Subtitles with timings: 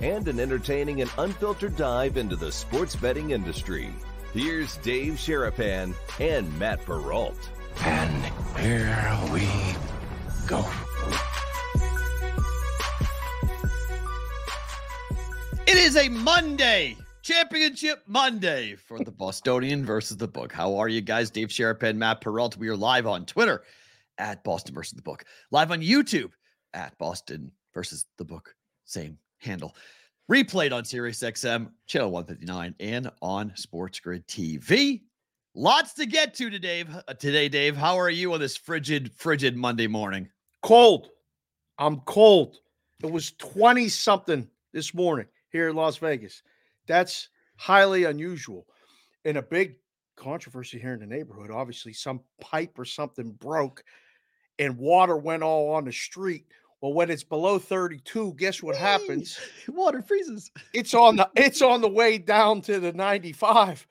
[0.00, 3.90] and an entertaining and unfiltered dive into the sports betting industry.
[4.32, 7.50] Here's Dave Sharapan and Matt Perrault.
[7.80, 8.24] And
[8.58, 9.46] here we
[10.46, 10.64] go.
[15.66, 20.52] It is a Monday, Championship Monday for the Bostonian versus the book.
[20.52, 21.30] How are you guys?
[21.30, 22.56] Dave Sharapan, Matt Perrault.
[22.56, 23.64] We are live on Twitter
[24.18, 26.32] at Boston versus the book, live on YouTube
[26.72, 28.54] at Boston versus the book,
[28.84, 29.74] same handle.
[30.30, 35.02] Replayed on Sirius XM, channel 159, and on Sports Grid TV.
[35.54, 37.76] Lots to get to today, uh, today, Dave.
[37.76, 40.28] How are you on this frigid, frigid Monday morning?
[40.62, 41.08] Cold.
[41.78, 42.56] I'm cold.
[43.02, 46.42] It was 20 something this morning here in Las Vegas.
[46.86, 48.66] That's highly unusual.
[49.24, 49.76] And a big
[50.16, 51.50] controversy here in the neighborhood.
[51.50, 53.84] Obviously, some pipe or something broke
[54.58, 56.46] and water went all on the street.
[56.80, 59.38] Well, when it's below 32, guess what happens?
[59.68, 60.50] Water freezes.
[60.74, 63.86] It's on the it's on the way down to the 95.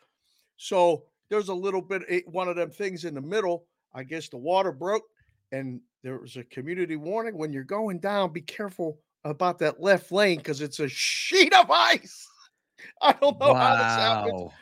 [0.57, 3.65] So there's a little bit it, one of them things in the middle.
[3.93, 5.03] I guess the water broke
[5.51, 10.11] and there was a community warning when you're going down, be careful about that left
[10.11, 12.27] lane because it's a sheet of ice.
[13.01, 14.39] I don't know how this happened.
[14.39, 14.53] Wow.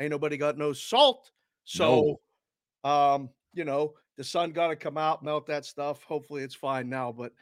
[0.00, 1.30] Ain't nobody got no salt.
[1.64, 2.18] So
[2.82, 6.02] um, you know, the sun got to come out, melt that stuff.
[6.02, 7.12] Hopefully it's fine now.
[7.12, 7.32] But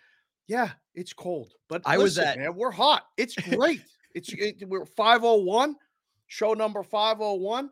[0.48, 1.55] yeah, it's cold.
[1.69, 3.06] But I was listen, at- man, we're hot.
[3.16, 3.83] It's great.
[4.14, 5.77] it's it, we're 501,
[6.27, 7.70] show number 501.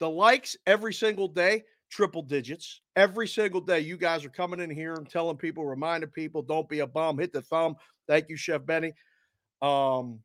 [0.00, 2.80] The likes every single day, triple digits.
[2.96, 3.80] Every single day.
[3.80, 7.18] You guys are coming in here and telling people, reminding people, don't be a bum,
[7.18, 7.76] hit the thumb.
[8.08, 8.92] Thank you, Chef Benny.
[9.62, 10.20] Um,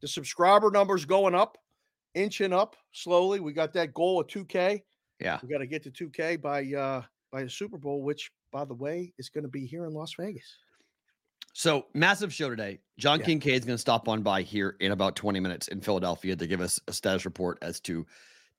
[0.00, 1.58] the subscriber numbers going up,
[2.14, 3.40] inching up slowly.
[3.40, 4.82] We got that goal of 2K.
[5.20, 5.38] Yeah.
[5.42, 7.02] We got to get to 2K by uh
[7.32, 10.14] by the Super Bowl, which by the way is going to be here in Las
[10.18, 10.56] Vegas.
[11.58, 12.78] So massive show today.
[12.98, 13.26] John Yeah.
[13.26, 16.60] Kincaid's going to stop on by here in about 20 minutes in Philadelphia to give
[16.60, 18.06] us a status report as to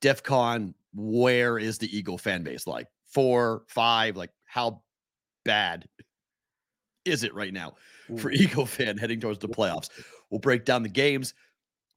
[0.02, 0.76] DEF CON.
[0.94, 2.68] Where is the Eagle fan base?
[2.68, 4.82] Like four, five, like how
[5.46, 5.88] bad
[7.06, 7.76] is it right now
[8.18, 9.90] for Eagle fan heading towards the playoffs?
[10.30, 11.34] We'll break down the games,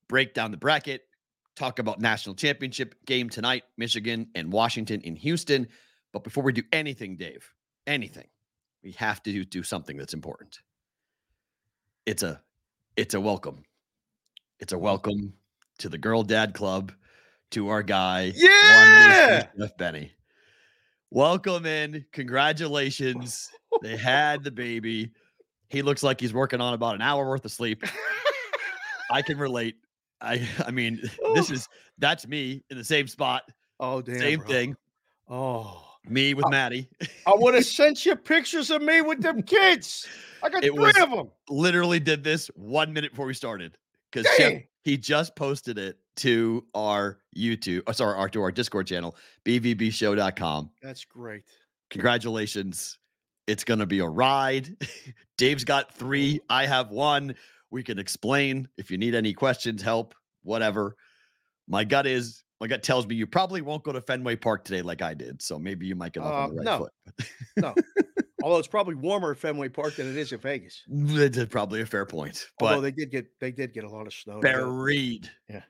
[0.07, 1.03] break down the bracket,
[1.57, 5.67] talk about national championship game tonight, Michigan and Washington in Houston.
[6.13, 7.53] But before we do anything, Dave,
[7.89, 8.29] anything,
[8.85, 10.61] we have to do, do something that's important.
[12.07, 12.41] It's a
[12.97, 13.63] it's a welcome.
[14.59, 15.35] It's a welcome
[15.79, 16.93] to the Girl Dad Club,
[17.53, 19.47] to our guy, Yeah!
[19.79, 20.13] Benny.
[21.11, 22.05] Welcome in.
[22.13, 23.51] Congratulations.
[23.83, 25.13] they had the baby.
[25.69, 27.85] He looks like he's working on about an hour worth of sleep.
[29.11, 29.77] I can relate.
[30.21, 31.01] I I mean,
[31.35, 31.55] this oh.
[31.55, 31.69] is
[31.99, 33.43] that's me in the same spot,
[33.79, 34.19] Oh damn.
[34.19, 34.49] same bro.
[34.49, 34.77] thing.
[35.29, 35.89] Oh.
[36.09, 36.89] Me with Maddie.
[37.27, 40.07] I would have sent you pictures of me with them kids.
[40.43, 41.31] I got It three was- of them.
[41.49, 43.77] literally did this one minute before we started
[44.11, 44.27] because
[44.85, 50.71] he just posted it to our YouTube, oh, sorry, our, to our Discord channel, bvbshow.com.
[50.83, 51.43] That's great.
[51.91, 52.99] Congratulations.
[53.47, 54.77] It's going to be a ride.
[55.39, 56.41] Dave's got three.
[56.51, 57.35] I have one.
[57.71, 60.97] We can explain if you need any questions, help, whatever.
[61.69, 64.83] My gut is, my gut tells me you probably won't go to Fenway Park today
[64.83, 65.43] like I did.
[65.43, 66.79] So maybe you might get off on uh, the right no.
[66.79, 67.29] foot.
[67.57, 67.75] No.
[68.45, 70.81] Although it's probably warmer at Fenway Park than it is in Vegas.
[70.87, 72.47] That's probably a fair point.
[72.61, 74.39] Although But they did get they did get a lot of snow.
[74.41, 75.29] buried.
[75.49, 75.63] Yeah.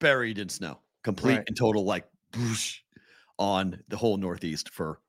[0.00, 0.80] Buried in snow.
[1.04, 1.44] Complete Right.
[1.46, 2.80] and total like whoosh
[3.38, 5.00] on the whole Northeast for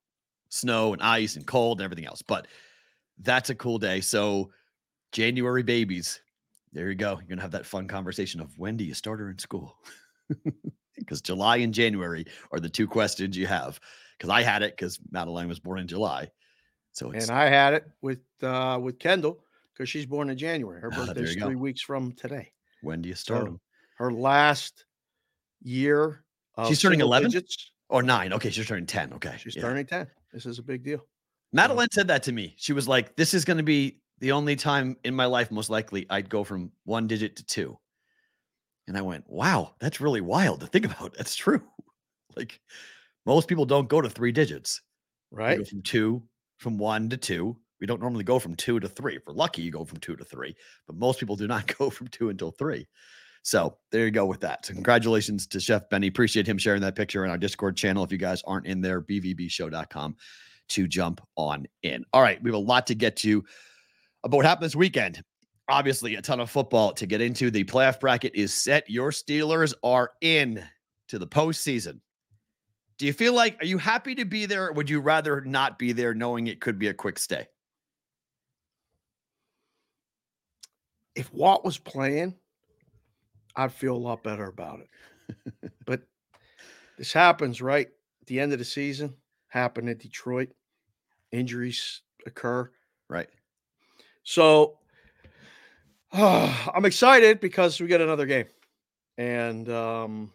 [0.50, 2.22] snow and ice and cold and everything else.
[2.22, 2.50] But
[3.18, 4.02] that's a cool day.
[4.02, 4.52] So
[5.12, 6.22] January babies.
[6.72, 7.14] There you go.
[7.14, 9.76] You're gonna have that fun conversation of when do you start her in school?
[11.06, 13.80] Because July and January are the two questions you have.
[14.18, 16.30] Because I had it because Madeline was born in July.
[16.94, 19.44] So it's And I had it with uh with Kendall
[19.74, 20.80] because she's born in January.
[20.82, 21.48] Her Ah, there birthday's you go.
[21.48, 22.52] three weeks from today.
[22.82, 23.60] when do you start So.
[23.98, 24.86] Her last
[25.62, 26.24] year.
[26.56, 27.32] Of She's turning 11?
[27.32, 28.34] digits, Or nine.
[28.34, 29.14] Okay, she's turning 10.
[29.14, 29.36] Okay.
[29.38, 29.62] She's yeah.
[29.62, 30.08] turning 10.
[30.34, 31.06] This is a big deal.
[31.54, 32.54] Madeline said that to me.
[32.58, 35.70] She was like, This is going to be the only time in my life, most
[35.70, 37.78] likely, I'd go from one digit to two.
[38.88, 41.16] And I went, Wow, that's really wild to think about.
[41.16, 41.62] That's true.
[42.36, 42.60] Like,
[43.26, 44.82] most people don't go to three digits.
[45.34, 45.66] Right?
[45.66, 46.24] from two,
[46.58, 47.58] from one to two.
[47.80, 49.16] We don't normally go from two to three.
[49.16, 50.56] If we're lucky, you go from two to three,
[50.88, 52.88] but most people do not go from two until three.
[53.44, 54.66] So there you go with that.
[54.66, 56.08] So congratulations to Chef Benny.
[56.08, 58.04] Appreciate him sharing that picture in our Discord channel.
[58.04, 60.16] If you guys aren't in there, bvbshow.com
[60.70, 62.06] to jump on in.
[62.14, 63.44] All right, we have a lot to get to
[64.24, 65.24] about what happened this weekend.
[65.72, 67.50] Obviously, a ton of football to get into.
[67.50, 68.90] The playoff bracket is set.
[68.90, 70.62] Your Steelers are in
[71.08, 72.02] to the postseason.
[72.98, 74.68] Do you feel like, are you happy to be there?
[74.68, 77.48] Or would you rather not be there knowing it could be a quick stay?
[81.16, 82.36] If Watt was playing,
[83.56, 85.72] I'd feel a lot better about it.
[85.86, 86.02] but
[86.98, 89.16] this happens right at the end of the season,
[89.48, 90.50] happened in Detroit.
[91.32, 92.70] Injuries occur.
[93.08, 93.30] Right.
[94.24, 94.78] So
[96.14, 98.48] I'm excited because we get another game.
[99.18, 100.32] And um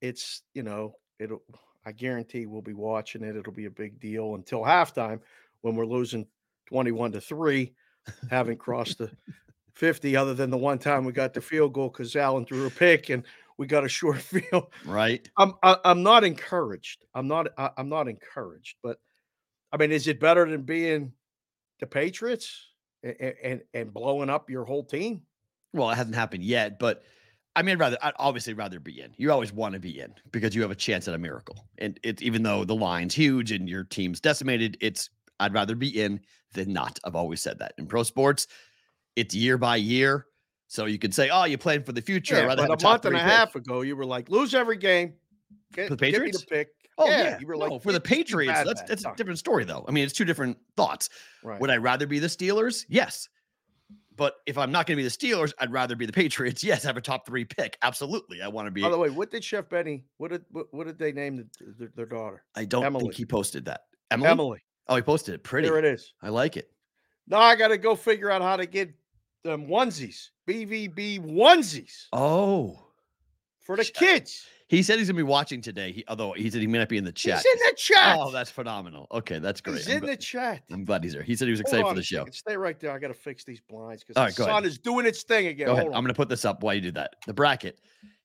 [0.00, 1.42] it's, you know, it'll
[1.84, 3.36] I guarantee we'll be watching it.
[3.36, 5.20] It'll be a big deal until halftime
[5.60, 6.26] when we're losing
[6.66, 7.72] 21 to 3,
[8.30, 9.10] haven't crossed the
[9.74, 12.70] 50 other than the one time we got the field goal because Allen threw a
[12.70, 13.22] pick and
[13.58, 14.66] we got a short field.
[14.84, 15.28] Right.
[15.36, 17.04] I'm I, am i am not encouraged.
[17.14, 18.98] I'm not I, I'm not encouraged, but
[19.72, 21.12] I mean, is it better than being
[21.78, 22.70] the Patriots
[23.20, 25.22] and, and and blowing up your whole team?
[25.72, 27.02] Well, it hasn't happened yet, but
[27.54, 29.14] I mean, I'd rather I'd obviously rather be in.
[29.16, 31.66] You always want to be in because you have a chance at a miracle.
[31.78, 35.08] And it's even though the line's huge and your team's decimated, it's
[35.40, 36.20] I'd rather be in
[36.52, 36.98] than not.
[37.04, 37.72] I've always said that.
[37.78, 38.46] In pro sports,
[39.16, 40.26] it's year by year.
[40.68, 43.16] So you could say, "Oh, you plan for the future." Yeah, but a, month and
[43.16, 45.14] a half ago, you were like, "Lose every game."
[45.72, 46.40] Get, the Patriots?
[46.40, 46.68] The pick.
[46.98, 47.38] Oh yeah, yeah.
[47.38, 48.62] you were like no, for the Patriots.
[48.64, 49.84] That's that's a different story though.
[49.86, 51.10] I mean, it's two different thoughts.
[51.42, 51.60] Right.
[51.60, 52.84] Would I rather be the Steelers?
[52.88, 53.28] Yes.
[54.16, 56.64] But if I'm not going to be the Steelers, I'd rather be the Patriots.
[56.64, 57.76] Yes, have a top three pick.
[57.82, 58.82] Absolutely, I want to be.
[58.82, 60.04] By the way, what did Chef Benny?
[60.16, 61.46] What did what, what did they name the,
[61.78, 62.44] their, their daughter?
[62.54, 63.04] I don't Emily.
[63.04, 63.82] think he posted that.
[64.10, 64.30] Emily.
[64.30, 64.64] Emily.
[64.88, 65.44] Oh, he posted it.
[65.44, 65.68] Pretty.
[65.68, 66.14] There it is.
[66.22, 66.70] I like it.
[67.28, 68.94] Now I got to go figure out how to get
[69.44, 72.06] them onesies, BVB onesies.
[72.12, 72.86] Oh,
[73.60, 74.46] for the kids.
[74.68, 75.92] He said he's gonna be watching today.
[75.92, 77.36] He, although he said he may not be in the chat.
[77.42, 78.18] He's in the chat.
[78.18, 79.06] Oh, that's phenomenal.
[79.12, 79.76] Okay, that's great.
[79.76, 80.62] He's I'm in the chat.
[80.72, 81.22] I'm glad he's there.
[81.22, 82.26] He said he was excited for the show.
[82.32, 82.90] Stay right there.
[82.90, 84.66] I got to fix these blinds because the right, sun ahead.
[84.66, 85.66] is doing its thing again.
[85.66, 85.86] Go ahead.
[85.86, 87.14] I'm gonna put this up while you do that.
[87.26, 87.80] The bracket.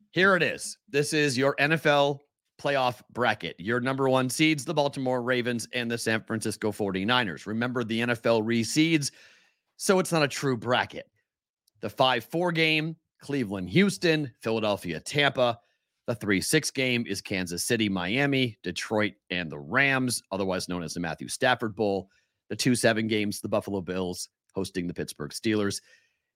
[0.09, 0.77] Here it is.
[0.89, 2.19] This is your NFL
[2.61, 3.55] playoff bracket.
[3.59, 7.45] Your number one seeds, the Baltimore Ravens and the San Francisco 49ers.
[7.45, 9.11] Remember, the NFL reseeds,
[9.77, 11.07] so it's not a true bracket.
[11.81, 15.59] The 5 4 game, Cleveland, Houston, Philadelphia, Tampa.
[16.11, 20.93] The 3 6 game is Kansas City, Miami, Detroit, and the Rams, otherwise known as
[20.93, 22.09] the Matthew Stafford Bowl.
[22.49, 25.79] The 2 7 games, the Buffalo Bills hosting the Pittsburgh Steelers,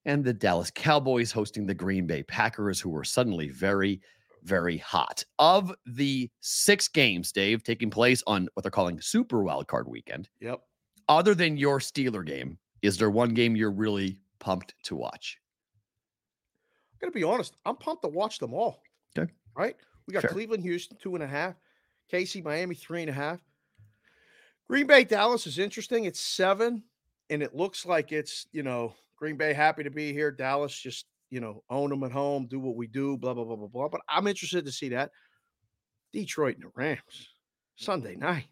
[0.06, 4.00] and the Dallas Cowboys hosting the Green Bay Packers, who were suddenly very,
[4.44, 5.26] very hot.
[5.40, 10.30] Of the six games, Dave, taking place on what they're calling Super Wild Card Weekend.
[10.40, 10.62] Yep.
[11.10, 15.38] Other than your Steeler game, is there one game you're really pumped to watch?
[16.94, 17.58] I'm gonna be honest.
[17.66, 18.82] I'm pumped to watch them all.
[19.20, 19.76] Okay right?
[20.08, 20.32] We got Fair.
[20.32, 21.56] Cleveland, Houston, two and a half.
[22.12, 23.40] KC, Miami, three and a half.
[24.68, 26.06] Green Bay, Dallas is interesting.
[26.06, 26.84] It's seven,
[27.30, 30.32] and it looks like it's, you know, Green Bay happy to be here.
[30.32, 33.56] Dallas just, you know, own them at home, do what we do, blah, blah, blah,
[33.56, 33.88] blah, blah.
[33.88, 35.12] But I'm interested to see that.
[36.14, 37.30] Detroit and the Rams,
[37.76, 38.48] Sunday night.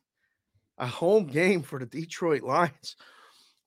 [0.79, 2.95] A home game for the Detroit Lions.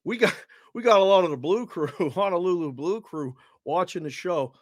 [0.04, 0.34] We got
[0.74, 3.34] we got a lot of the blue crew, Honolulu blue crew
[3.64, 4.52] watching the show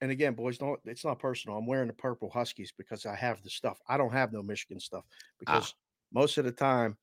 [0.00, 1.58] and again, boys, don't it's not personal.
[1.58, 3.78] I'm wearing the purple Huskies because I have the stuff.
[3.88, 5.14] I don't have no Michigan stuff ah.
[5.38, 5.78] because ah.
[6.12, 6.96] most of the time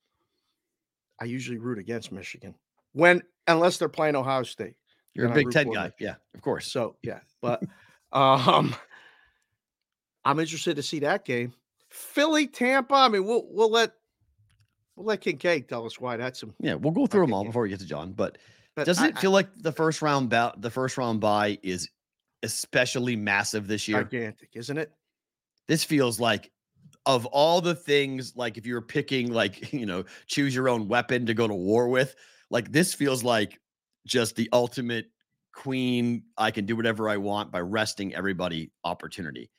[1.20, 2.56] I usually root against Michigan.
[2.94, 4.76] When unless they're playing Ohio State.
[5.14, 5.92] You're a Big Ten guy.
[6.00, 6.72] Yeah, of course.
[6.72, 7.20] So yeah.
[7.42, 7.64] But
[8.12, 8.76] um
[10.26, 11.54] I'm interested to see that game.
[11.90, 12.96] Philly, Tampa.
[12.96, 13.94] I mean, we'll we'll let
[14.96, 16.54] we'll let Kincaid tell us why that's some.
[16.60, 18.12] Yeah, we'll go through them all before we get to John.
[18.12, 18.38] But,
[18.76, 21.60] but doesn't I, it feel I, like the first round bout, the first round buy
[21.64, 21.90] is
[22.46, 24.04] especially massive this year.
[24.04, 24.92] Gigantic, isn't it?
[25.68, 26.52] This feels like
[27.06, 31.26] of all the things, like if you're picking, like, you know, choose your own weapon
[31.26, 32.16] to go to war with,
[32.50, 33.60] like this feels like
[34.06, 35.08] just the ultimate
[35.54, 36.24] queen.
[36.38, 39.50] I can do whatever I want by resting everybody opportunity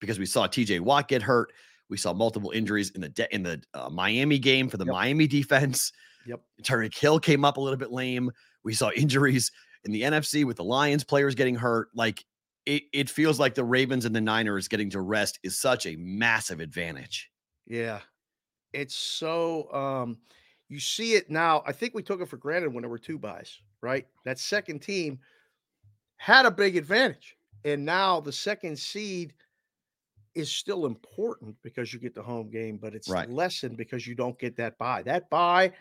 [0.00, 1.52] because we saw TJ Watt get hurt.
[1.88, 4.92] We saw multiple injuries in the de- in the uh, Miami game for the yep.
[4.92, 5.92] Miami defense.
[6.26, 6.40] Yep.
[6.62, 8.30] Tyreek Hill came up a little bit lame.
[8.64, 9.52] We saw injuries
[9.84, 11.88] in the NFC with the Lions players getting hurt.
[11.94, 12.24] Like
[12.66, 15.96] it, it feels like the Ravens and the Niners getting to rest is such a
[15.96, 17.30] massive advantage.
[17.66, 18.00] Yeah.
[18.72, 20.18] It's so um
[20.68, 21.62] you see it now.
[21.64, 24.06] I think we took it for granted when there were two buys, right?
[24.24, 25.20] That second team
[26.16, 27.36] had a big advantage.
[27.64, 29.32] And now the second seed
[30.34, 33.30] is still important because you get the home game, but it's right.
[33.30, 35.02] lessened because you don't get that buy.
[35.02, 35.72] That buy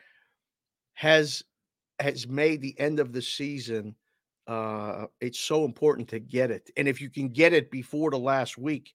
[0.93, 1.43] has
[1.99, 3.95] has made the end of the season
[4.47, 6.69] uh, it's so important to get it.
[6.77, 8.93] And if you can get it before the last week,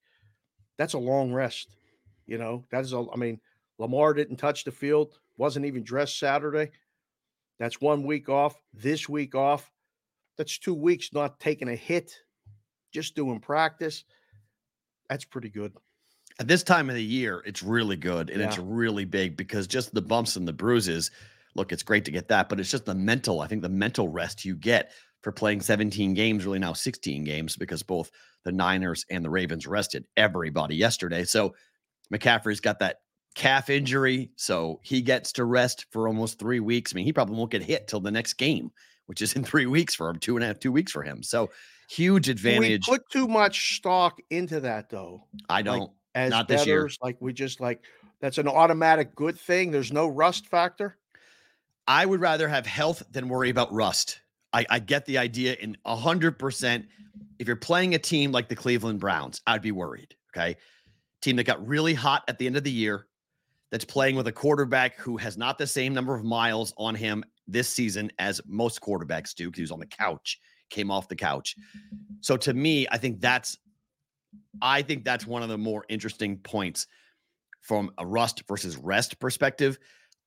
[0.77, 1.75] that's a long rest.
[2.25, 3.39] You know, that is a, I mean,
[3.77, 6.71] Lamar didn't touch the field, wasn't even dressed Saturday.
[7.59, 8.55] That's one week off.
[8.73, 9.69] This week off.
[10.37, 12.15] That's two weeks not taking a hit,
[12.93, 14.05] just doing practice.
[15.09, 15.73] That's pretty good.
[16.39, 19.93] At this time of the year, it's really good and it's really big because just
[19.93, 21.11] the bumps and the bruises.
[21.53, 23.41] Look, it's great to get that, but it's just the mental.
[23.41, 24.91] I think the mental rest you get
[25.21, 28.11] for playing 17 games, really now 16 games, because both
[28.43, 31.23] the Niners and the Ravens rested everybody yesterday.
[31.23, 31.53] So
[32.13, 32.97] McCaffrey's got that
[33.35, 36.93] calf injury, so he gets to rest for almost three weeks.
[36.93, 38.71] I mean, he probably won't get hit till the next game,
[39.05, 41.23] which is in three weeks for him, two and a half, two weeks for him.
[41.23, 41.49] So
[41.89, 42.87] huge advantage.
[42.87, 45.25] We put too much stock into that though.
[45.49, 45.91] I don't.
[46.13, 46.89] As Not this year.
[47.01, 47.85] like we just like
[48.19, 49.71] that's an automatic good thing.
[49.71, 50.97] There's no rust factor.
[51.87, 54.20] I would rather have health than worry about rust.
[54.53, 56.85] I, I get the idea in a hundred percent.
[57.39, 60.15] If you're playing a team like the Cleveland Browns, I'd be worried.
[60.35, 60.57] Okay.
[61.21, 63.07] Team that got really hot at the end of the year,
[63.71, 67.23] that's playing with a quarterback who has not the same number of miles on him
[67.47, 70.39] this season as most quarterbacks do, because he was on the couch,
[70.69, 71.55] came off the couch.
[72.21, 73.57] So to me, I think that's
[74.61, 76.87] I think that's one of the more interesting points
[77.61, 79.77] from a rust versus rest perspective.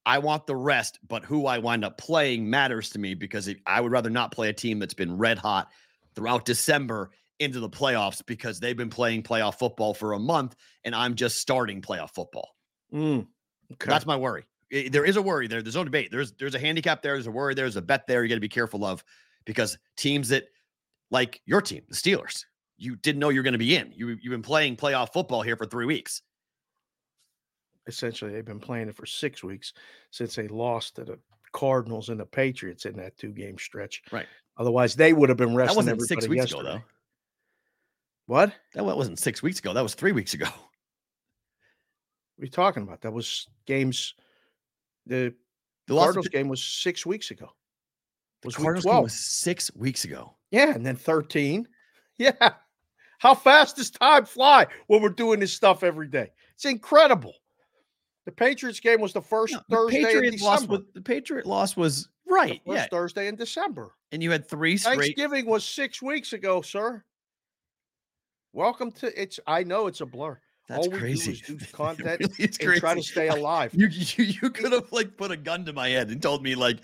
[0.07, 3.59] I want the rest, but who I wind up playing matters to me because it,
[3.67, 5.71] I would rather not play a team that's been red hot
[6.15, 10.95] throughout December into the playoffs because they've been playing playoff football for a month and
[10.95, 12.55] I'm just starting playoff football.
[12.93, 13.27] Mm,
[13.73, 13.91] okay.
[13.91, 14.45] That's my worry.
[14.71, 15.63] There is a worry there.
[15.63, 16.11] There's no debate.
[16.11, 17.13] There's there's a handicap there.
[17.15, 17.55] There's a worry.
[17.55, 18.23] There's a bet there.
[18.23, 19.05] You got to be careful of
[19.45, 20.45] because teams that
[21.11, 22.45] like your team, the Steelers,
[22.77, 23.93] you didn't know you're going to be in.
[23.95, 26.23] You you've been playing playoff football here for three weeks.
[27.87, 29.73] Essentially they've been playing it for six weeks
[30.11, 31.19] since they lost to the
[31.53, 34.03] Cardinals and the Patriots in that two game stretch.
[34.11, 34.27] Right.
[34.59, 36.61] Otherwise, they would have been resting That wasn't everybody six weeks yesterday.
[36.71, 36.83] ago though.
[38.27, 38.53] What?
[38.75, 39.73] That wasn't six weeks ago.
[39.75, 40.47] That was three weeks ago.
[42.37, 43.01] What are you talking about?
[43.03, 44.15] That was games.
[45.07, 45.33] The
[45.87, 47.49] The Cardinals game was six weeks ago.
[48.43, 50.35] the Was Cardinals game was six weeks ago.
[50.51, 51.69] Yeah, and then 13.
[52.19, 52.33] Yeah.
[53.19, 56.33] How fast does time fly when we're doing this stuff every day?
[56.55, 57.35] It's incredible.
[58.27, 60.73] The Patriots game was the first No, the Thursday in Patriots loss December.
[60.79, 62.61] was, the Patriot loss was right.
[62.67, 63.93] Yeah, Thursday in December.
[64.13, 64.99] and you had three straight.
[64.99, 67.05] Thanksgiving was six weeks ago, sir.
[68.53, 69.41] Welcome to it's.
[69.47, 70.39] I know it's a blur.
[70.69, 71.43] That's All we crazy.
[71.47, 73.73] do do It content really is and try to stay alive.
[73.75, 76.55] You you, you could have like put a gun to my head and told me
[76.55, 76.79] like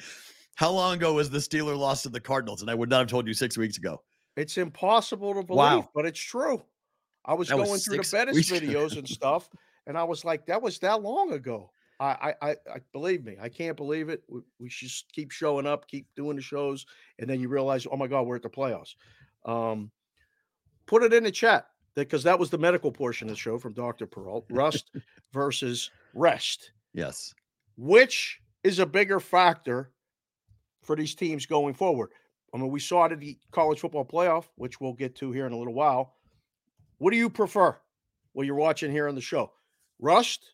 [0.56, 3.08] how long ago was the Steeler loss to the Cardinals, and I would not have
[3.08, 4.02] told you six weeks ago.
[4.36, 5.88] It's impossible to believe, Wow.
[5.94, 6.62] but it's true.
[7.24, 9.48] I was That was going through the Bettis videos and stuff,
[9.86, 11.70] and I was like, "That was that long ago."
[12.00, 14.22] I, I, I, I believe me, I can't believe it.
[14.26, 16.86] We, we should just keep showing up, keep doing the shows,
[17.18, 18.94] and then you realize, oh my God, we're at the playoffs.
[19.44, 19.90] Um,
[20.86, 23.74] put it in the chat because that was the medical portion of the show from
[23.74, 24.46] Doctor Perrault.
[24.50, 24.90] Rust
[25.32, 26.72] versus rest.
[26.94, 27.34] Yes.
[27.76, 29.92] Which is a bigger factor
[30.82, 32.10] for these teams going forward?
[32.54, 35.46] I mean, we saw it at the college football playoff, which we'll get to here
[35.46, 36.14] in a little while.
[36.98, 37.76] What do you prefer?
[38.32, 39.52] What you're watching here on the show,
[40.00, 40.52] rust,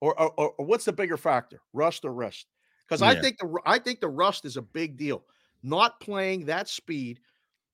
[0.00, 2.46] or or, or- what's the bigger factor, rust or rest?
[2.88, 5.24] Because I think the I think the rust is a big deal.
[5.62, 7.20] Not playing that speed,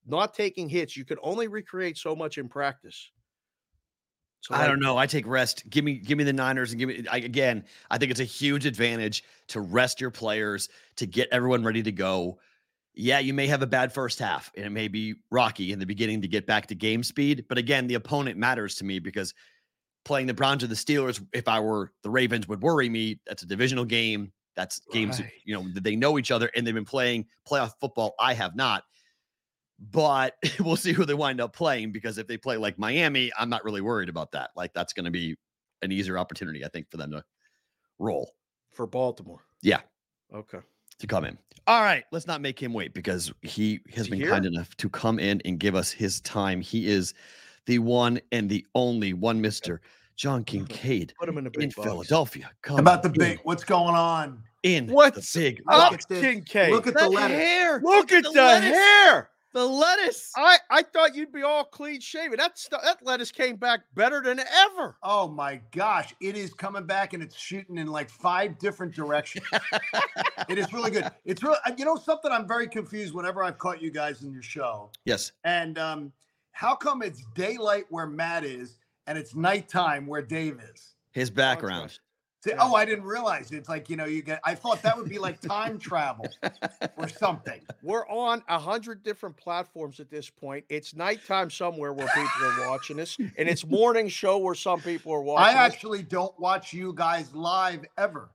[0.06, 0.96] not taking hits.
[0.96, 3.10] You can only recreate so much in practice.
[4.40, 4.96] So I like, don't know.
[4.96, 5.68] I take rest.
[5.68, 7.64] Give me give me the Niners and give me I, again.
[7.90, 11.92] I think it's a huge advantage to rest your players to get everyone ready to
[11.92, 12.38] go.
[12.94, 15.86] Yeah, you may have a bad first half and it may be rocky in the
[15.86, 19.34] beginning to get back to game speed, but again, the opponent matters to me because
[20.08, 23.20] playing the Browns or the Steelers, if I were the Ravens, would worry me.
[23.26, 24.32] That's a divisional game.
[24.56, 25.30] That's games Right.
[25.44, 28.14] you know that they know each other and they've been playing playoff football.
[28.18, 28.82] I have not,
[29.78, 33.48] but we'll see who they wind up playing because if they play like Miami, I'm
[33.50, 34.50] not really worried about that.
[34.56, 35.36] Like that's going to be
[35.82, 37.22] an easier opportunity, I think, for them to
[38.00, 38.32] roll
[38.72, 39.44] for Baltimore.
[39.62, 39.80] Yeah.
[40.34, 40.58] Okay.
[40.98, 41.38] to come in.
[41.68, 45.18] All right, let's not make him wait because he has been kind enough to come
[45.18, 46.60] in and give us his time.
[46.62, 47.12] He is
[47.68, 49.80] the one and the only one, Mister
[50.16, 51.86] John Kincaid Put him in the big in box.
[51.88, 52.50] Philadelphia.
[52.62, 54.42] Come About the in- big, what's going on?
[54.64, 56.20] in the What's big up, at this.
[56.20, 56.72] Kincaid?
[56.72, 57.38] Look at the that lettuce.
[57.38, 57.80] hair.
[57.84, 58.70] Look at the, lettuce.
[58.74, 59.30] hair.
[59.54, 60.32] The lettuce.
[60.36, 62.36] I, I thought you'd be all clean shaven.
[62.38, 64.96] That stu- that lettuce came back better than ever.
[65.04, 69.46] Oh my gosh, it is coming back and it's shooting in like five different directions.
[70.48, 71.08] it is really good.
[71.24, 74.42] It's really, you know, something I'm very confused whenever I've caught you guys in your
[74.42, 74.90] show.
[75.04, 75.32] yes.
[75.44, 76.12] And um,
[76.58, 80.96] how come it's daylight where Matt is and it's nighttime where Dave is?
[81.12, 82.00] His background.
[82.44, 82.56] Say, Yeah.
[82.62, 84.40] oh, I didn't realize it's like you know you get.
[84.42, 86.26] I thought that would be like time travel
[86.96, 87.60] or something.
[87.80, 90.64] We're on a hundred different platforms at this point.
[90.68, 95.12] It's nighttime somewhere where people are watching us, and it's morning show where some people
[95.12, 95.58] are I watching.
[95.58, 95.62] us.
[95.74, 98.30] actually don't watch you guys live ever,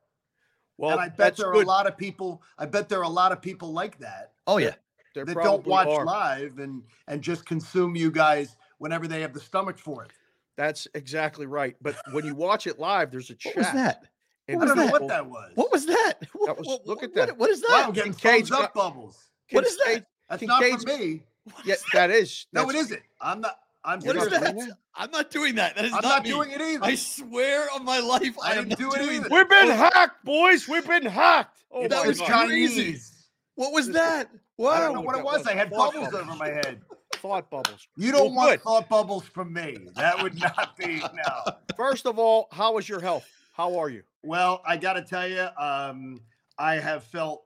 [0.78, 1.66] Well, and I bet there are good.
[1.66, 2.42] a lot of people.
[2.58, 4.76] I bet there are a lot of people like that Oh yeah.
[5.14, 6.06] There that don't watch are.
[6.06, 10.12] live and and just consume you guys whenever they have the stomach for it.
[10.58, 11.76] That's exactly right.
[11.82, 13.56] But when you watch it live, there's a chat.
[13.56, 14.04] What was that?
[14.48, 15.52] and I don't know what that was.
[15.56, 16.14] What was that?
[16.46, 17.38] That was- look at what- that.
[17.38, 17.88] What is Wow, that?
[17.88, 19.18] I'm getting Kincaid's thumbs up got- bubbles.
[19.52, 19.86] What is that?
[19.86, 21.24] Kincaid- That's Kincaid's- not for me.
[21.66, 22.46] Yeah, that is.
[22.54, 23.02] No, that's- it isn't.
[23.22, 23.58] I'm not.
[23.86, 24.56] I'm What is that?
[24.96, 25.76] I'm not doing that.
[25.76, 26.30] That is I'm not, not me.
[26.30, 26.86] doing it either.
[26.86, 29.28] I swear on my life, I I, am didn't not do it either.
[29.30, 30.68] We've been hacked, boys.
[30.70, 31.64] We've been hacked.
[31.72, 32.48] Oh that was the God.
[32.48, 32.84] crazy.
[32.84, 33.26] Chinese.
[33.56, 34.30] What was that?
[34.58, 34.70] Wow.
[34.72, 35.40] I don't know what it was.
[35.40, 35.48] was.
[35.48, 36.30] I had Thought bubbles bubbles.
[36.30, 36.82] over my head.
[37.16, 37.88] thought bubbles.
[37.98, 38.62] You don't Well, want good.
[38.62, 39.78] thought bubbles from me.
[39.96, 41.54] That would not be no.
[41.78, 43.26] First of all, how is your health?
[43.54, 44.04] How are you?
[44.24, 46.22] Well, I got to tell you, um,
[46.58, 47.44] I have felt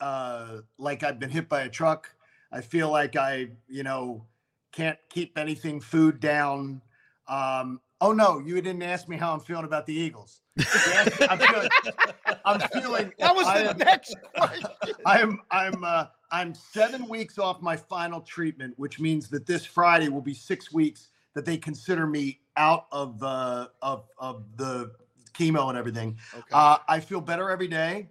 [0.00, 2.10] uh, like I've been hit by a truck.
[2.52, 4.26] I feel like I, you know,
[4.72, 6.82] can't keep anything food down.
[7.28, 10.40] Um, oh no, you didn't ask me how I'm feeling about the Eagles.
[10.56, 11.68] You asked me- I'm feeling.
[12.44, 13.12] I'm feeling.
[13.18, 14.66] That was I the am- next question.
[15.06, 20.08] I'm I'm uh, I'm seven weeks off my final treatment, which means that this Friday
[20.08, 24.90] will be six weeks that they consider me out of uh, of of the
[25.32, 26.18] chemo and everything.
[26.34, 26.42] Okay.
[26.52, 28.08] Uh, I feel better every day.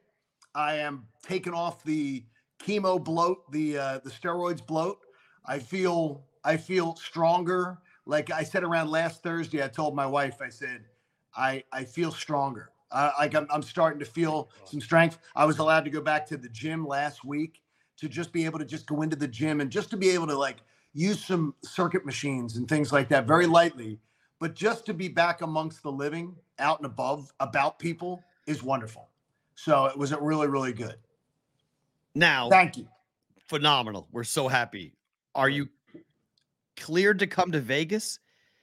[0.55, 2.23] I am taking off the
[2.65, 4.99] chemo bloat, the uh, the steroids bloat.
[5.45, 7.79] I feel I feel stronger.
[8.05, 10.85] Like I said around last Thursday, I told my wife, I said,
[11.35, 12.69] I I feel stronger.
[12.89, 15.17] Uh, like I'm, I'm starting to feel some strength.
[15.35, 17.59] I was allowed to go back to the gym last week
[17.97, 20.27] to just be able to just go into the gym and just to be able
[20.27, 20.57] to like
[20.93, 23.99] use some circuit machines and things like that very lightly.
[24.39, 29.09] But just to be back amongst the living, out and above, about people is wonderful.
[29.55, 30.97] So it was a really, really good.
[32.15, 32.87] Now, Thank you.
[33.47, 34.07] phenomenal.
[34.11, 34.93] We're so happy.
[35.35, 35.69] Are you
[36.77, 38.19] cleared to come to Vegas?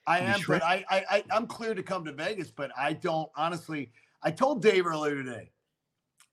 [0.06, 0.56] I am, sure?
[0.56, 3.90] but I, I, I, I'm clear to come to Vegas, but I don't honestly.
[4.22, 5.50] I told Dave earlier today,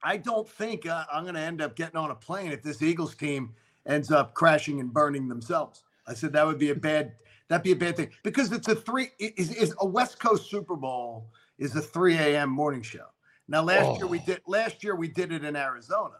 [0.07, 2.81] I don't think uh, I'm going to end up getting on a plane if this
[2.81, 3.53] Eagles team
[3.85, 5.83] ends up crashing and burning themselves.
[6.07, 7.11] I said that would be a bad,
[7.49, 10.77] that'd be a bad thing because it's a three, is, is a West Coast Super
[10.77, 12.49] Bowl is a 3 a.m.
[12.49, 13.07] morning show.
[13.49, 14.23] Now last year we Oh.
[14.27, 16.19] did, last year we did it in Arizona,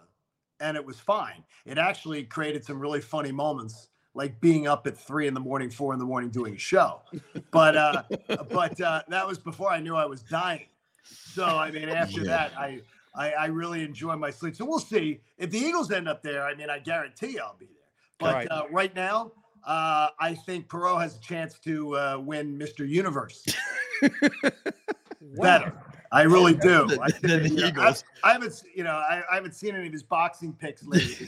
[0.59, 1.45] and it was fine.
[1.65, 5.69] It actually created some really funny moments like being up at three in the morning,
[5.69, 7.03] four in the morning doing a show.
[7.51, 8.03] But uh,
[8.51, 10.65] but uh, that was before I knew I was dying.
[11.05, 12.31] So I mean, after Yeah.
[12.31, 12.81] that, I,
[13.17, 14.55] I I really enjoy my sleep.
[14.55, 16.43] So we'll see if the Eagles end up there.
[16.43, 17.75] I mean, I guarantee I'll be there.
[18.19, 18.47] But Right.
[18.51, 19.31] uh, right now,
[19.65, 22.87] uh, I think Perrault has a chance to uh, win Mr.
[22.87, 23.45] Universe.
[25.39, 25.73] Better.
[26.09, 26.87] I really do.
[27.01, 28.03] I, think, the you know, I- Eagles.
[28.23, 31.27] I haven't, you know, I, I haven't seen any of his boxing picks lately.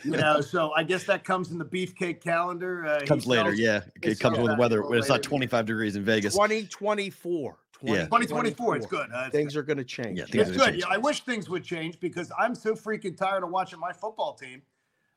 [0.04, 2.86] you know, so I guess that comes in the beefcake calendar.
[2.86, 3.82] Uh, comes later, yeah.
[4.02, 6.32] It comes with the weather for when it's not 25 degrees in Vegas.
[6.32, 7.56] 2024.
[7.82, 8.04] Yeah.
[8.04, 8.76] 2024.
[8.76, 9.10] It's good.
[9.12, 10.18] Uh, it's Things are going to change.
[10.18, 10.60] Yeah, it's good.
[10.70, 10.76] change.
[10.78, 14.34] Yeah, I wish things would change because I'm so freaking tired of watching my football
[14.34, 14.62] team.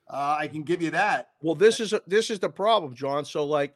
[0.10, 1.30] Uh, I can give you that.
[1.42, 3.26] Well, this is a, this is the problem, John.
[3.26, 3.76] So like,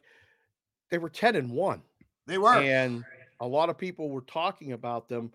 [0.90, 1.82] they were 10 and one,
[2.26, 2.54] They were.
[2.54, 3.04] and
[3.40, 5.32] a lot of people were talking about them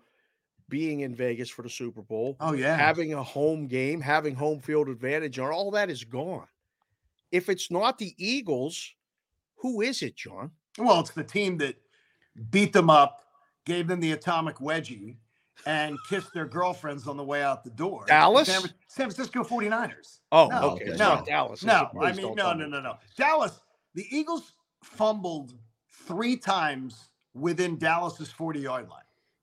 [0.68, 2.76] being in Vegas for the Super Bowl, oh yeah.
[2.76, 6.46] having a home game, having home field advantage, and all that is gone.
[7.32, 8.94] If it's not the Eagles,
[9.56, 10.52] who is it, John?
[10.78, 11.76] well, it's the team that
[12.50, 13.24] beat them up,
[13.66, 15.16] gave them the atomic wedgie,
[15.66, 18.04] and kissed their girlfriends on the way out the door.
[18.06, 18.48] Dallas?
[18.48, 20.20] San, San Francisco 49ers.
[20.32, 20.92] Oh, No, okay.
[20.96, 21.62] No, Dallas.
[21.64, 21.90] No.
[22.00, 22.96] I mean, no, no, no, no.
[23.16, 23.60] Dallas,
[23.94, 25.54] the Eagles fumbled
[26.06, 29.02] three times within Dallas's 40 yard line.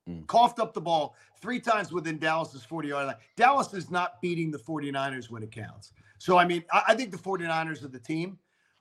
[0.09, 0.27] Mm.
[0.27, 3.15] Coughed up the ball three times within Dallas's 40 yard line.
[3.35, 5.91] Dallas is not beating the 49ers when it counts.
[6.17, 8.39] So, I mean, I, I think the 49ers are the team.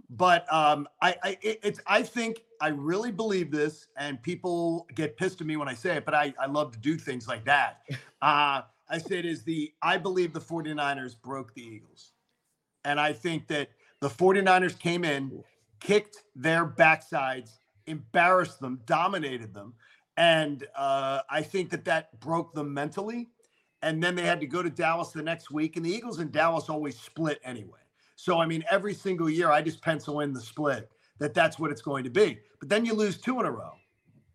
[0.09, 5.17] But um, I, I it, it's I think I really believe this, and people get
[5.17, 7.45] pissed at me when I say it, but I, I love to do things like
[7.45, 7.83] that.
[8.23, 12.13] Uh, I said is the I believe the 49ers broke the Eagles.
[12.85, 13.69] And I think that
[14.01, 15.43] the 49ers came in,
[15.81, 19.75] kicked their backsides, embarrassed them, dominated them.
[20.17, 23.29] And uh, I think that that broke them mentally.
[23.83, 25.77] And then they had to go to Dallas the next week.
[25.77, 27.81] And the Eagles and Dallas always split anyway.
[28.17, 31.71] So, I mean, every single year, I just pencil in the split that that's what
[31.71, 32.39] it's going to be.
[32.59, 33.73] But then you lose two in a row.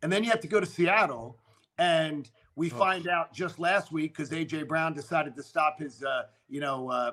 [0.03, 1.37] And then you have to go to Seattle.
[1.77, 6.23] And we find out just last week because AJ Brown decided to stop his, uh,
[6.47, 7.11] you know, uh,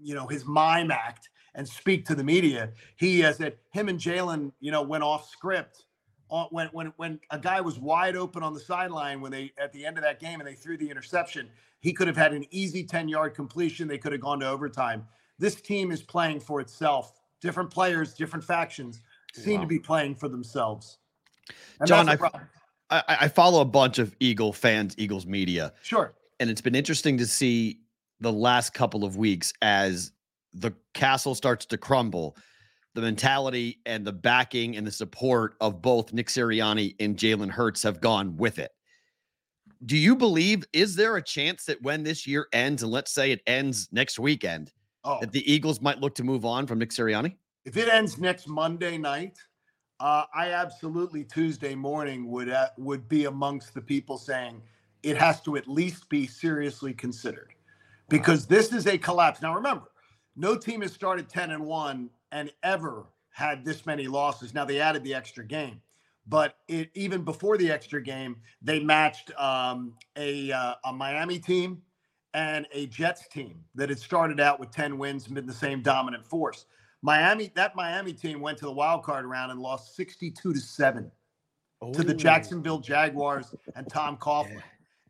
[0.00, 2.70] you know, his mime act and speak to the media.
[2.96, 5.84] He uh, said him and Jalen, you know, went off script
[6.50, 9.84] when when when a guy was wide open on the sideline when they at the
[9.84, 11.48] end of that game and they threw the interception,
[11.80, 13.86] he could have had an easy 10 yard completion.
[13.86, 15.06] They could have gone to overtime.
[15.42, 17.20] This team is playing for itself.
[17.40, 19.00] Different players, different factions
[19.34, 19.62] seem Wow.
[19.62, 20.98] to be playing for themselves.
[21.80, 22.16] And John, I-.
[22.90, 26.14] I, I follow a bunch of Eagle fans, Eagles media, sure.
[26.38, 27.80] and it's been interesting to see
[28.20, 30.12] the last couple of weeks as
[30.52, 32.36] the castle starts to crumble.
[32.94, 37.82] The mentality and the backing and the support of both Nick Sirianni and Jalen Hurts
[37.82, 38.70] have gone with it.
[39.86, 43.32] Do you believe, is there a chance that when this year ends, and let's say
[43.32, 44.70] it ends next weekend,
[45.04, 47.34] Oh, that the Eagles might look to move on from Nick Sirianni?
[47.64, 49.38] if it ends next Monday night,
[50.00, 54.60] uh, I absolutely Tuesday morning would uh, would be amongst the people saying
[55.02, 57.52] it has to at least be seriously considered
[58.08, 59.42] because this is a collapse.
[59.42, 59.90] Now remember,
[60.34, 64.54] no team has started ten and one and ever had this many losses.
[64.54, 65.80] Now they added the extra game,
[66.26, 71.80] but it even before the extra game, they matched um, a uh, a Miami team
[72.34, 75.82] and a Jets team that had started out with ten wins and been the same
[75.82, 76.66] dominant force.
[77.02, 81.10] Miami, that Miami team went to the wild card round and lost 62 to 7
[81.92, 84.62] to the Jacksonville Jaguars and Tom Coughlin.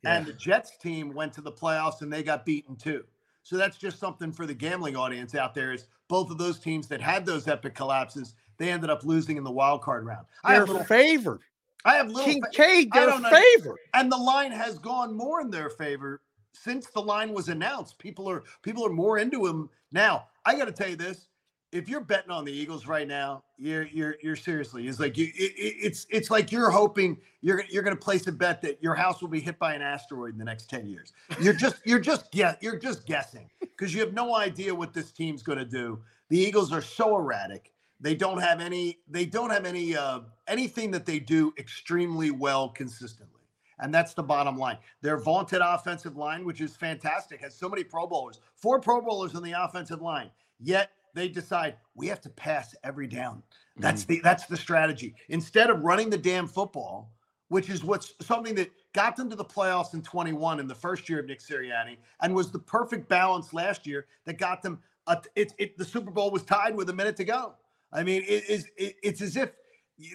[0.03, 0.17] Yeah.
[0.17, 3.05] And the Jets team went to the playoffs and they got beaten too.
[3.43, 6.89] So that's just something for the gambling audience out there is both of those teams
[6.89, 10.27] that had those epic collapses, they ended up losing in the wild card round.
[10.45, 11.41] I They're have little, favored.
[11.85, 13.79] I have little, fa- Kincaid, I they're favored.
[13.93, 17.99] and the line has gone more in their favor since the line was announced.
[17.99, 20.27] People are people are more into him now.
[20.45, 21.29] I got to tell you this:
[21.73, 24.87] if you're betting on the Eagles right now, you're you're you're seriously.
[24.89, 28.27] It's like you, it, it- it's it's like you're hoping you're you're going to place
[28.27, 30.87] a bet that your house will be hit by an asteroid in the next ten
[30.87, 31.13] years.
[31.41, 35.13] You're just you're just yeah you're just guessing because you have no idea what this
[35.13, 36.01] team's going to do.
[36.29, 37.73] The Eagles are so erratic.
[38.01, 38.99] They don't have any.
[39.09, 43.42] They don't have any uh, anything that they do extremely well consistently.
[43.83, 44.79] And that's the bottom line.
[45.03, 49.35] Their vaunted offensive line, which is fantastic, has so many Pro Bowlers, four Pro Bowlers
[49.35, 50.31] on the offensive line.
[50.61, 53.43] Yet they decide we have to pass every down.
[53.77, 54.15] That's mm-hmm.
[54.15, 55.15] the that's the strategy.
[55.29, 57.11] Instead of running the damn football,
[57.49, 61.09] which is what's something that got them to the playoffs in 21 in the first
[61.09, 64.79] year of Nick Sirianni, and was the perfect balance last year that got them.
[65.09, 67.55] A, it, it the Super Bowl was tied with a minute to go.
[67.93, 69.51] I mean, it is it, it's as if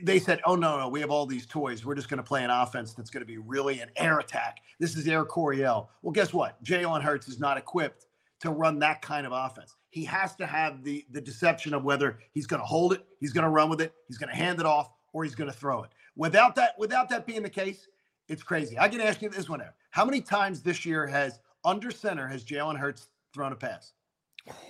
[0.02, 1.86] they said, "Oh no, no, we have all these toys.
[1.86, 4.60] We're just going to play an offense that's going to be really an air attack.
[4.80, 6.62] This is Air Coryell." Well, guess what?
[6.64, 8.06] Jalen Hurts is not equipped
[8.42, 9.76] to run that kind of offense.
[9.90, 13.34] He has to have the the deception of whether he's going to hold it, he's
[13.34, 15.58] going to run with it, he's going to hand it off, or he's going to
[15.58, 15.90] throw it.
[16.16, 17.88] Without that, without that being the case,
[18.28, 18.78] it's crazy.
[18.78, 19.74] I can ask you this one: out.
[19.92, 23.94] How many times this year has under center has Jalen Hurts thrown a pass?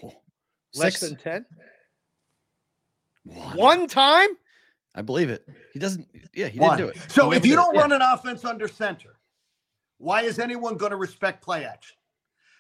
[0.04, 0.14] Oh,
[0.76, 1.46] Less Six- than 10.
[3.24, 3.58] One.
[3.58, 4.30] One time?
[4.98, 5.48] I believe it.
[5.74, 6.08] He doesn't.
[6.34, 6.76] Yeah, he One.
[6.76, 7.12] didn't do it.
[7.12, 7.82] So if you don't Yeah.
[7.82, 9.20] run an offense under center,
[10.00, 11.96] why is anyone going to respect play action?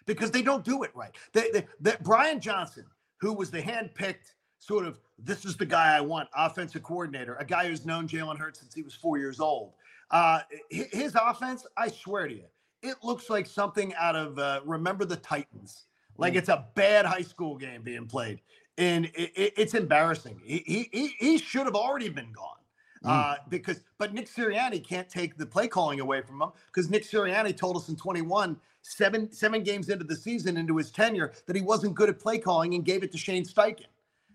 [0.05, 1.13] Because they don't do it right.
[1.33, 2.85] They, they, that Brian Johnson,
[3.19, 7.45] who was the hand-picked sort of this is the guy I want, offensive coordinator, a
[7.45, 9.73] guy who's known Jalen Hurts since he was four years old.
[10.11, 12.45] Uh, his offense, I swear to you,
[12.83, 15.87] it looks like something out of uh, Remember the Titans.
[16.19, 18.41] Like it's a bad high school game being played,
[18.77, 20.39] and it, it- it's embarrassing.
[20.43, 22.53] He, he, he, should have already been gone.
[23.03, 27.03] Uh, because but Nick Sirianni can't take the play calling away from him because Nick
[27.03, 31.55] Sirianni told us in 21, seven seven games into the season, into his tenure, that
[31.55, 33.85] he wasn't good at play calling and gave it to Shane Steichen.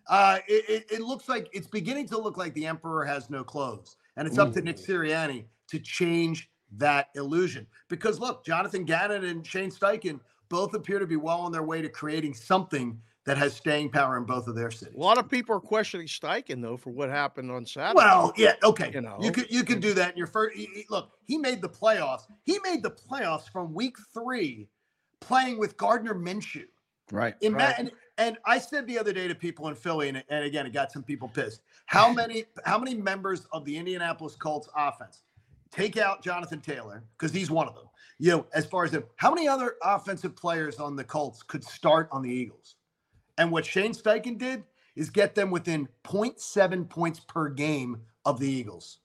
[0.08, 3.44] Uh, it, it, it looks like it's beginning to look like the emperor has no
[3.44, 7.66] clothes, and it's up to Nick Sirianni to change that illusion.
[7.88, 11.82] Because look, Jonathan Gannon and Shane Steichen both appear to be well on their way
[11.82, 14.94] to creating something that has staying power in both of their cities.
[14.96, 17.96] A lot of people are questioning Steichen, though, for what happened on Saturday.
[17.96, 18.90] Well, yeah, okay.
[18.92, 19.16] You know.
[19.20, 19.82] you could you could hmm.
[19.82, 20.56] do that in your first.
[20.90, 22.22] Look, he made the playoffs.
[22.44, 24.68] He made the playoffs from week three,
[25.20, 26.64] playing with Gardner Minshew.
[27.10, 27.34] Right.
[27.42, 27.74] Ima- Right.
[27.78, 30.72] and, and I said the other day to people in Philly, and, and again, it
[30.72, 31.62] got some people pissed.
[31.86, 35.22] How many how many members of the Indianapolis Colts offense
[35.70, 37.84] take out Jonathan Taylor because he's one of them?
[38.18, 41.64] You know, as far as the, how many other offensive players on the Colts could
[41.64, 42.76] start on the Eagles?
[43.38, 44.64] And what Shane Steichen did
[44.94, 48.98] is get them within 0.7 points per game of the Eagles.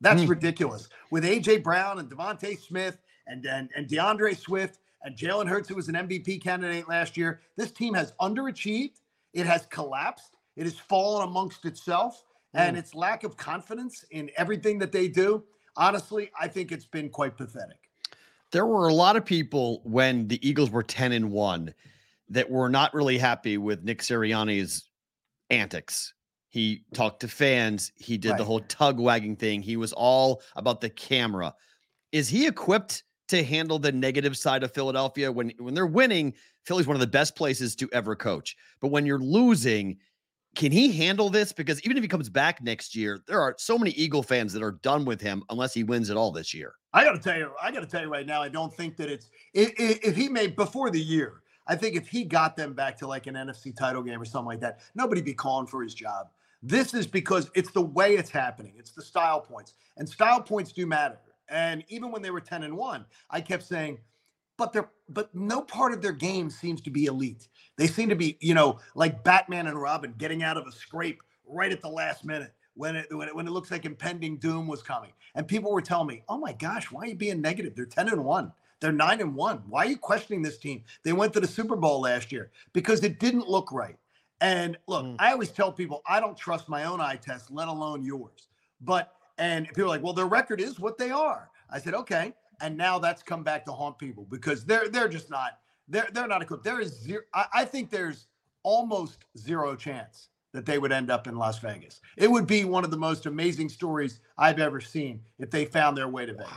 [0.00, 0.28] That's Hmm.
[0.30, 0.88] ridiculous.
[1.10, 5.74] With AJ Brown and DeVonta Smith and, and, and D'Andre Swift and Jalen Hurts, who
[5.74, 9.00] was an MVP candidate last year, this team has underachieved.
[9.32, 10.32] It has collapsed.
[10.56, 15.42] It has fallen amongst itself and its lack of confidence in everything that they do.
[15.78, 17.78] Honestly, I think it's been quite pathetic.
[18.50, 21.72] There were a lot of people when the Eagles were 10 and 1
[22.28, 24.88] that were not really happy with Nick Sirianni's
[25.50, 26.14] antics.
[26.48, 27.92] He talked to fans.
[27.96, 29.62] He did the whole tug wagging thing.
[29.62, 31.54] He was all about the camera.
[32.12, 36.34] Is he equipped to handle the negative side of Philadelphia when when they're winning?
[36.66, 38.54] Philly's one of the best places to ever coach.
[38.80, 39.96] But when you're losing,
[40.54, 41.52] can he handle this?
[41.52, 44.62] Because even if he comes back next year, there are so many Eagle fans that
[44.62, 46.74] are done with him unless he wins it all this year.
[46.92, 48.96] I got to tell you, I got to tell you right now, I don't think
[48.98, 51.40] that it's if, if he made before the year.
[51.72, 54.48] I think if he got them back to like an NFC title game or something
[54.48, 56.28] like that, nobody'd be calling for his job.
[56.62, 58.74] This is because it's the way it's happening.
[58.76, 61.18] It's the style points, and style points do matter.
[61.48, 63.96] And even when they were ten and one, I kept saying,
[64.58, 67.48] but they're but no part of their game seems to be elite.
[67.78, 71.22] They seem to be, you know, like Batman and Robin getting out of a scrape
[71.48, 74.66] right at the last minute when it when it, when it looks like impending doom
[74.66, 75.12] was coming.
[75.36, 77.74] And people were telling me, "Oh my gosh, why are you being negative?
[77.74, 78.52] They're 10 and 1.
[78.82, 79.62] They're 9 and 1.
[79.68, 80.82] Why are you questioning this team?
[81.04, 83.96] They went to the Super Bowl last year because it didn't look right."
[84.42, 85.16] And look, Mm.
[85.20, 88.48] I always tell people I don't trust my own eye test, let alone yours.
[88.80, 92.34] But and people are like, "Well, their record is what they are." I said, "Okay."
[92.60, 96.28] And now that's come back to haunt people because they're they're just not they're they're
[96.28, 96.64] not equipped.
[96.64, 97.22] There is zero.
[97.32, 98.26] I, I think there's
[98.64, 102.00] almost zero chance that they would end up in Las Vegas.
[102.16, 105.96] It would be one of the most amazing stories I've ever seen if they found
[105.96, 106.52] their way to Vegas.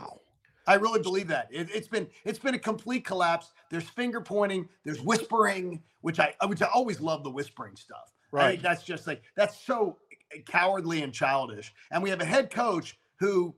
[0.66, 1.48] I really believe that.
[1.50, 3.52] It, it's been it's been a complete collapse.
[3.70, 8.12] There's finger pointing, there's whispering, which I which I always love the whispering stuff.
[8.32, 8.50] I Right.
[8.52, 9.98] think that's just like that's so
[10.46, 11.72] cowardly and childish.
[11.90, 13.54] And we have a head coach who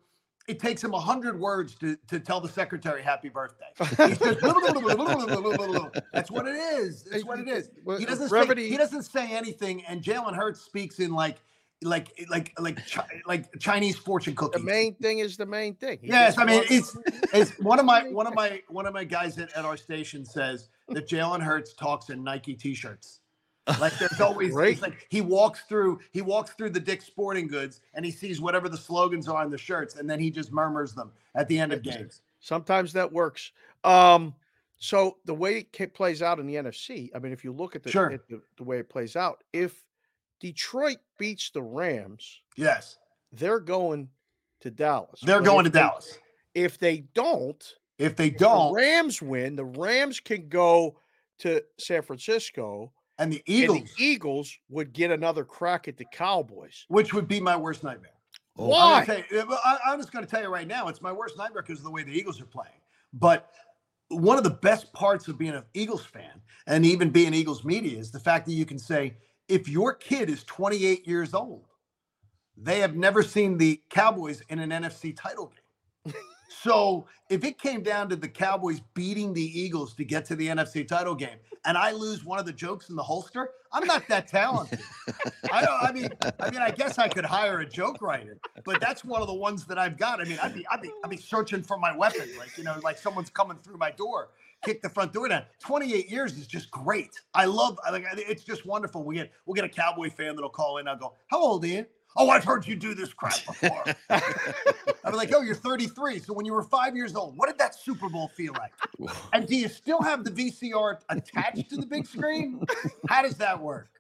[0.47, 3.67] it takes him a hundred words to, to tell the secretary happy birthday.
[6.13, 7.03] That's what it is.
[7.03, 7.71] That's what it is.
[7.99, 11.37] He doesn't say, he doesn't say anything, and Jalen Hurts speaks in like
[11.83, 12.79] like like like
[13.27, 14.61] like Chinese fortune cookies.
[14.61, 15.99] The main thing is the main thing.
[16.01, 16.97] He Yes, I mean it's
[17.33, 20.25] it's one of my one of my one of my guys at, at our station
[20.25, 23.21] says that Jalen Hurts talks in Nike t-shirts.
[23.81, 27.81] Like there's always it's like he walks through he walks through the Dick's Sporting Goods
[27.95, 30.95] and he sees whatever the slogans are on the shirts and then he just murmurs
[30.95, 32.23] them at the end of games.
[32.41, 33.53] Sometimes that works.
[33.85, 34.35] Um,
[34.79, 37.83] so the way it plays out in the NFC, I mean, if you look at
[37.83, 38.13] the, Sure.
[38.13, 39.85] at the, the way it plays out, if
[40.41, 42.99] Detroit beats the Rams, Yes,
[43.33, 44.09] they're going
[44.61, 45.21] to Dallas.
[45.23, 46.19] they're But going to they- Dallas.
[46.55, 47.63] If they don't,
[47.99, 50.99] If they don't, the Rams win, the Rams can go
[51.41, 56.05] to San Francisco, and the and Eagles, the Eagles would get another crack at the
[56.13, 56.85] Cowboys.
[56.89, 58.13] which would be my worst nightmare.
[58.57, 59.25] Oh, I'm, Why?
[59.31, 61.85] you- I'm just going to tell you right now, it's my worst nightmare because of
[61.85, 62.81] the way the Eagles are playing.
[63.13, 63.51] But
[64.09, 67.99] one of the best parts of being an Eagles fan and even being Eagles media
[67.99, 69.15] is the fact that you can say,
[69.49, 71.65] if your kid is 28 years old,
[72.57, 75.53] they have never seen the Cowboys in an NFC title
[76.05, 76.15] game.
[76.63, 80.49] so if it came down to the Cowboys beating the Eagles to get to the
[80.49, 84.07] NFC title game, and I lose one of the jokes in the holster, I'm not
[84.09, 84.81] that talented.
[85.53, 85.83] I don't.
[85.83, 86.09] I mean,
[86.41, 89.35] I mean, I guess I could hire a joke writer, but that's one of the
[89.35, 90.21] ones that I've got.
[90.21, 92.79] I mean, I'd be, I'd be, I'd be searching for my weapon, like you know,
[92.83, 94.31] like someone's coming through my door,
[94.65, 95.45] kick the front door down.
[95.61, 97.11] 28 years is just great.
[97.35, 97.79] I love.
[97.87, 99.05] I Like, it's just wonderful.
[99.05, 100.89] We get, we'll get a Cowboy fan that'll call in.
[100.89, 103.85] I'll go, "How old are you?" Oh, I've heard you do this crap before.
[105.05, 106.19] I'm like, "Oh, you're 33.
[106.21, 108.73] So when you were five years old, what did that Super Bowl feel like?"
[109.33, 112.61] And do you still have the VCR attached to the big screen?
[113.09, 113.91] How does that work?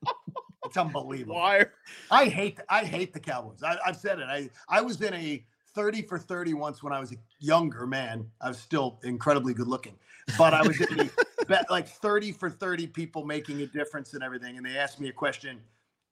[0.64, 1.36] It's unbelievable.
[1.36, 1.66] Why?
[2.10, 3.62] I hate I hate the Cowboys.
[3.62, 4.26] I, I've said it.
[4.28, 5.44] I I was in a
[5.74, 8.26] 30 for 30 once when I was a younger man.
[8.40, 9.94] I was still incredibly good looking,
[10.36, 11.10] but I was in the,
[11.46, 14.56] bet like 30 for 30 people making a difference and everything.
[14.56, 15.60] And they asked me a question,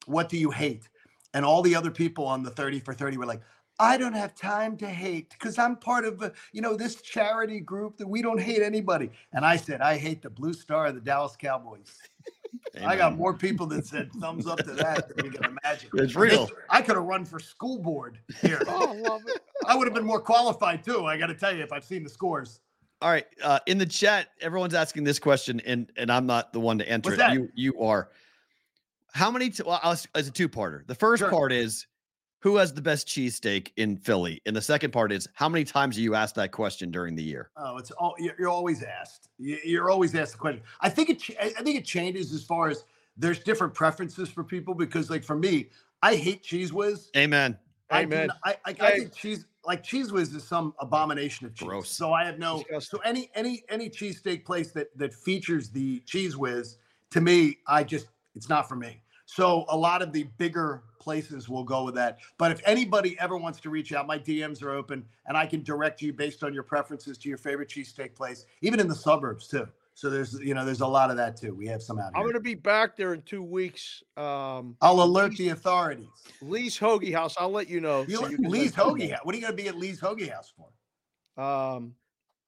[0.06, 0.88] "What do you hate?"
[1.34, 3.42] And all the other people on the 30 for 30 were like,
[3.78, 7.60] I don't have time to hate because I'm part of, a, you know, this charity
[7.60, 9.10] group that we don't hate anybody.
[9.34, 11.94] And I said, I hate the blue star of the Dallas Cowboys.
[12.82, 15.90] I got more people that said thumbs up to that than you can imagine.
[15.94, 16.48] It's real.
[16.70, 18.62] I could have run for school board here.
[18.68, 19.40] Oh, I love it.
[19.66, 21.04] I would have been more qualified too.
[21.04, 22.60] I got to tell you, if I've seen the scores.
[23.02, 23.26] All right.
[23.42, 26.90] Uh, in the chat, everyone's asking this question, and and I'm not the one to
[26.90, 27.18] answer What's it.
[27.18, 27.34] that?
[27.34, 28.08] You you are.
[29.12, 29.50] How many?
[29.50, 30.86] T- well, I'll, as a two parter.
[30.86, 31.30] The first Sure.
[31.30, 31.86] part is
[32.40, 35.98] who has the best cheesesteak in Philly, and the second part is how many times
[35.98, 37.50] are you asked that question during the year?
[37.56, 39.28] Oh, it's all you're you're always asked.
[39.38, 40.62] You- You're always asked the question.
[40.80, 41.20] I think it.
[41.20, 42.84] ch- I I think it changes as far as
[43.18, 45.68] there's different preferences for people because, like, for me,
[46.02, 47.10] I hate Cheez Whiz.
[47.16, 47.58] Amen.
[47.90, 48.26] I do Amen.
[48.28, 48.98] not- I, I, I Okay.
[49.00, 51.68] think cheese like Cheez Whiz is some abomination of cheese.
[51.68, 51.90] Gross.
[51.90, 52.98] So I have no Disgusting.
[52.98, 56.78] so any any any cheesesteak place that that features the Cheez Whiz
[57.10, 59.00] to me, I just it's not for me.
[59.26, 62.18] So a lot of the bigger places will go with that.
[62.38, 65.62] But if anybody ever wants to reach out, my DMs are open and I can
[65.62, 69.48] direct you based on your preferences to your favorite cheesesteak place, even in the suburbs
[69.48, 69.66] too.
[69.96, 71.54] So there's you know there's a lot of that too.
[71.54, 72.16] We have some out here.
[72.16, 74.02] I'm going to be back there in two weeks.
[74.18, 76.06] Um, I'll alert the authorities.
[76.42, 77.34] Lee's Hoagie House.
[77.38, 78.04] I'll let you know.
[78.06, 79.20] You, so you Lee's Hoagie House.
[79.22, 81.42] What are you going to be at Lee's Hoagie House for?
[81.42, 81.94] Um,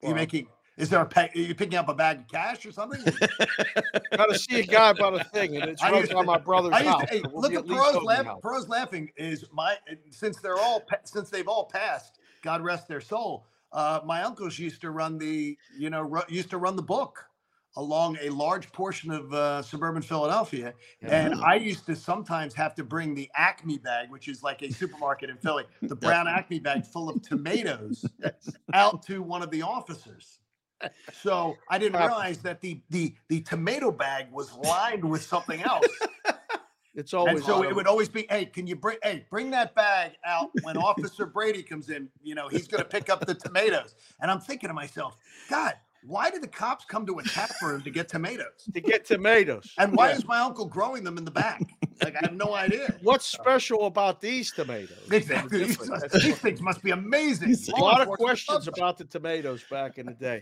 [0.03, 0.47] Are you making?
[0.77, 3.01] Is there a pay, are you picking up a bag of cash or something?
[4.17, 6.85] got to see a guy about a thing, and it's right by my brother's I
[6.85, 7.01] house.
[7.01, 8.39] to, hey, we'll look at pros, laughing.
[8.43, 9.77] Pearl's laughing is my
[10.11, 12.19] since they're all since they've all passed.
[12.43, 13.47] God rest their soul.
[13.73, 17.25] Uh, my uncles used to run the you know ru- used to run the book
[17.77, 22.85] along a large portion of uh, suburban Philadelphia, and I used to sometimes have to
[22.85, 26.85] bring the Acme bag, which is like a supermarket in Philly, the brown Acme bag
[26.85, 28.05] full of tomatoes,
[28.75, 30.41] out to one of the officers.
[31.13, 35.87] So I didn't realize that the the the tomato bag was lined with something else.
[36.99, 39.73] It's always And so it would always be, hey, can you bring, hey, bring that
[39.77, 42.09] bag out when Officer Brady comes in?
[42.25, 43.95] You know, he's going to pick up the tomatoes.
[44.21, 45.17] And I'm thinking to myself,
[45.49, 48.69] God, why did the cops come to a tap room to get tomatoes?
[48.73, 49.73] to get tomatoes.
[49.79, 50.17] And why Yeah.
[50.17, 51.61] is my uncle growing them in the back?
[52.03, 52.95] Like, I have no idea.
[53.03, 55.09] What's special about these tomatoes?
[55.11, 55.65] Exactly.
[55.65, 55.79] These,
[56.23, 57.55] these things must be amazing.
[57.75, 60.41] a lot of questions about the tomatoes back in the day.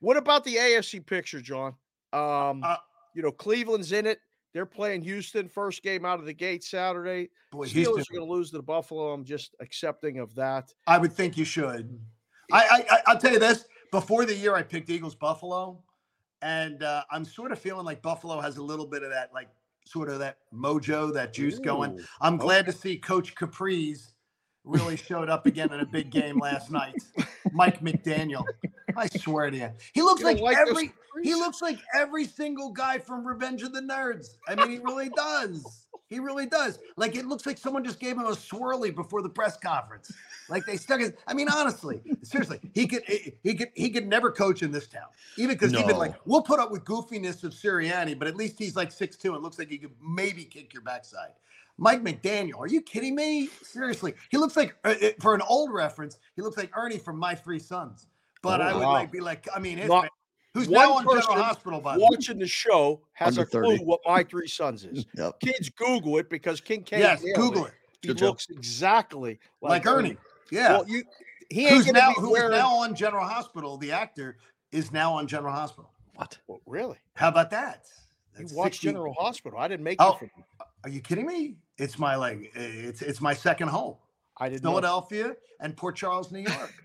[0.00, 1.74] What about the AFC picture, John?
[2.12, 2.76] Um, Uh,
[3.14, 4.20] you know, Cleveland's in it.
[4.54, 7.30] They're playing Houston first game out of the gate Saturday.
[7.50, 9.12] Boy, Steelers Houston, are going to lose to the Buffalo.
[9.12, 10.72] I'm just accepting of that.
[10.86, 11.98] I would think you should.
[12.52, 13.64] I, I, I I'll tell you this.
[13.92, 15.78] Before the year, I picked Eagles Buffalo,
[16.40, 19.48] and uh, I'm sort of feeling like Buffalo has a little bit of that, like
[19.84, 22.00] sort of that mojo, that juice going.
[22.22, 24.11] I'm glad to see Coach Capri's
[24.64, 26.94] really showed up again in a big game last night.
[27.52, 28.44] Mike McDaniel.
[28.96, 30.92] I swear to you, he looks You like, like every.
[31.22, 34.38] He looks like every single guy from Revenge of the Nerds.
[34.48, 35.86] I mean, he really does.
[36.08, 36.78] He really does.
[36.96, 40.12] Like it looks like someone just gave him a swirly before the press conference.
[40.48, 41.12] Like they stuck his.
[41.26, 43.02] I mean, honestly, seriously, he could.
[43.06, 43.68] He he could.
[43.74, 45.06] He could never coach in this town.
[45.36, 48.76] Even because even like we'll put up with goofiness of Sirianni, but at least he's
[48.76, 51.30] like six two and looks like he could maybe kick your backside.
[51.78, 53.48] Mike McDaniel, are you kidding me?
[53.62, 57.34] Seriously, he looks like uh, for an old reference, he looks like Ernie from My
[57.34, 58.06] Three Sons.
[58.42, 58.92] But Oh, I would wow.
[58.92, 60.08] like be like, I mean, his Not
[60.54, 61.96] who's now on General Hospital by.
[61.96, 65.06] Watching the show has Under a clue what my three sons is.
[65.16, 65.40] Yep.
[65.40, 67.00] Kids Google it because Kincaid.
[67.00, 67.72] Yes, Google it.
[68.02, 68.28] He Good job.
[68.30, 70.16] looks exactly Like Ernie.
[70.50, 70.72] Yeah.
[70.72, 71.04] Well, you
[71.50, 72.50] he ain't who's gonna now be who's wearing.
[72.50, 73.76] now on General Hospital?
[73.78, 74.36] The actor
[74.72, 75.90] is now on General Hospital.
[76.16, 76.36] What?
[76.48, 76.96] Well, really?
[77.14, 77.86] How about that?
[78.36, 79.58] You That's watch 60 General Hospital?
[79.58, 80.18] I didn't make Oh.
[80.84, 81.56] Are you kidding me?
[81.78, 83.96] It's my like it's it's my second home.
[84.38, 84.58] I know.
[84.58, 86.74] Philadelphia and Port Charles, New York.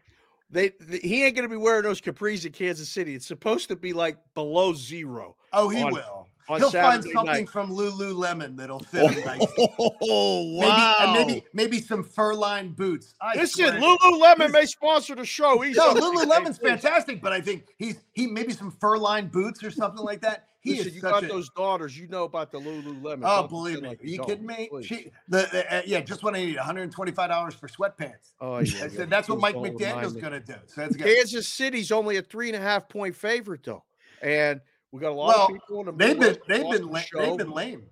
[0.49, 3.13] They, th- he ain't gonna be wearing those capris in Kansas City.
[3.15, 6.29] It's supposed to be like below zero Oh, he On- will.
[6.47, 7.49] on He'll find something night.
[7.49, 9.41] from Lululemon that'll fit him.
[9.77, 10.95] Oh, Maybe, wow.
[11.01, 13.13] and maybe maybe some fur-lined boots.
[13.21, 13.75] I Listen.
[13.75, 15.59] Lululemon He's- may sponsor the show.
[15.59, 20.05] He's No, Lululemon's fantastic, but I think he's he maybe some fur-lined boots or something
[20.05, 20.47] like that.
[20.67, 21.97] He Listen, is you got a, those daughters.
[21.97, 23.21] You know about the Lululemon.
[23.23, 23.89] Oh, Don't believe me.
[23.89, 24.67] like Are you don't, kidding me?
[24.69, 24.85] please.
[24.85, 28.33] She, the, the uh, yeah, just what I need, $125 for sweatpants.
[28.41, 30.55] Oh, yeah, said that's what Mike McDaniel's going to do.
[30.65, 31.05] So that's good.
[31.05, 33.83] Kansas City's only a three and a half point favorite though,
[34.21, 34.59] and
[34.91, 37.19] we got a lot Well, of people in the They've been they've been la- show.
[37.21, 37.83] they've been lame.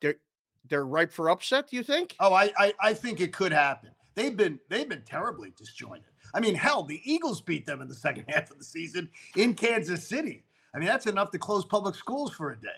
[0.00, 0.16] They're
[0.68, 1.70] they're ripe for upset.
[1.70, 2.14] Do you think?
[2.20, 3.90] Oh, I, I I think it could happen.
[4.14, 6.06] They've been they've been terribly disjointed.
[6.34, 9.54] I mean, hell, the Eagles beat them in the second half of the season in
[9.54, 10.44] Kansas City.
[10.74, 12.68] I mean, that's enough to close public schools for a day.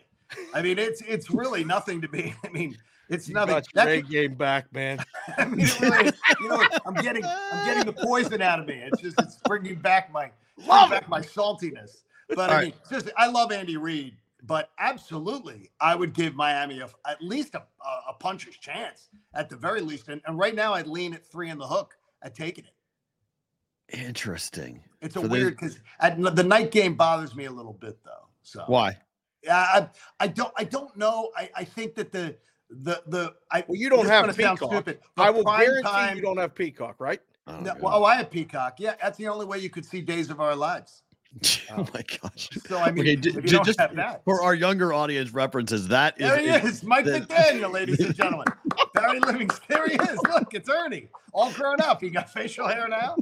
[0.52, 2.34] I mean, it's it's really nothing to be.
[2.44, 2.76] I mean,
[3.08, 3.54] it's You nothing.
[3.54, 4.98] got your That's A game back, man.
[5.38, 8.74] I mean, really, you know, I'm getting I'm getting the poison out of me.
[8.74, 12.02] It's just it's bringing back my bringing back my saltiness.
[12.28, 16.80] But I All mean, seriously, I love Andy Reid, but absolutely, I would give Miami
[16.80, 20.08] a, at least a, a, a puncher's chance at the very least.
[20.08, 23.96] And, and right now, I'd lean at three in the hook at taking it.
[23.96, 24.82] Interesting.
[25.06, 25.78] It's a For weird because
[26.18, 28.28] the night game bothers me a little bit though.
[28.42, 28.96] So Why?
[29.42, 29.88] yeah, I,
[30.20, 31.30] I don't I don't know.
[31.36, 32.36] I, I think that the
[32.70, 34.70] the the I Well, you don't have gonna Peacock.
[34.72, 37.20] stupid, I will guarantee time- you don't have Peacock, right?
[37.46, 38.74] Oh, No, well, oh, I have Peacock.
[38.80, 41.04] Yeah, that's the only way you could see Days of Our Lives.
[41.76, 42.48] oh my gosh.
[42.66, 44.92] So I mean, Okay, if ju- you ju- don't just have that, for our younger
[44.92, 48.46] audience references, that is, there he is, Mike the- McDaniel, ladies and gentlemen.
[48.94, 49.62] Barry Livingston.
[49.68, 50.18] There he is.
[50.22, 52.00] Look, it's Ernie, all grown up.
[52.00, 53.16] He got facial hair now.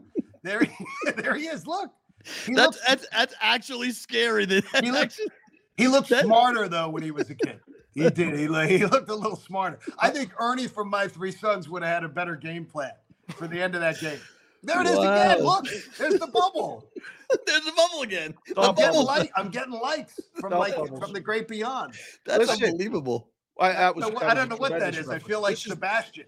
[0.45, 0.71] There he,
[1.17, 1.67] there he is.
[1.67, 1.91] Look,
[2.47, 4.45] he that's, looks, that's that's actually scary.
[4.47, 5.27] That He looks- actually-
[5.77, 7.59] he looked that- smarter though when he was a kid.
[7.95, 8.39] He did.
[8.39, 8.47] He,
[8.79, 9.79] he looked a little smarter.
[9.99, 12.93] I think Ernie from My Three Sons would have had a better game plan
[13.37, 14.19] for the end of that game.
[14.63, 15.43] There it is again.
[15.43, 15.67] Look,
[15.99, 16.89] there's the bubble.
[17.47, 18.35] There's the bubble again.
[18.55, 19.07] The I'm getting, bubble.
[19.07, 21.01] like, I'm getting likes from Stop like bubbles.
[21.01, 21.95] from the great beyond.
[22.25, 23.29] That's Listen, unbelievable.
[23.59, 24.97] I, that was No, I don't know what that is.
[25.01, 25.09] tremendous is.
[25.11, 26.27] I feel like This is- Sebastian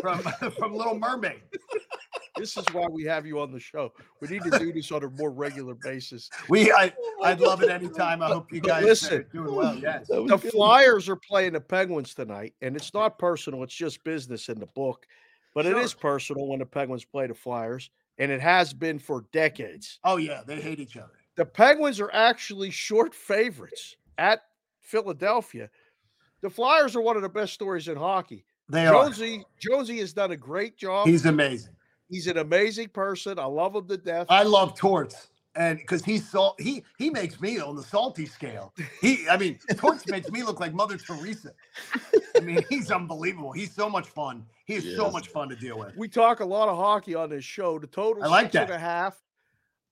[0.00, 0.18] from
[0.58, 1.42] from Little Mermaid.
[2.36, 3.92] This is why we have you on the show.
[4.20, 6.30] We need to do this on a more regular basis.
[6.48, 6.92] We, I,
[7.22, 8.22] I'd love it anytime.
[8.22, 9.18] I hope you guys listen.
[9.18, 9.74] are doing well.
[9.76, 10.06] Yes.
[10.06, 14.60] The Flyers are playing the Penguins tonight, and it's not personal, it's just business in
[14.60, 15.04] the book.
[15.54, 19.24] But it is personal when the Penguins play the Flyers, and it has been for
[19.32, 19.98] decades.
[20.04, 21.10] Oh yeah, they hate each other.
[21.34, 24.42] The Penguins are actually short favorites at
[24.80, 25.70] Philadelphia.
[26.40, 28.44] The Flyers are one of the best stories in hockey.
[28.68, 28.92] They are.
[28.92, 31.06] Jonesy, Jonesy has done a great job.
[31.06, 31.74] He's amazing.
[32.08, 33.38] He's an amazing person.
[33.38, 34.26] I love him to death.
[34.28, 35.28] I love Torts.
[35.56, 38.72] And because he's salt, he he makes me on the salty scale.
[39.00, 41.52] He, I mean, Torts makes me look like Mother Teresa.
[42.36, 43.50] I mean, he's unbelievable.
[43.50, 44.44] He's so much fun.
[44.66, 45.96] He is so much fun to deal with.
[45.96, 47.78] We talk a lot of hockey on this show.
[47.78, 48.76] The total I like six and that.
[48.76, 49.20] a half.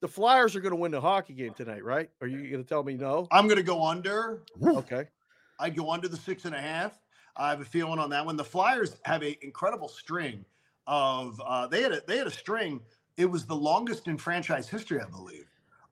[0.03, 2.11] The Flyers are going to win the hockey game tonight, right?
[2.20, 3.27] Are you going to tell me no?
[3.33, 4.43] I'm gonna go under.
[4.62, 5.07] Okay.
[5.59, 6.93] I'd go under the six and a half.
[7.37, 8.37] I have a feeling on that one.
[8.37, 10.45] The Flyers have an incredible string
[10.87, 12.80] of uh, they had a they had a string.
[13.16, 15.47] It was the longest in franchise history, I believe,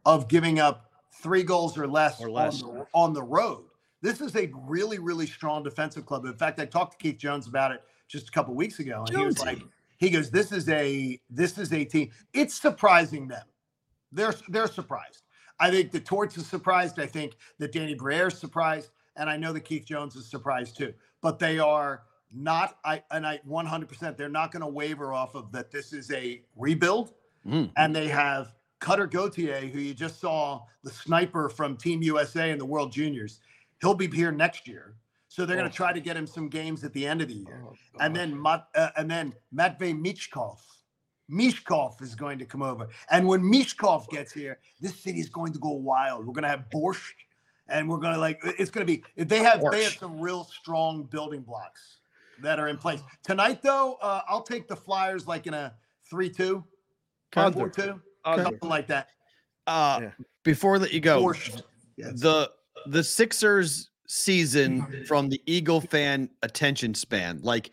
[0.04, 2.62] of giving up three goals or less, Or less.
[2.62, 3.64] On, the, on the road.
[4.02, 6.24] This is a really really strong defensive club.
[6.26, 9.16] In fact, I talked to Keith Jones about it just a couple weeks ago, and
[9.16, 9.60] he was like,
[9.96, 12.10] he goes, "This is a this is a team.
[12.32, 13.46] It's surprising them.
[14.12, 15.22] They're they're surprised.
[15.58, 16.98] I think the Torts is surprised.
[17.00, 20.76] I think that Danny Briere is surprised, and I know that Keith Jones is surprised
[20.76, 20.92] too.
[21.24, 22.76] But they are not.
[22.84, 23.88] I and I 100.
[23.88, 25.70] percent They're not going to waver off of that.
[25.72, 27.14] This is a rebuild,
[27.46, 27.70] Mm.
[27.78, 32.58] and they have Cutter Gauthier, who you just saw the sniper from Team USA in
[32.58, 33.40] the World Juniors.
[33.80, 34.96] He'll be here next year,
[35.28, 35.70] so they're going Oh.
[35.70, 38.14] to try to get him some games at the end of the year Oh, and
[38.14, 40.58] then Mat, uh, and then Matvey Michkov.
[41.30, 45.54] Mishkov is going to come over, and when Michkov gets here, this city is going
[45.54, 46.26] to go wild.
[46.26, 47.14] We're going to have borscht,
[47.68, 49.02] and we're going to like it's going to be.
[49.16, 51.98] They have they have some real strong building blocks
[52.40, 53.62] that are in place tonight.
[53.62, 55.74] Though uh, I'll take the Flyers like in a
[56.08, 56.64] three-two,
[57.32, 58.44] four-two, Under.
[58.44, 59.08] something like that.
[59.66, 60.10] Uh, Yeah.
[60.42, 61.32] before that you go,
[61.96, 62.20] Yes.
[62.20, 62.50] the
[62.86, 67.70] the Sixers season from the Eagle fan attention span, like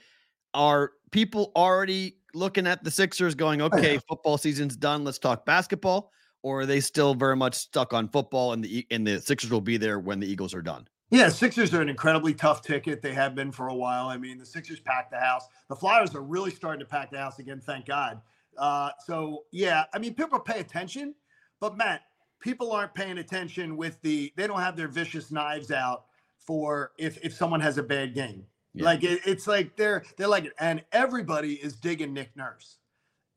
[0.54, 6.12] are people already looking at the Sixers going, okay, football season's done, let's talk basketball,
[6.44, 9.62] or are they still very much stuck on football and the and the Sixers will
[9.62, 10.88] be there when the Eagles are done?
[11.10, 13.02] Yeah, Sixers are an incredibly tough ticket.
[13.02, 14.08] They have been for a while.
[14.08, 15.46] I mean, the Sixers packed the house.
[15.68, 18.22] The Flyers are really starting to pack the house again, thank God.
[18.58, 21.14] Uh, so yeah, I mean, people pay attention,
[21.60, 22.02] but Matt,
[22.40, 24.32] people aren't paying attention with the.
[24.36, 26.06] They don't have their vicious knives out
[26.38, 28.46] for if if someone has a bad game.
[28.74, 28.86] Yeah.
[28.86, 32.78] Like it, it's like they're they're like it, and everybody is digging Nick Nurse,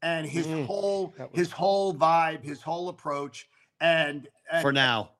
[0.04, 0.66] and his Mm.
[0.66, 3.48] whole was- his whole vibe, his whole approach,
[3.80, 5.12] and, and For now.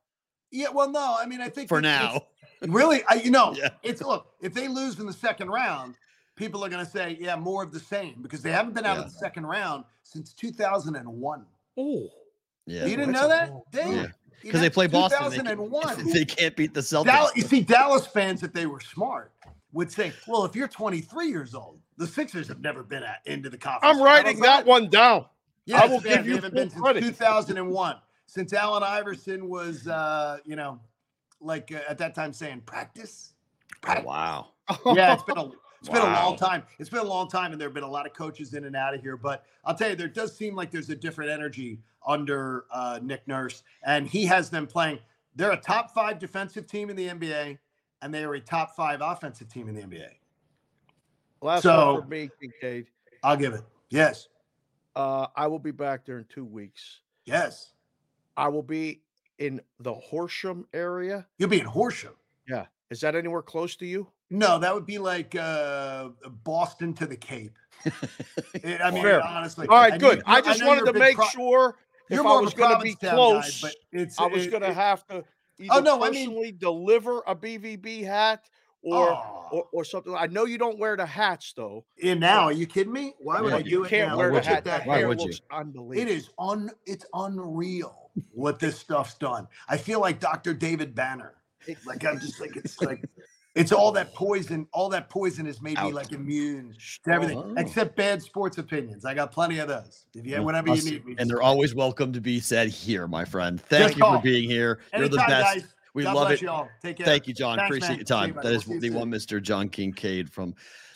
[0.53, 2.27] yeah, well, no, I mean, I think For it's- it's- now.
[2.73, 3.71] Really, I, you know, Yeah.
[3.83, 4.27] it's look.
[4.41, 5.97] If they lose in the second round,
[6.37, 8.97] people are going to say, "Yeah, more of the same," because they haven't been out
[8.99, 9.05] Yeah.
[9.05, 11.47] of the second round since 2001.
[11.77, 12.09] Oh,
[12.67, 12.85] Yeah.
[12.87, 13.51] you didn't know that?
[13.51, 13.95] long Dave?
[13.95, 14.07] Yeah.
[14.43, 15.31] Because they know, play Boston.
[15.31, 16.11] They, can, 2001.
[16.13, 17.05] they can't beat the Celtics.
[17.07, 19.33] Dallas, you see, Dallas fans, if they were smart,
[19.75, 23.51] would say, "Well, if you're 23 years old, the Sixers have never been at, into
[23.51, 25.27] the conference." I'm writing that one down.
[25.67, 27.97] Yes, will yeah, give you haven't been since 2001,
[28.27, 30.81] since Allen Iverson was, uh, you know,
[31.41, 33.35] like uh, at that time saying, "Practice,
[33.87, 34.47] Oh, wow.
[34.95, 35.51] yeah, it's been a
[35.81, 36.63] it's been a long time.
[36.79, 38.75] It's been a long time, and there have been a lot of coaches in and
[38.75, 39.17] out of here.
[39.17, 43.27] But I'll tell you, there does seem like there's a different energy under uh, Nick
[43.29, 44.99] Nurse, and he has them playing.
[45.37, 47.59] They're a top five defensive team in the NBA,
[48.03, 50.09] and they are a top five offensive team in the NBA.
[51.41, 52.87] Last So- one for me, Kincaid.
[53.23, 53.63] I'll give it.
[53.91, 54.29] Yes,
[54.97, 57.01] Uh, I will be back there in two weeks.
[57.25, 57.73] yes.
[58.37, 59.01] I will be
[59.39, 61.27] in the Horsham area.
[61.39, 62.15] You'll be in Horsham.
[62.49, 62.67] Yeah.
[62.91, 64.09] Is that anywhere close to you?
[64.31, 66.09] No, that would be like uh,
[66.43, 67.57] Boston to the Cape.
[68.55, 69.23] It- I mean, Fair.
[69.23, 69.69] honestly.
[69.69, 70.23] All right, and good.
[70.27, 71.77] I I just know wanted to make pro- sure
[72.11, 74.51] if You're I was going to be Provincetown guy, close, but it's I was it-
[74.51, 75.25] going to have to
[75.71, 78.45] Oh, no, I mean- personally deliver a BVB hat
[78.83, 79.49] or, Aw.
[79.51, 80.15] or or something.
[80.15, 81.85] I know you don't wear the hats though.
[82.03, 83.15] Eh, and now, are you kidding me?
[83.19, 84.17] Why would Yeah, I you do it can't now?
[84.19, 84.65] wear the Look at hat.
[84.65, 85.27] That that Why hair would you?
[85.29, 86.13] looks unbelievable.
[86.13, 89.49] is un it's unreal what this stuff's done.
[89.69, 90.53] I feel like Dr.
[90.55, 91.35] David Banner.
[91.87, 93.03] Like I'm just like it's like
[93.55, 96.75] it's all that poison, all that poison has made me like immune
[97.05, 97.39] to everything.
[97.39, 97.55] Oh.
[97.57, 99.05] Except bad sports opinions.
[99.05, 100.07] I got plenty of those.
[100.15, 101.15] If you have mm, whatever you need me.
[101.19, 103.61] and they're always welcome to be said here, my friend.
[103.61, 104.81] Thank Just you for being here.
[104.97, 105.29] You're the best.
[105.29, 105.75] guys.
[105.95, 106.43] We God love it.
[106.43, 106.69] you all.
[106.83, 107.07] Take care.
[107.07, 107.57] Thank you, John.
[107.57, 107.97] Thanks, Appreciate man.
[107.99, 108.33] your you, time.
[108.33, 108.49] buddy.
[108.49, 109.41] That We'll is you the one, Mr.
[109.41, 110.55] John Kincaid from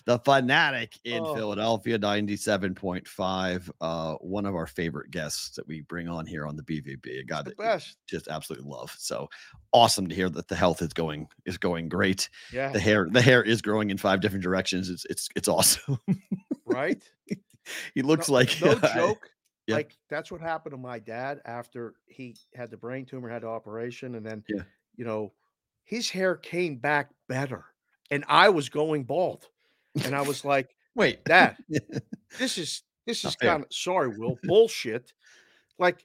[0.08, 1.34] the Fanatic in Oh.
[1.34, 3.70] Philadelphia, 97.5.
[3.80, 7.20] Uh, one of our favorite guests that we bring on here on the BVB.
[7.20, 7.96] A guy the that best.
[8.08, 8.94] just absolutely love.
[8.98, 9.28] So
[9.72, 12.30] awesome to hear that the health is going is going great.
[12.52, 12.72] Yeah.
[12.72, 14.88] The hair, the hair is growing in five different directions.
[14.88, 15.98] It's it's it's awesome.
[16.64, 17.02] right.
[17.94, 19.28] he looks no, like no joke.
[19.66, 19.74] yeah.
[19.76, 23.48] Like that's what happened to my dad after he had the brain tumor, had the
[23.48, 24.62] operation, and then Yeah.
[24.96, 25.32] you know,
[25.84, 27.66] his hair came back better,
[28.10, 29.44] and I was going bald,
[30.04, 31.56] and I was like, Wait, Dad,
[32.38, 35.12] this is this is kind of sorry, Will bullshit.
[35.78, 36.04] Like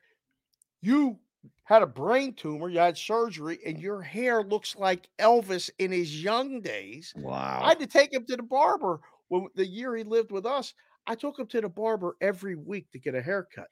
[0.81, 1.17] you
[1.63, 6.23] had a brain tumor, you had surgery, and your hair looks like Elvis in his
[6.23, 7.13] young days.
[7.17, 7.61] wow.
[7.63, 10.73] I had to take him to the barber when the year he lived with us.
[11.07, 13.69] I took him to the barber every week to get a haircut,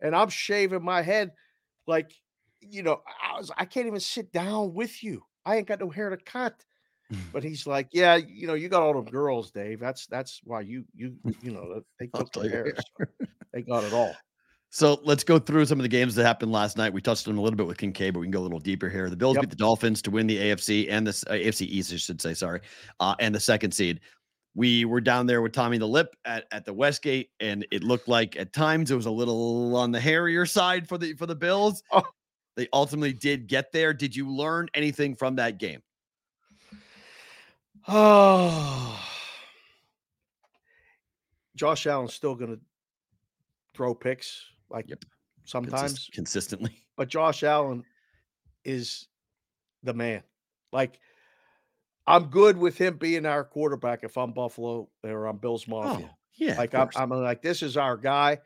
[0.00, 1.32] and I'm shaving my head
[1.86, 2.10] like
[2.60, 5.22] you know I was I can't even sit down with you.
[5.44, 6.64] I ain't got no hair to cut.
[7.32, 9.78] But he's like, yeah, you know, you got all the girls, Dave.
[9.78, 12.74] That's that's why you you you know they I'll took the hair.
[12.98, 13.04] so
[13.52, 14.14] they got it all.
[14.70, 16.92] So let's go through some of the games that happened last night.
[16.92, 18.88] We touched on a little bit with Kincaid, but we can go a little deeper
[18.88, 19.08] here.
[19.08, 19.42] The Bills Yep.
[19.42, 22.34] beat the Dolphins to win the AFC and the uh, AFC East, I should say,
[22.34, 22.60] sorry,
[22.98, 24.00] uh, and the second seed.
[24.56, 28.08] We were down there with Tommy the Lip at, at the Westgate, and it looked
[28.08, 31.36] like at times it was a little on the hairier side for the for the
[31.36, 31.82] Bills.
[31.92, 32.02] Oh.
[32.56, 33.92] They ultimately did get there.
[33.94, 35.82] Did you learn anything from that game?
[37.86, 39.00] Oh,
[41.56, 42.60] Josh Allen's still going to
[43.74, 45.04] throw picks like Yep.
[45.44, 46.84] Sometimes, consistently.
[46.96, 47.84] but Josh Allen
[48.64, 49.08] is
[49.82, 50.22] the man.
[50.72, 50.98] Like
[52.06, 56.08] I'm good with him being our quarterback if I'm Buffalo or I'm Bills Mafia.
[56.10, 56.56] Oh, yeah.
[56.56, 56.88] like I'm.
[56.96, 58.38] I'm like this is our guy.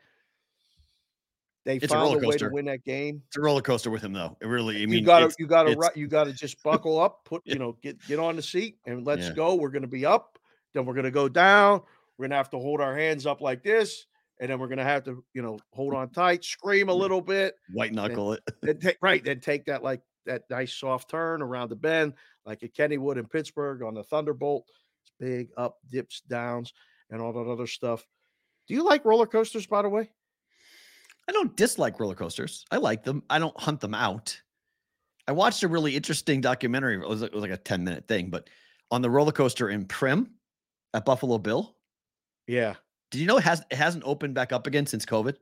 [1.69, 2.49] They It's a found roller a, way to coaster.
[2.49, 3.21] win that game.
[3.27, 4.35] it's a roller coaster with him, though.
[4.41, 7.59] It really, I mean, you gotta you gotta you gotta just buckle up, put you
[7.59, 9.35] know, get get on the seat and let's Yeah.
[9.35, 9.53] go.
[9.53, 10.39] We're gonna be up,
[10.73, 11.83] then we're gonna go down.
[12.17, 14.07] We're gonna have to hold our hands up like this,
[14.39, 17.53] and then we're gonna have to, you know, hold on tight, scream a little bit,
[17.71, 18.41] white knuckle it.
[18.63, 22.15] then take right, then take that like that nice soft turn around the bend,
[22.47, 24.65] like at Kennywood in Pittsburgh on the Thunderbolt.
[25.03, 26.73] It's big up, dips, downs,
[27.11, 28.07] and all that other stuff.
[28.67, 30.09] Do you like roller coasters, by the way?
[31.29, 32.65] I don't dislike roller coasters.
[32.71, 33.21] I like them.
[33.29, 34.41] I don't hunt them out.
[35.27, 36.95] I watched a really interesting documentary.
[36.95, 38.49] It was, it was like a 10 minute thing, but
[38.89, 40.29] on the roller coaster in Primm
[40.95, 41.75] at Buffalo Bill.
[42.47, 42.73] Yeah,
[43.11, 45.35] Did you know it has it hasn't opened back up again since COVID?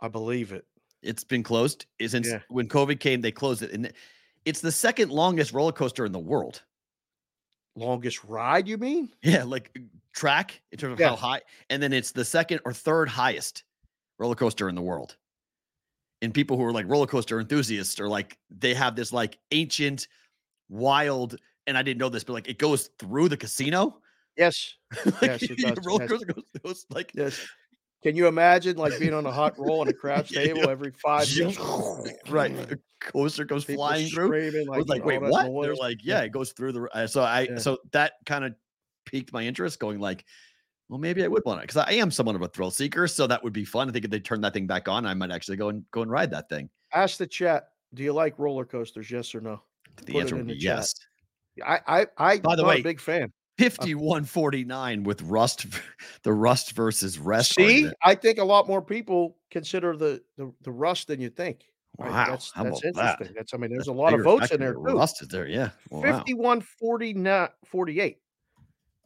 [0.00, 0.66] I believe it.
[1.04, 2.40] It's been closed eh, since Yeah.
[2.48, 3.20] when COVID came.
[3.20, 3.92] They closed it, and
[4.44, 6.62] it's the second longest roller coaster in the world.
[7.76, 9.08] Longest ride, you mean?
[9.22, 9.78] Yeah, like
[10.12, 11.10] track in terms of Yeah.
[11.10, 13.62] how high, and then it's the second or third highest
[14.18, 15.16] roller coaster in the world.
[16.22, 20.08] And people who are like roller coaster enthusiasts are like they have this like ancient,
[20.68, 24.00] wild, and I didn't know this, but like it goes through the casino.
[24.36, 24.74] Yes.
[25.04, 26.10] like, Yes, it does, roller yes.
[26.10, 27.46] coaster goes, goes like Yes.
[28.02, 30.70] Can you imagine like being on a hot roll on a craps Yeah, table yeah.
[30.70, 31.58] every five minutes?
[32.30, 34.30] right, the coaster goes People flying through.
[34.68, 35.44] was like, wait, what?
[35.44, 35.78] They're noise.
[35.78, 36.82] like, yeah, it goes through the.
[36.94, 37.58] Uh, so I, Yeah.
[37.58, 38.54] so that kind of
[39.04, 40.24] piqued my interest, going like,
[40.88, 43.06] well, maybe I would want it because I am somewhat of a thrill seeker.
[43.06, 43.88] So that would be fun.
[43.88, 46.02] I think if they turn that thing back on, I might actually go and go
[46.02, 46.68] and ride that thing.
[46.94, 47.68] Ask the chat.
[47.94, 49.10] Do you like roller coasters?
[49.10, 49.62] Yes or no?
[50.04, 50.78] The Put answer would be the chat.
[50.78, 50.94] yes.
[51.66, 53.32] I I I By the way, a big fan.
[53.58, 55.66] Fifty-one forty-nine with Rust,
[56.22, 57.54] the Rust versus Rest.
[57.54, 57.96] See, argument.
[58.04, 61.64] I think a lot more people consider the the, the rust than you think.
[61.98, 62.84] Right, Wow, That's about that?
[62.84, 63.34] interesting.
[63.34, 64.80] That's I mean, there's That's a lot of votes in there too.
[64.80, 65.70] Rust is there, yeah.
[65.90, 66.02] Wow.
[66.18, 68.18] 51 49 48.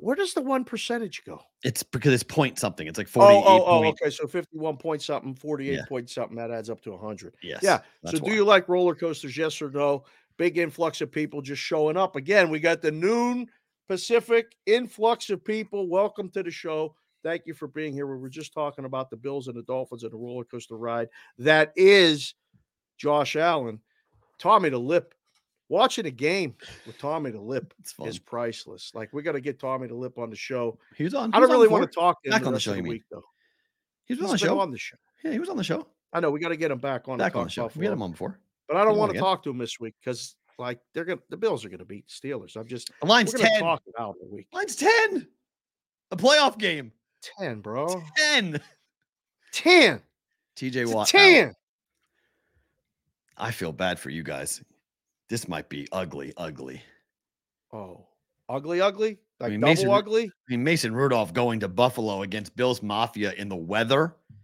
[0.02, 1.40] Where does the one percentage go?
[1.62, 2.88] It's because it's point something.
[2.88, 4.10] It's like forty-eight oh, oh, oh, oh, okay.
[4.10, 5.84] So 51 point something, 48 Yeah.
[5.88, 7.36] point something, that adds up to 100.
[7.40, 7.60] Yes.
[7.62, 7.78] Yeah.
[8.06, 8.28] so why.
[8.28, 9.36] do you like roller coasters?
[9.36, 10.02] Yes or no?
[10.38, 12.16] Big influx of people just showing up.
[12.16, 13.46] Again, we got the noon
[13.88, 15.88] Pacific influx of people.
[15.88, 16.96] Welcome to the show.
[17.22, 18.08] Thank you for being here.
[18.08, 21.10] We were just talking about the Bills and the Dolphins and the roller coaster ride.
[21.38, 22.34] That is
[22.98, 23.78] Josh Allen.
[24.40, 25.14] Tommy the Lip.
[25.72, 26.54] Watching a game
[26.86, 27.72] with Tommy the Lip
[28.04, 28.92] is priceless.
[28.94, 30.78] Like we got to get Tommy the Lip on the show.
[30.94, 31.32] He was on.
[31.32, 32.74] I he was don't really want to talk to him Back the on the show,
[32.74, 33.24] the week though.
[34.04, 34.60] He was He's on the show.
[34.60, 34.98] on the show.
[35.24, 35.86] Yeah, he was on the show.
[36.12, 37.16] I know we got to get him back on.
[37.16, 37.70] Back on the show.
[37.74, 38.38] We had him on before.
[38.68, 41.38] But I don't want to talk to him this week because like they're gonna the
[41.38, 42.54] Bills are gonna beat the Steelers.
[42.54, 43.58] I'm just The line's ten.
[43.58, 44.48] talk it out a week.
[44.52, 45.26] Line's ten.
[46.10, 46.92] A playoff game.
[47.38, 48.02] 10, bro.
[48.18, 48.60] Ten.
[49.52, 50.02] 10.
[50.54, 51.14] TJ Watt.
[51.14, 51.18] out.
[51.18, 51.54] 10.
[53.38, 54.62] I feel bad for you guys.
[55.32, 56.82] This might be ugly, ugly.
[57.72, 58.04] Oh,
[58.50, 60.24] ugly, ugly, like mean, double Mason ugly.
[60.24, 64.14] I mean, Mason Rudolph going to Buffalo against Bills Mafia in the weather.
[64.30, 64.34] I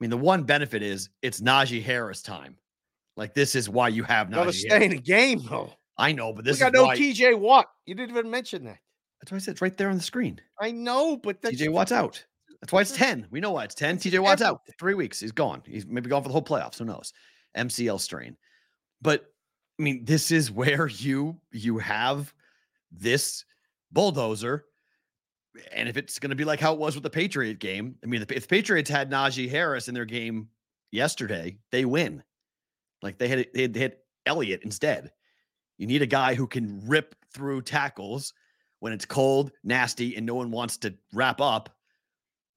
[0.00, 2.58] mean, the one benefit is it's Najee Harris time.
[3.16, 4.84] Like this is why you have Gotta stay Harris.
[4.84, 5.72] in the game though.
[5.96, 6.98] I know, but this we got is no why.
[6.98, 7.70] TJ Watt.
[7.86, 8.80] You didn't even mention that.
[9.22, 10.38] That's why I said it's right there on the screen.
[10.60, 12.22] I know, but that's TJ Watt's out.
[12.60, 13.28] That's why it's 10.
[13.30, 13.96] We know why it's 10.
[13.96, 14.60] TJ Watt's out.
[14.78, 15.18] Three weeks.
[15.18, 15.62] He's gone.
[15.64, 16.76] He's maybe gone for the whole playoffs.
[16.76, 17.14] Who knows?
[17.56, 18.36] MCL strain.
[19.00, 19.30] But
[19.78, 22.32] I mean, this is where you you have
[22.92, 23.44] this
[23.92, 24.66] bulldozer
[25.72, 28.06] And if it's going to be like how it was with the Patriot game, I
[28.06, 30.48] mean, if the Patriots had Najee Harris in their game
[30.90, 32.22] yesterday, they win.
[33.02, 33.96] Like they had they had,
[34.26, 35.12] Elliott instead.
[35.76, 38.32] You need a guy who can rip through tackles
[38.80, 41.76] when it's cold, nasty, and no one wants to wrap up.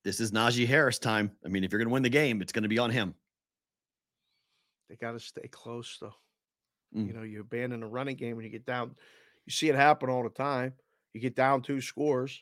[0.06, 1.32] This is Najee Harris time.
[1.46, 3.16] I mean, if you're going to win the game, it's going to be on him.
[4.90, 6.16] They got to stay close, though.
[6.98, 7.08] Mm.
[7.08, 8.96] You know, you abandon a running game when you get down.
[9.46, 10.74] You see it happen all the time.
[11.14, 12.42] You get down two scores,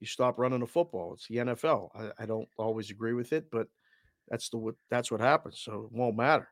[0.00, 1.14] you stop running the football.
[1.14, 1.90] It's the NFL.
[1.94, 3.66] I, I don't always agree with it, but
[4.28, 5.60] that's the what that's what happens.
[5.60, 6.48] So it won't matter.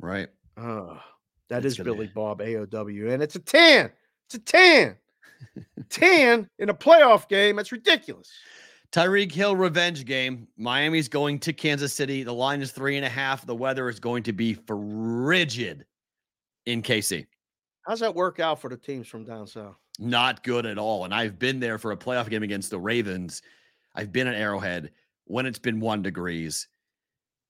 [0.00, 0.28] Right.
[0.56, 0.98] Uh,
[1.48, 3.90] that It's is Billy Bob AOW, and it's a tan.
[4.26, 4.96] It's a tan.
[5.88, 7.56] tan in a playoff game.
[7.56, 8.30] That's ridiculous.
[8.92, 10.48] Tyreek Hill revenge game.
[10.56, 12.22] Miami's going to Kansas City.
[12.22, 13.44] The line is three and a half.
[13.46, 15.84] The weather is going to be frigid
[16.68, 17.26] in KC.
[17.86, 19.76] How's that work out for the teams from down south?
[19.98, 21.04] Not good at all.
[21.06, 23.40] And I've been there for a playoff game against the Ravens.
[23.94, 24.90] I've been at Arrowhead
[25.24, 26.68] when it's been one degrees,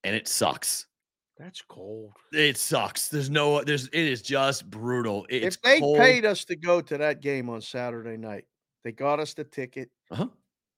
[0.05, 0.87] and it sucks.
[1.37, 2.13] That's cold.
[2.33, 3.09] It sucks.
[3.09, 3.63] There's no.
[3.63, 3.87] There's.
[3.89, 5.27] It is just brutal.
[5.29, 5.99] It's if they cold.
[5.99, 8.45] paid us to go to that game on Saturday night,
[8.85, 10.27] they got us the ticket, Uh-huh.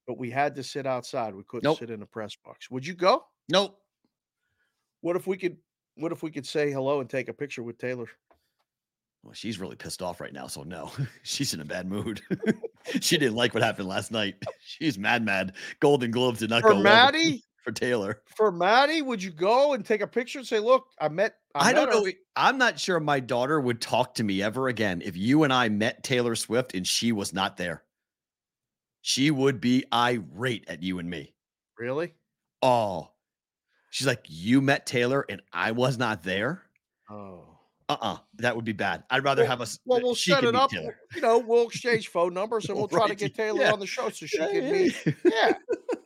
[0.06, 1.34] but we had to sit outside.
[1.34, 1.78] We couldn't Nope.
[1.78, 2.70] sit in the press box.
[2.70, 3.24] Would you go?
[3.50, 3.78] Nope.
[5.02, 5.56] What if we could?
[5.96, 8.06] What if we could say hello and take a picture with Taylor?
[9.22, 10.90] Well, she's really pissed off right now, so no,
[11.22, 12.22] she's in a bad mood.
[13.00, 14.36] she didn't like what happened last night.
[14.64, 15.54] She's mad, mad.
[15.80, 18.22] Golden Globes did not For go well Maddie, for Taylor.
[18.34, 21.68] for Maddie, would you go and take a picture and say, "Look, I met." I,
[21.68, 22.12] I, don't met her." know.
[22.36, 25.68] I'm not sure my daughter would talk to me ever again if you and I
[25.68, 27.82] met Taylor Swift and she was not there.
[29.02, 31.34] She would be irate at you and me.
[31.78, 32.14] Really?
[32.62, 33.10] Oh,
[33.90, 36.62] she's like, You met Taylor and I was not there?
[37.10, 37.49] Oh.
[37.90, 39.02] Uh uh That would be bad.
[39.10, 39.78] I'd rather Well- have us.
[39.84, 40.70] Well, we'll set it up.
[40.70, 40.96] Taylor.
[41.14, 43.72] You know, we'll exchange phone numbers and we'll try to get Taylor yeah.
[43.72, 45.16] on the show so she Yeah, can yeah, meet.
[45.24, 45.52] yeah.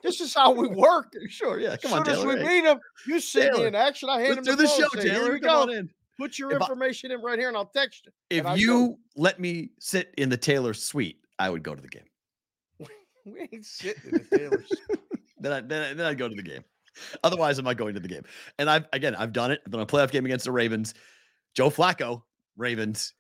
[0.02, 1.12] This is how we work.
[1.28, 1.58] Sure.
[1.60, 1.70] Yeah.
[1.72, 2.34] As Come soon on, as Taylor.
[2.34, 4.08] we hey, meet him, you see me Taylor, in action.
[4.08, 5.32] I hand Let's him do the phone, show, say, "Here Taylor.
[5.32, 5.72] we Come go.
[5.74, 5.90] in.
[6.18, 9.40] Put your If I- information in right here, and I'll text you." If you let
[9.40, 12.04] me sit in the Taylor suite, I would go to the game.
[13.26, 14.68] We ain't sitting in the Taylor's.
[15.40, 16.62] then I then, I- then I'd go to the game.
[17.24, 18.22] Otherwise, I'm not going to the game.
[18.58, 19.60] And I've again, I've done it.
[19.66, 20.94] I've done a playoff game against the Ravens.
[21.54, 22.22] Joe Flacco,
[22.56, 23.14] Ravens.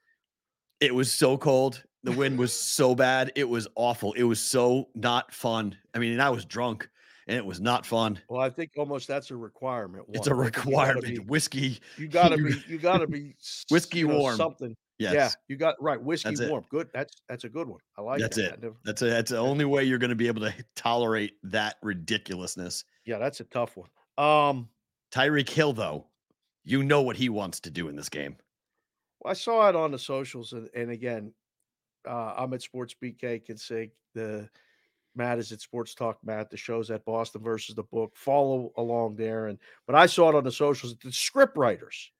[0.80, 1.82] It was so cold.
[2.02, 3.32] The wind was so bad.
[3.36, 4.12] It was awful.
[4.14, 5.76] It was so not fun.
[5.94, 6.88] I mean, and I was drunk,
[7.28, 8.20] and it was not fun.
[8.28, 10.04] Well, I think almost that's a requirement.
[10.12, 10.44] It's a one.
[10.44, 11.06] Think you requirement.
[11.06, 11.80] be- Whiskey.
[11.96, 12.54] You gotta be.
[12.68, 13.34] You gotta be.
[13.70, 14.36] Whiskey you know, warm.
[14.36, 14.76] Something.
[14.98, 15.12] Yes.
[15.14, 16.00] Yeah, you got right.
[16.00, 16.50] Whiskey That's it.
[16.50, 16.64] warm.
[16.68, 16.88] Good.
[16.94, 17.80] That's that's a good one.
[17.98, 18.52] I like That's that.
[18.54, 18.62] it.
[18.62, 21.76] Never- That's a, that's the only way you're going to be able to tolerate that
[21.82, 22.84] ridiculousness.
[23.04, 23.88] yeah, that's a tough one.
[24.18, 24.68] Um,
[25.12, 26.06] Tyreek Hill, though,
[26.64, 28.36] you know what he wants to do in this game.
[29.20, 31.32] Well, I saw it on the socials, and, and again,
[32.08, 34.48] uh, I'm at Sports BK can say the
[35.16, 36.50] Matt is at Sports Talk Matt.
[36.50, 38.12] The show's at Boston versus the book.
[38.16, 40.96] Follow along there, and but I saw it on the socials.
[41.02, 42.10] The script writers,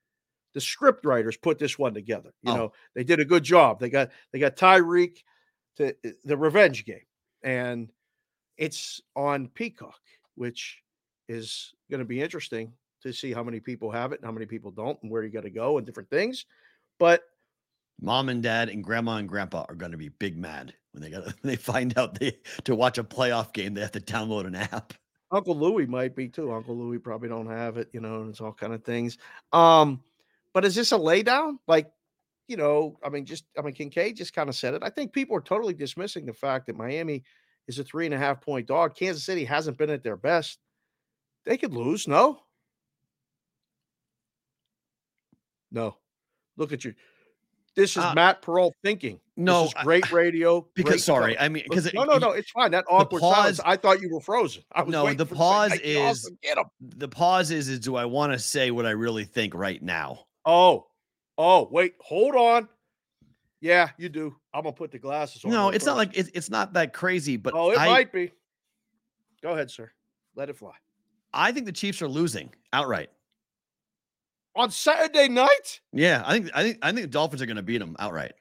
[0.55, 2.33] the script writers put this one together.
[2.43, 2.57] You Oh.
[2.57, 3.81] know, they did a good job.
[3.81, 5.19] They got they got Tyreek
[5.77, 7.05] to uh, the revenge game,
[7.43, 7.91] and
[8.57, 10.01] it's on Peacock,
[10.37, 10.81] which
[11.29, 12.73] is going to be interesting
[13.05, 15.31] to see how many people have it and how many people don't, and where you
[15.31, 16.47] got to go and different things.
[16.99, 17.23] But
[18.01, 21.11] Mom and dad and grandma and grandpa are going to be big mad when they
[21.11, 24.47] got when they find out they to watch a playoff game they have to download
[24.47, 24.95] an app.
[25.31, 26.53] Uncle Louis might be too.
[26.53, 29.19] Uncle Louis probably don't have it, you know, and it's all kind of things.
[29.53, 30.01] Um,
[30.53, 31.59] but is this a laydown?
[31.67, 31.91] Like,
[32.47, 34.83] you know, I mean, just I mean, Kincaid just kind of said it.
[34.85, 37.25] I think people are totally dismissing the fact that Miami
[37.67, 38.95] is a three and a half point dog.
[38.95, 40.59] Kansas City hasn't been at their best.
[41.47, 42.07] They could lose.
[42.07, 42.44] No.
[45.75, 45.97] No.
[46.57, 46.95] Look at you.
[47.75, 49.19] This is Uh, Matt Pearl thinking.
[49.37, 50.61] no, this is I- great radio.
[50.75, 51.45] great Because sorry, stuff.
[51.45, 52.31] I mean because no, no, no.
[52.31, 52.71] It's fine.
[52.71, 53.59] That awkward silence.
[53.59, 54.63] pause- I thought you were frozen.
[54.73, 56.31] I was No, the pause Mikey is-
[56.81, 60.27] the pause is is do I want to say what I really think right now?
[60.47, 60.87] Oh,
[61.37, 62.69] oh, wait, hold on.
[63.61, 64.37] Yeah, you do.
[64.53, 65.51] I'm gonna put the glasses on.
[65.51, 68.31] No, it's not like it's, it's not that crazy, but Oh, it I might be.
[69.43, 69.91] Go ahead, sir.
[70.37, 70.75] Let it fly.
[71.33, 73.11] I think the Chiefs are losing outright.
[74.57, 77.63] On Saturday night, Yeah, I think I think I think the Dolphins are going to
[77.63, 78.33] beat them outright.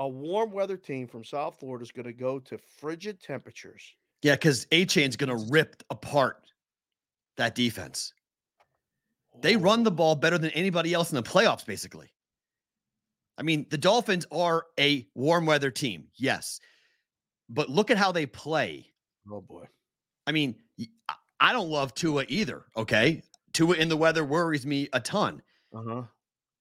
[0.00, 3.94] a warm weather team from South Florida is going to go to frigid temperatures.
[4.22, 6.42] Yeah, because Achane's going to rip apart
[7.36, 8.14] that defense.
[9.40, 9.94] They run the oh.
[9.94, 12.12] ball better than anybody else in the playoffs, basically.
[13.38, 16.60] I mean, the Dolphins are a warm weather team, yes.
[17.48, 18.92] But look at how they play.
[19.30, 19.66] Oh boy.
[20.26, 20.56] I mean,
[21.40, 23.22] I don't love Tua either, okay?
[23.52, 25.42] Tua in the weather worries me a ton,
[25.74, 26.02] Uh huh.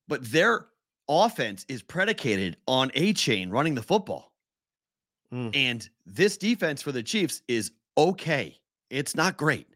[0.08, 0.68] but their
[1.08, 4.32] offense is predicated on Achane running the football.
[5.34, 5.56] Mm.
[5.56, 8.58] And this defense for the Chiefs is okay.
[8.90, 9.68] It's not great.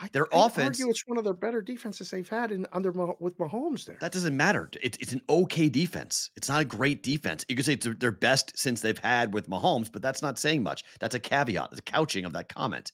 [0.00, 2.92] I, Their I'd offense- argue it's one of their better defenses they've had in under
[3.18, 3.98] with Mahomes there.
[4.00, 4.70] That doesn't matter.
[4.80, 6.30] It's, it's an okay defense.
[6.36, 7.44] It's not a great defense.
[7.48, 10.38] You could say it's their- their best since they've had with Mahomes, but that's not
[10.38, 10.84] saying much.
[11.00, 12.92] That's a caveat, the couching of that comment.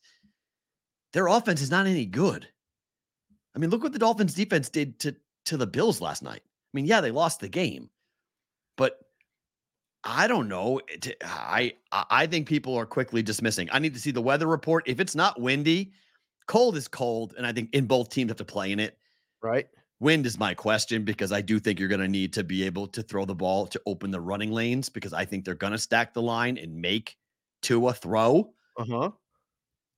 [1.13, 2.49] Their offense is not any good.
[3.55, 5.15] I mean, look what the Dolphins defense did to,
[5.47, 6.43] to the Bills last night.
[6.45, 7.89] I mean, yeah, they lost the game,
[8.77, 8.99] but
[10.03, 10.81] I don't know.
[11.25, 13.69] I I I think people are quickly dismissing.
[13.73, 14.85] I need to see the weather report.
[14.87, 15.93] If it's not windy,
[16.47, 18.99] cold is cold, and I think in both teams have to play in it.
[19.43, 19.67] right?
[20.01, 22.87] Wind is my question because I do think you're going to need to be able
[22.89, 25.79] to throw the ball to open the running lanes because I think they're going to
[25.79, 27.17] stack the line and make
[27.63, 28.53] Tua throw.
[28.77, 29.11] Uh huh.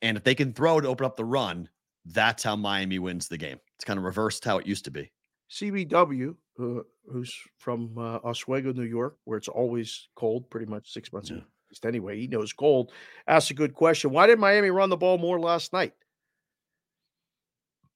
[0.03, 1.69] And if they can throw to open up the run,
[2.07, 3.59] that's how Miami wins the game.
[3.77, 5.11] It's kind of reversed how it used to be.
[5.51, 11.13] CBW, uh, who's from uh, Oswego, New York, where it's always cold, pretty much six
[11.13, 11.37] months Yeah.
[11.39, 12.19] at least anyway.
[12.19, 12.93] He knows cold.
[13.29, 14.11] Asked a good question.
[14.11, 15.93] Why did Miami run the ball more last night?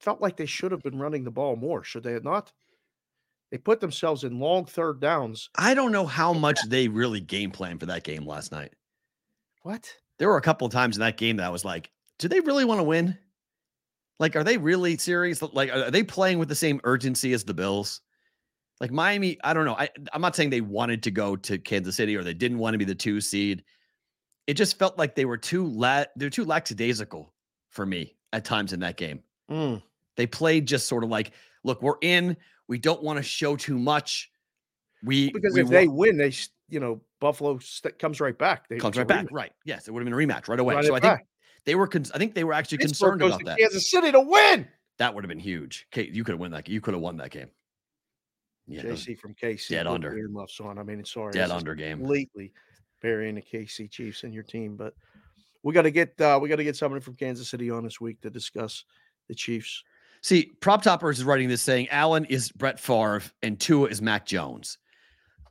[0.00, 2.52] Felt like they should have been running the ball more, should they have not?
[3.50, 5.50] They put themselves in long third downs.
[5.56, 8.72] I don't know how much they really game plan for that game last night.
[9.62, 9.92] What?
[10.18, 12.40] There were a couple of times in that game that I was like, do they
[12.40, 13.18] really want to win?
[14.20, 15.40] Like, are they really serious?
[15.40, 18.02] Like, are they playing with the same urgency as the Bills?
[18.78, 19.74] Like Miami, I don't know.
[19.74, 22.74] I, I'm not saying they wanted to go to Kansas City or they didn't want
[22.74, 23.64] to be the two seed.
[24.46, 27.32] It just felt like they were too la- they're too lackadaisical
[27.70, 29.20] for me at times in that game.
[29.50, 29.82] Mm.
[30.16, 31.32] They played just sort of like,
[31.64, 32.36] look, we're in.
[32.68, 34.30] We don't want to show too much.
[35.02, 36.32] We Because we if they win, they
[36.68, 38.68] you know Buffalo st- comes right back.
[38.68, 39.32] They comes right back, rematch.
[39.32, 39.52] right?
[39.64, 40.74] Yes, it would have been a rematch right away.
[40.74, 41.26] Run so I think back.
[41.64, 41.86] They were.
[41.86, 43.58] Con- I think they were actually Pittsburgh concerned goes about that.
[43.58, 44.68] Kansas City to win.
[44.98, 45.86] That would have been huge.
[45.90, 46.68] Kate, you could have won that.
[46.68, 47.48] You could have won that game.
[48.66, 49.68] Yeah, those JC from KC.
[49.68, 50.16] dead under.
[50.16, 50.78] earmuffs on.
[50.78, 51.32] I mean, sorry.
[51.32, 51.98] dead under game.
[51.98, 52.52] completely
[53.00, 54.76] burying the KC Chiefs and your team.
[54.76, 54.94] But
[55.62, 58.00] we got to get uh, we got to get somebody from Kansas City on this
[58.00, 58.84] week to discuss
[59.28, 59.82] the Chiefs.
[60.22, 64.26] See, Prop Toppers is writing this saying Allen is Brett Favre and Tua is Mac
[64.26, 64.78] Jones.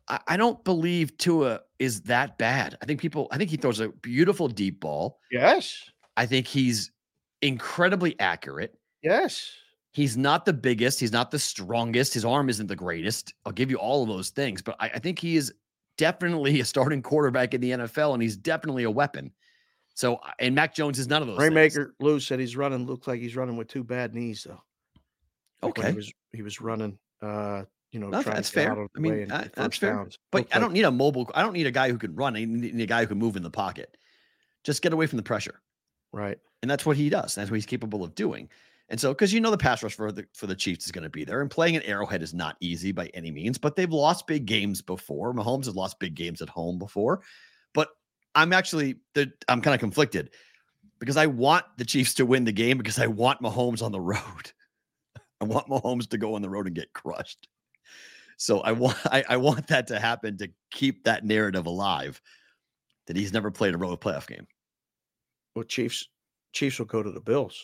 [0.07, 2.77] I, I don't believe Tua is that bad.
[2.81, 3.27] I think people.
[3.31, 5.19] I think he throws a beautiful deep ball.
[5.31, 5.89] Yes,
[6.19, 6.91] I think he's
[7.41, 8.75] incredibly accurate.
[9.01, 9.51] yes.
[9.91, 10.99] He's not the biggest.
[10.99, 12.13] He's not the strongest.
[12.13, 13.33] His arm isn't the greatest.
[13.43, 15.51] I'll give you all of those things, but I, I think he is
[15.97, 19.31] definitely a starting quarterback in the NFL, and he's definitely a weapon.
[19.95, 21.39] So, and Mac Jones is none of those.
[21.39, 22.85] Raymaker Lou said he's running.
[22.85, 24.61] Looks like he's running with two bad knees though.
[25.63, 25.89] Like Okay.
[25.89, 26.97] he was he was running.
[27.21, 28.77] Uh, you know, No, that's fair.
[28.95, 29.93] I mean, and uh, that's fair.
[29.95, 30.19] downs.
[30.31, 31.29] But Looked I don't need a mobile.
[31.33, 32.35] I don't need a guy who can run.
[32.35, 33.97] I need a guy who can move in the pocket.
[34.63, 35.59] Just get away from the pressure,
[36.11, 36.37] right.
[36.61, 37.35] and that's what he does.
[37.35, 38.49] That's what he's capable of doing.
[38.89, 41.03] And so, because you know the pass rush for the for the Chiefs is going
[41.03, 43.57] to be there, and playing an Arrowhead is not easy by any means.
[43.57, 45.33] But they've lost big games before.
[45.33, 47.21] Mahomes has lost big games at home before.
[47.73, 47.89] But
[48.33, 48.95] I'm actually
[49.47, 50.31] I'm kind of conflicted
[50.99, 54.01] because I want the Chiefs to win the game because I want Mahomes on the
[54.01, 54.51] road.
[55.41, 57.47] I want Mahomes to go on the road and get crushed.
[58.37, 62.19] So I want I, I want that to happen to keep that narrative alive
[63.05, 64.47] that he's never played a road playoff game.
[65.59, 66.07] Well, Chiefs
[66.53, 67.61] Chiefs will go to the Bills.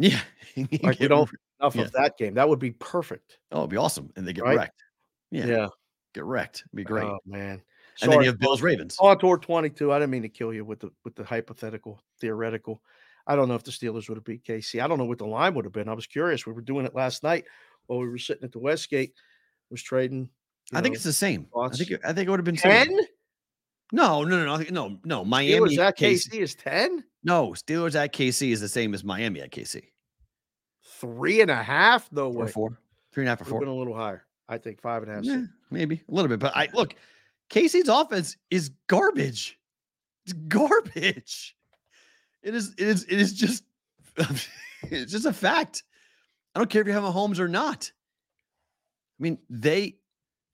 [0.00, 0.20] Yeah.
[0.82, 1.30] Like we don't
[1.60, 1.82] enough Yeah.
[1.82, 2.34] of that game.
[2.34, 3.38] That would be perfect.
[3.52, 4.10] Oh, it'd be awesome.
[4.16, 4.56] And they get Right?
[4.58, 4.82] wrecked.
[5.30, 5.68] Yeah, Yeah.
[6.14, 6.64] Get wrecked.
[6.66, 7.04] It'd be great.
[7.04, 7.62] Oh man.
[8.02, 8.96] and then you have Bills Ravens.
[8.98, 9.92] On tour 22.
[9.92, 12.82] I didn't mean to kill you with the with the hypothetical, theoretical.
[13.28, 14.82] I don't know if the Steelers would have beat KC.
[14.82, 15.88] I don't know what the line would have been.
[15.88, 16.44] I was curious.
[16.44, 17.44] We were doing it last night
[17.86, 19.14] while we were sitting at the Westgate.
[19.70, 20.28] Was trading.
[20.74, 21.46] I think it's the same.
[21.56, 23.02] I think it- I think it would have been similar.
[23.92, 25.24] No, no, no, no, no, no.
[25.24, 26.28] Miami Steelers at KC.
[26.28, 27.04] KC is ten.
[27.24, 29.82] No, Steelers at KC is the same as Miami at KC.
[31.00, 32.08] Three and a half.
[32.10, 32.50] Four, way.
[32.50, 32.78] four,
[33.12, 33.60] three and a half or four.
[33.60, 34.24] been a little higher.
[34.48, 35.24] I think five and a half.
[35.24, 36.38] Yeah, maybe a little bit.
[36.38, 36.94] But I look,
[37.50, 39.58] KC's offense is garbage.
[40.24, 41.56] It's garbage.
[42.42, 42.74] It is.
[42.78, 43.04] It is.
[43.04, 43.64] It is just.
[44.82, 45.82] it's just a fact.
[46.54, 47.90] I don't care if you have Mahomes or not.
[49.18, 49.96] I mean, they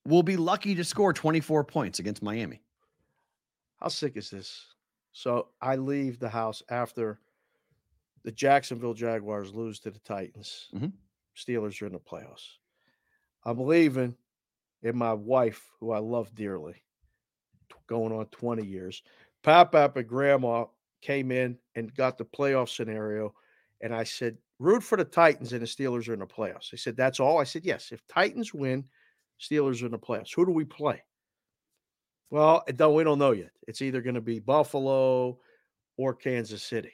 [0.06, 2.63] will be lucky to score 24 points against Miami.
[3.80, 4.66] How sick is this?
[5.12, 7.20] So I leave the house after
[8.24, 10.68] the Jacksonville Jaguars lose to the Titans.
[10.74, 10.92] Mhm.
[11.36, 12.58] Steelers are in the playoffs.
[13.44, 14.16] I'm leaving,
[14.82, 16.82] and my wife, who I love dearly,
[17.86, 19.02] going on 20 years,
[19.42, 20.66] Pap Pap and Grandma
[21.02, 23.34] came in and got the playoff scenario.
[23.82, 26.70] And I said, root for the Titans and the Steelers are in the playoffs.
[26.70, 27.38] They said, that's all.
[27.38, 27.92] I said, yes.
[27.92, 28.88] If Titans win,
[29.38, 30.34] Steelers are in the playoffs.
[30.34, 31.02] Who do we play?
[32.34, 33.52] Well, don't, we don't know yet.
[33.68, 35.38] It's either going to be Buffalo
[35.96, 36.90] or Kansas City.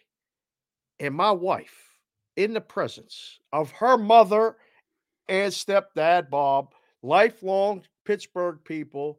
[0.98, 1.96] And my wife,
[2.36, 4.58] in the presence of her mother
[5.30, 9.18] and stepdad, Bob, lifelong Pittsburgh people,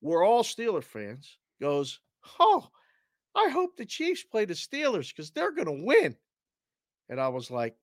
[0.00, 2.00] we're all Steeler fans, goes,
[2.40, 2.66] Oh,
[3.34, 6.16] I hope the Chiefs play the Steelers because they're going to win.
[7.10, 7.76] And I was like,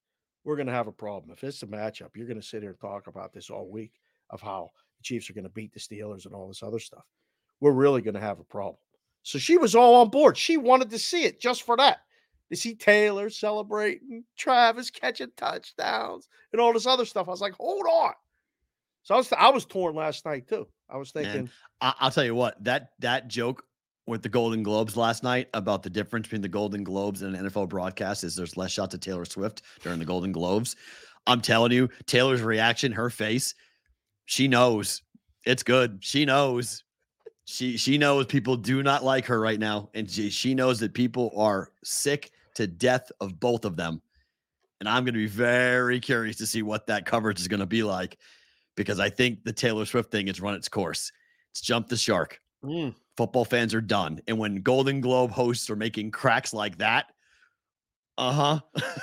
[0.44, 1.32] we're going to have a problem.
[1.32, 3.92] If it's a matchup, you're going to sit here and talk about this all week
[4.32, 7.06] of how the Chiefs are going to beat the Steelers and all this other stuff.
[7.62, 8.78] We're really going to have a problem.
[9.24, 10.38] So she was all on board.
[10.38, 12.02] She wanted to see it just for that.
[12.50, 17.28] To see Taylor celebrating, Travis catching touchdowns, and all this other stuff.
[17.28, 18.14] I was like, hold on.
[19.04, 20.68] So I was I was torn last night too.
[20.90, 21.50] I was thinking,
[21.80, 23.64] I, I'll tell you what that that joke
[24.08, 27.46] with the Golden Globes last night about the difference between the Golden Globes and an
[27.46, 30.76] NFL broadcast is there's less shots of Taylor Swift during the Golden Globes.
[31.28, 33.54] I'm telling you, Taylor's reaction, her face,
[34.26, 35.04] she knows
[35.46, 36.00] it's good.
[36.02, 36.84] She knows.
[37.52, 40.94] She she knows people do not like her right now, and she, she knows that
[40.94, 44.04] people are sick to death of both of them.
[44.80, 47.66] And I'm going to be very curious to see what that coverage is going to
[47.66, 48.20] be like,
[48.76, 51.12] because I think the Taylor Swift thing has run its course.
[51.50, 54.22] It's jumped the shark mm, football fans are done.
[54.28, 57.08] And when Golden Globe hosts are making cracks like that,
[58.20, 58.60] uh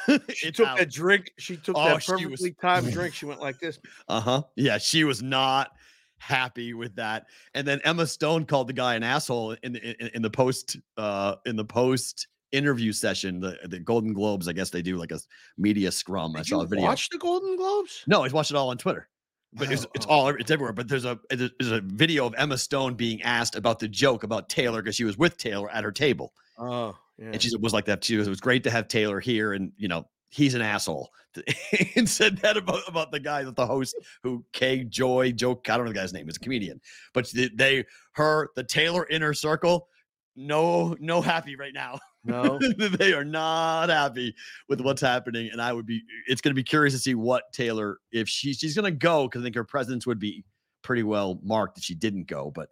[0.09, 0.19] huh.
[0.33, 1.33] she took that drink.
[1.37, 3.13] She took Oh, that she was- perfectly timed drink.
[3.13, 3.81] She went like this.
[4.09, 4.43] Uh huh.
[4.55, 5.73] Yeah, she was not
[6.19, 7.27] happy with that.
[7.55, 10.77] And then Emma Stone called the guy an asshole in the in, in the post
[10.97, 13.41] uh in the post interview session.
[13.41, 15.21] The the Golden Globes, I guess they do like a
[15.59, 16.35] media scrum.
[16.37, 16.85] I Did saw you a video.
[16.85, 18.03] watch the Golden Globes?
[18.07, 19.09] No, I watched it all on Twitter.
[19.53, 20.11] But it's, Oh, it's oh.
[20.11, 20.73] all it's everywhere.
[20.73, 24.49] But there's a there's a video of Emma Stone being asked about the joke about
[24.49, 26.33] Taylor because she was with Taylor at her table.
[26.59, 27.31] Oh, yeah.
[27.33, 28.05] And she was like that.
[28.05, 31.11] She was, it was great to have Taylor here, and you know he's an asshole.
[31.97, 35.77] and said that about about the guy that the host who K Joy Joe I
[35.77, 36.29] don't know the guy's name.
[36.29, 36.81] It's a comedian,
[37.13, 39.89] but they, her the Taylor inner circle.
[40.35, 41.99] No, no happy right now.
[42.25, 42.59] no.
[42.79, 44.35] they are not happy
[44.69, 46.03] with what's happening, and I would be.
[46.27, 49.27] It's going to be curious to see what Taylor if she she's going to go
[49.27, 50.45] because I think her presence would be
[50.83, 52.69] pretty well marked that she didn't go, but.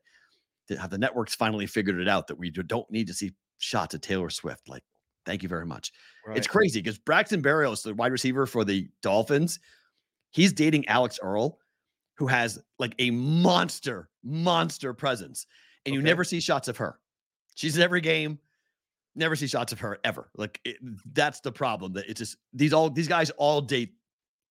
[0.81, 4.01] Have the networks finally figured it out that we don't need to see shots of
[4.01, 4.67] Taylor Swift?
[4.67, 4.83] Like,
[5.27, 5.93] thank you very much.
[6.29, 9.59] It's crazy because Braxton Berrios, the wide receiver for the Dolphins,
[10.31, 11.59] he's dating Alix Earle,
[12.17, 15.47] who has like a monster, monster presence,
[15.85, 16.99] and you never see shots of her.
[17.55, 18.39] She's in every game.
[19.17, 20.31] Never see shots of her ever.
[20.37, 20.77] Like it,
[21.13, 21.93] that's the problem.
[21.93, 23.95] That it's just these all these guys all date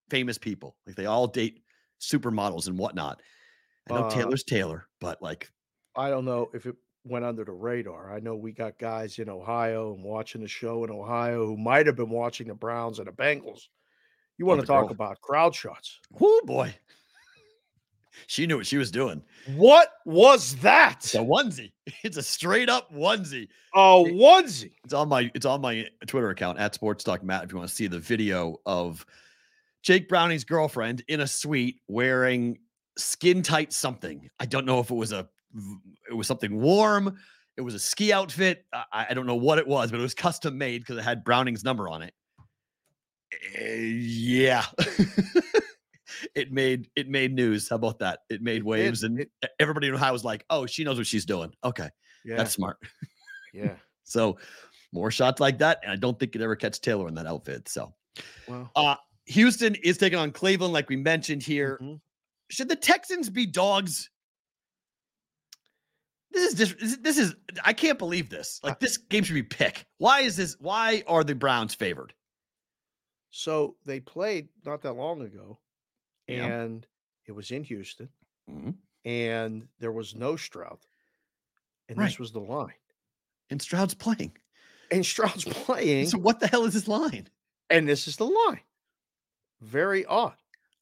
[0.09, 0.77] famous people.
[0.87, 1.63] Like they all date
[1.99, 3.21] supermodels and whatnot.
[3.89, 5.49] I know Uh, Taylor's Taylor, but like
[5.95, 6.75] I don't know if it
[7.05, 8.13] went under the radar.
[8.13, 11.85] I know we got guys in Ohio and watching the show in Ohio who might
[11.85, 13.67] have been watching the Browns and the Bengals.
[14.37, 14.91] You want the to talk girl.
[14.91, 15.99] about crowd shots?
[16.11, 16.73] whoo boy,
[18.27, 19.21] she knew what she was doing.
[19.55, 20.99] What was that?
[21.03, 21.71] It's a onesie.
[22.03, 23.49] It's a straight up onesie.
[23.75, 24.71] A onesie.
[24.83, 27.43] It's on my it's on my Twitter account at Sports Talk Matt.
[27.43, 29.05] If you want to see the video of
[29.81, 32.57] Jake Browning's girlfriend in a suite wearing
[32.97, 34.29] skin tight something.
[34.39, 35.27] I don't know if it was a
[36.09, 37.17] it was something warm.
[37.57, 38.65] It was a ski outfit.
[38.73, 41.23] I, I don't know what it was, but it was custom made because it had
[41.23, 42.13] Browning's number on it.
[43.55, 44.65] Eh, yeah.
[46.35, 47.69] it made it made news.
[47.69, 48.19] How about that?
[48.29, 51.07] It made It waves, and It- everybody in Ohio was like, "Oh, she knows what
[51.07, 51.89] she's doing." Okay,
[52.25, 52.37] Yeah.
[52.37, 52.77] that's smart.
[53.53, 53.75] yeah.
[54.05, 54.37] So
[54.91, 57.69] more shots like that, and I don't think you'd ever catch Taylor in that outfit.
[57.69, 57.93] So
[58.47, 58.95] Well, uh
[59.27, 61.79] Houston is taking on Cleveland, like we mentioned here.
[61.81, 62.01] mhm.
[62.51, 64.09] Should the Texans be dogs?
[66.33, 68.59] This is just this is- I can't believe this.
[68.63, 69.85] Like this game should be pick.
[69.99, 70.55] Why is this?
[70.59, 72.13] Why are the Browns favored?
[73.35, 75.57] so they played not that long ago,
[76.27, 76.45] Yeah.
[76.45, 76.85] and
[77.25, 78.09] it was in Houston,
[78.49, 78.75] Mhm.
[79.05, 80.79] and there was no Stroud,
[81.89, 82.05] and Right.
[82.05, 82.75] this was the line.
[83.49, 84.37] And Stroud's playing.
[84.91, 87.27] And Stroud's playing, So what the hell is this line?
[87.71, 88.61] and this is the line.
[89.61, 90.37] Very odd.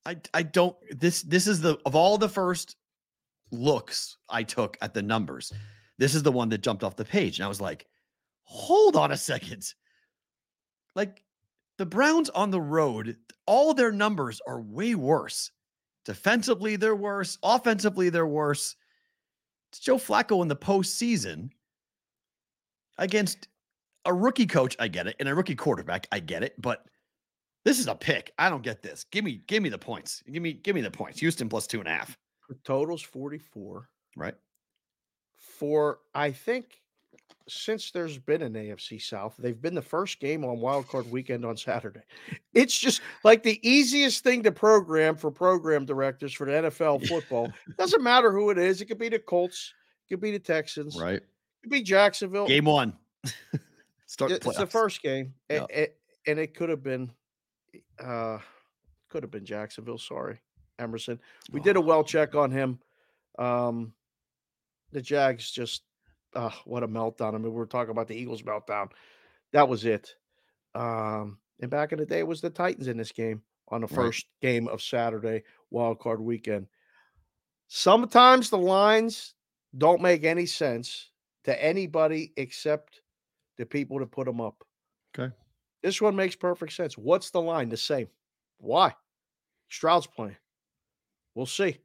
[0.05, 2.75] I I don't this this is the of all the first
[3.51, 5.51] looks I took at the numbers.
[5.97, 7.85] This is the one that jumped off the page and I was like,
[8.43, 9.73] "Hold on a second.
[10.95, 11.23] Like
[11.77, 15.51] the Browns on the road, all their numbers are way worse.
[16.05, 18.75] Defensively they're worse, offensively they're worse.
[19.71, 21.49] It's Joe Flacco in the postseason
[22.97, 23.47] against
[24.05, 26.85] a rookie coach, I get it, and a rookie quarterback, I get it, but
[27.63, 28.33] this is a pick.
[28.37, 29.05] I don't get this.
[29.11, 30.23] Give me, give me the points.
[30.31, 31.19] Give me, give me the points.
[31.19, 32.17] Houston plus two and a half.
[32.51, 33.87] The total's 44.
[34.17, 34.35] Right.
[35.37, 36.81] For I think
[37.47, 41.45] since there's been an AFC South, they've been the first game on Wild Card Weekend
[41.45, 42.01] on Saturday.
[42.53, 47.49] It's just like the easiest thing to program for program directors for the NFL football.
[47.77, 48.81] Doesn't matter who it is.
[48.81, 49.73] It could be the Colts,
[50.05, 51.15] it could be the Texans, Right.
[51.15, 51.27] it
[51.63, 52.47] could be Jacksonville.
[52.47, 52.91] Game one.
[54.07, 54.31] Start.
[54.31, 55.65] It- it's the first game, Yeah.
[55.71, 55.93] a-
[56.27, 57.09] and it could have been,
[58.03, 58.39] uh,
[59.07, 59.97] could have been Jacksonville.
[59.97, 60.37] Sorry,
[60.81, 61.19] Emerson.
[61.51, 61.83] We did a Oh.
[61.83, 62.79] well check on him.
[63.39, 63.93] Um,
[64.91, 65.83] the Jags just
[66.33, 67.29] uh, what a meltdown.
[67.35, 68.89] I mean, we were talking about the Eagles meltdown.
[69.51, 70.15] That was it.
[70.73, 73.87] Um, and back in the day, it was the Titans in this game on the
[73.87, 73.95] Right.
[73.95, 76.67] first game of Saturday wild card weekend.
[77.67, 79.33] Sometimes the lines
[79.77, 81.09] don't make any sense
[81.43, 83.01] to anybody except
[83.57, 84.63] the people that put them up.
[85.17, 85.33] Okay.
[85.81, 86.97] This one makes perfect sense.
[86.97, 87.69] What's the line?
[87.69, 88.07] The same.
[88.57, 88.93] Why?
[89.69, 90.37] Stroud's playing.
[91.35, 91.77] We'll see.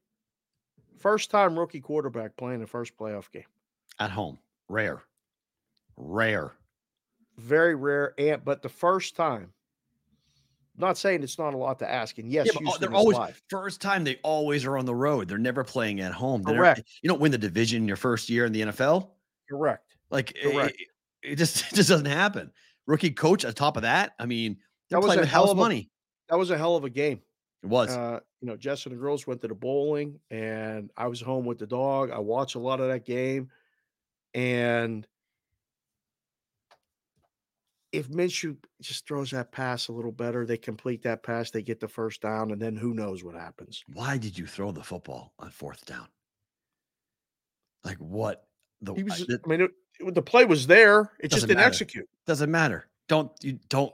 [0.99, 3.45] First time rookie quarterback playing the first playoff game.
[4.01, 4.39] At home.
[4.69, 5.03] Rare.
[5.97, 6.53] Rare.
[7.39, 8.15] Very rare.
[8.19, 9.53] And but the first time.
[10.79, 12.19] Not saying it's not a lot to ask.
[12.19, 13.43] And yes, Yeah, they're always live.
[13.49, 15.27] first time they always are on the road.
[15.27, 16.43] They're never playing at home.
[16.43, 16.83] They're never- Correct.
[17.03, 19.09] you don't win the division your first year in the NFL.
[19.49, 19.97] Correct.
[20.11, 20.77] Like it, Correct.
[21.23, 22.53] it just it just doesn't happen.
[22.87, 24.13] Rookie coach on top of that.
[24.19, 24.59] I mean,
[24.91, 25.91] they're That was playing a with hell of a- money.
[26.29, 27.21] That was a hell of a game.
[27.63, 27.97] It was.
[27.97, 31.45] Uh, you know, Jess and the girls went to the bowling, and I was home
[31.47, 32.13] with the dog.
[32.13, 33.51] I watched a lot of that game,
[34.35, 35.05] and
[37.91, 41.81] if Minshew just throws that pass a little better, they complete that pass, they get
[41.81, 43.83] the first down, and then who knows what happens.
[43.93, 46.07] Why did you throw the football on fourth down?
[47.83, 48.47] Like what?
[48.81, 51.11] The, He was, I- I mean, it, the play was there.
[51.19, 51.67] It just didn't matter.
[51.67, 52.09] execute.
[52.27, 52.87] doesn't matter.
[53.09, 53.93] Don't you don't.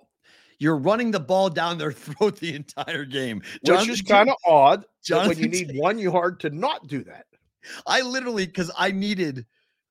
[0.63, 3.43] You're running the ball down their throat the entire game.
[3.63, 7.03] Which is kind of odd that when you Jonathan need one yard to not do
[7.05, 7.27] that.
[7.87, 9.45] I literally because I needed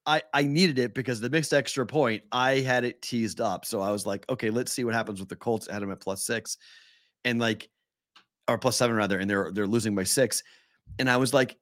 [0.05, 3.65] I I needed it because the mixed extra point I had it teased up.
[3.65, 5.67] So I was like, okay, let's see what happens with the Colts.
[5.67, 6.57] I had them at plus six,
[7.26, 7.69] and like
[8.47, 10.41] or plus seven rather, and they're they're losing by six.
[10.99, 11.57] And I was like,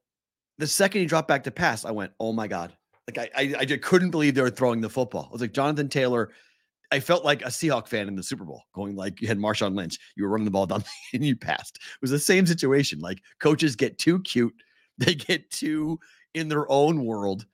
[0.58, 2.76] the second he dropped back to pass, I went, oh my god,
[3.08, 5.26] like I I, I just couldn't believe they were throwing the football.
[5.28, 6.30] I was like Jonathan Taylor.
[6.92, 9.74] I felt like a Seahawk fan in the Super Bowl, going like you had Marshawn
[9.76, 10.84] Lynch, you were running the ball down
[11.14, 11.76] and you passed.
[11.76, 13.00] It was the same situation.
[13.00, 14.54] Like coaches get too cute,
[14.98, 15.98] they get too
[16.34, 17.46] in their own world.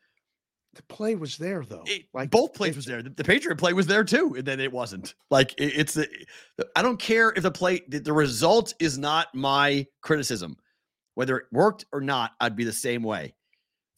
[0.75, 1.85] The play was there though.
[1.87, 3.03] It- like both plays it's- was there.
[3.03, 5.15] The, the Patriot play was there too, and then it wasn't.
[5.31, 6.09] Like it- it's the.
[6.75, 7.83] I don't care if the play.
[7.89, 10.57] The, the result is not my criticism.
[11.15, 13.35] Whether it worked or not, I'd be the same way.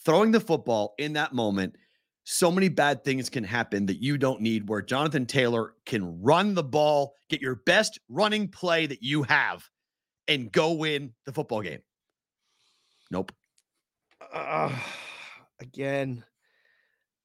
[0.04, 1.74] Throwing the football in that moment,
[2.30, 4.68] so many bad things can happen that you don't need.
[4.68, 9.66] Where Jonathan Taylor can run the ball, get your best running play that you have,
[10.28, 11.80] and go win the football game.
[13.10, 13.32] Nope.
[14.30, 14.78] uh,
[15.60, 16.22] again,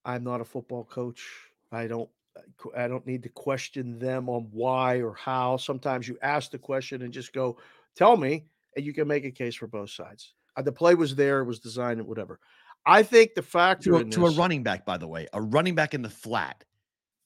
[0.05, 1.27] I'm not a football coach.
[1.69, 5.57] I don't uh, I don't need to question them on why or how.
[5.57, 7.57] Sometimes you ask the question and just go,
[7.97, 8.45] "Tell me,"
[8.77, 10.33] and you can make a case for both sides.
[10.55, 12.39] Uh, the play was there, it was designed, and whatever.
[12.85, 15.75] I think the factor To a, to a running back, by the way, a running
[15.75, 16.63] back in the flat.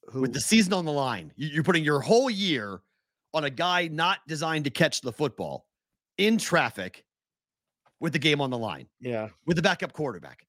[0.09, 1.33] who, with the season on the line.
[1.35, 2.79] You- You're putting your whole year
[3.33, 5.65] on a guy not designed to catch the football
[6.17, 7.03] in traffic
[7.99, 10.45] with the game on the line yeah, with the backup quarterback.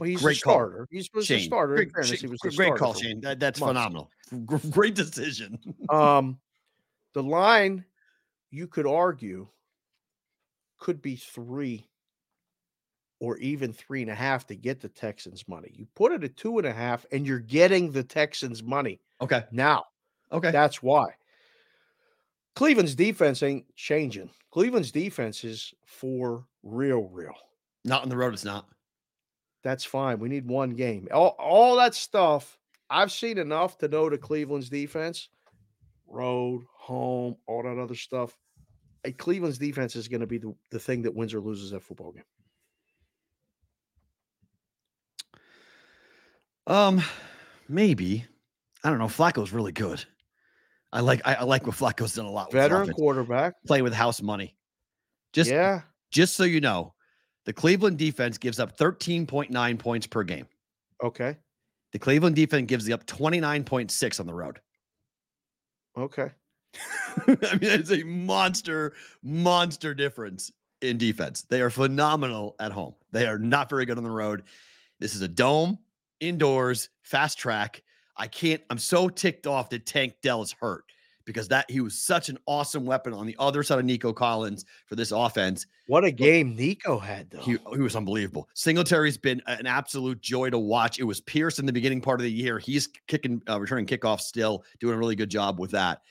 [0.00, 0.54] Well, he's great a call.
[0.54, 0.88] starter.
[0.90, 1.74] He was a starter.
[1.76, 3.20] Great, fairness, Shane- he was great call, starter for Shane.
[3.20, 3.70] That- that's months.
[3.70, 4.10] phenomenal.
[4.70, 5.58] Great decision.
[5.90, 6.38] Um,
[7.14, 7.84] the line,
[8.50, 9.46] you could argue,
[10.78, 11.86] could be three
[13.24, 15.70] or even three and a half to get the Texans money.
[15.74, 19.44] You put it at two and a half, and you're getting the Texans money Okay.
[19.50, 19.84] now.
[20.30, 20.50] Okay.
[20.50, 21.06] That's why.
[22.54, 24.28] Cleveland's defense ain't changing.
[24.50, 27.34] Cleveland's defense is for real, real.
[27.84, 28.34] Not on the road.
[28.34, 28.66] It's not.
[29.62, 30.18] That's fine.
[30.18, 31.08] We need one game.
[31.10, 32.58] All, all that stuff,
[32.90, 35.30] I've seen enough to know the Cleveland's defense,
[36.06, 38.36] road, home, all that other stuff.
[39.04, 41.82] A Cleveland's defense is going to be the, the thing that wins or loses that
[41.82, 42.24] football game.
[46.66, 47.02] Um,
[47.68, 48.24] maybe.
[48.82, 49.06] I don't know.
[49.06, 50.04] Flacco's really good.
[50.92, 51.22] I like.
[51.24, 52.48] I, I like what Flacco's done a lot.
[52.48, 53.54] with Veteran quarterback.
[53.66, 54.54] play with house money.
[55.32, 55.80] Just yeah.
[56.10, 56.94] just so you know,
[57.44, 60.46] the Cleveland defense gives up 13.9 points per game.
[61.02, 61.36] Okay.
[61.92, 64.60] The Cleveland defense gives up 29.6 on the road.
[65.96, 66.30] Okay.
[67.26, 70.50] I mean, it's a monster, monster difference
[70.82, 71.42] in defense.
[71.42, 72.94] They are phenomenal at home.
[73.12, 74.42] They are not very good on the road.
[74.98, 75.78] This is a dome,
[76.20, 77.82] indoors, fast track.
[78.16, 80.84] I can't, I'm so ticked off that Tank Dell is hurt
[81.24, 84.64] because that he was such an awesome weapon on the other side of Nico Collins
[84.86, 85.66] for this offense.
[85.86, 87.40] What a game Nico had, though.
[87.40, 88.48] He, he was unbelievable.
[88.54, 90.98] Singletary's been an absolute joy to watch.
[90.98, 92.58] It was Pierce in the beginning part of the year.
[92.58, 96.02] He's kicking, uh, returning kickoffs still, doing a really good job with that.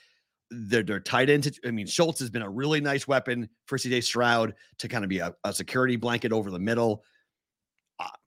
[0.50, 4.04] Their, their tight end, I mean, Schultz has been a really nice weapon for CJ
[4.04, 7.02] Stroud to kind of be a, a security blanket over the middle.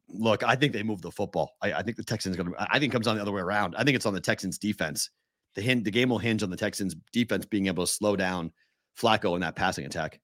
[0.09, 1.55] Look, I think they move the football.
[1.61, 3.41] I, I think the Texans going to, I think it comes on the other way
[3.41, 3.75] around.
[3.77, 5.09] I think it's on the Texans defense.
[5.55, 8.51] The, hin- the game will hinge on the Texans defense being able to slow down
[8.99, 10.19] Flacco in that passing attack.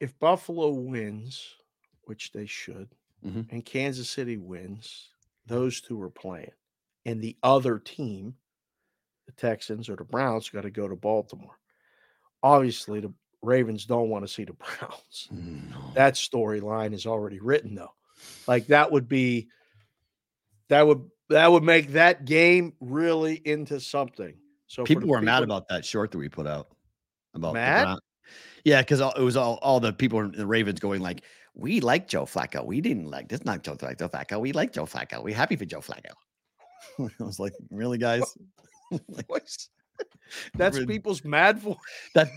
[0.00, 1.54] if Buffalo wins,
[2.02, 2.88] which they should,
[3.24, 3.50] Mhm.
[3.50, 5.08] and Kansas City wins,
[5.46, 6.50] those two are playing.
[7.06, 8.36] And the other team,
[9.26, 11.58] the Texans or the Browns, got to go to Baltimore.
[12.42, 15.28] Obviously, the Ravens don't want to see the Browns.
[15.30, 15.92] No.
[15.94, 17.92] That storyline is already written, though.
[18.46, 19.48] Like that would be
[20.68, 24.34] that would that would make that game really into something.
[24.66, 26.68] So people were mad about that short that we put out
[27.34, 27.98] about Mad?
[28.64, 31.22] Yeah, because it was all all the people in the Ravens going like,
[31.54, 32.64] "We like Joe Flacco.
[32.64, 33.44] We didn't like this.
[33.44, 33.98] Not Joe Flacco.
[33.98, 34.40] Joe Flacco.
[34.40, 35.22] We like Joe Flacco.
[35.22, 36.12] We happy for Joe Flacco."
[36.98, 38.22] I was like, "Really, guys?
[39.08, 39.26] Like?
[40.54, 41.76] That's Rid- people's mad for.
[42.14, 42.28] that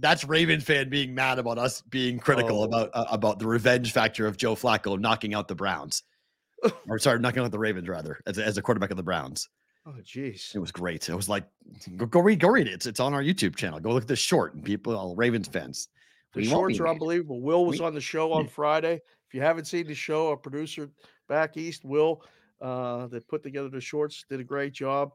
[0.00, 2.64] that's Raven fan being mad about us being critical Oh.
[2.64, 6.02] about uh, about the revenge factor of Joe Flacco knocking out the Browns,
[6.88, 9.48] or sorry, knocking out the Ravens rather as a, as a quarterback of the Browns.
[9.86, 10.54] Oh, jeez.
[10.54, 11.08] It was great.
[11.10, 11.44] It was like,
[11.96, 12.72] go, go read, go read it.
[12.72, 13.78] It's, it's on our YouTube channel.
[13.80, 15.88] Go look at the short and people, all Ravens fans.
[16.32, 17.42] The we shorts are unbelievable.
[17.42, 18.50] Will was We- on the show on Yeah.
[18.50, 18.94] Friday.
[19.28, 20.88] If you haven't seen the show, our producer
[21.28, 22.22] back east, Will,
[22.62, 25.10] uh, that put together the shorts, did a great job.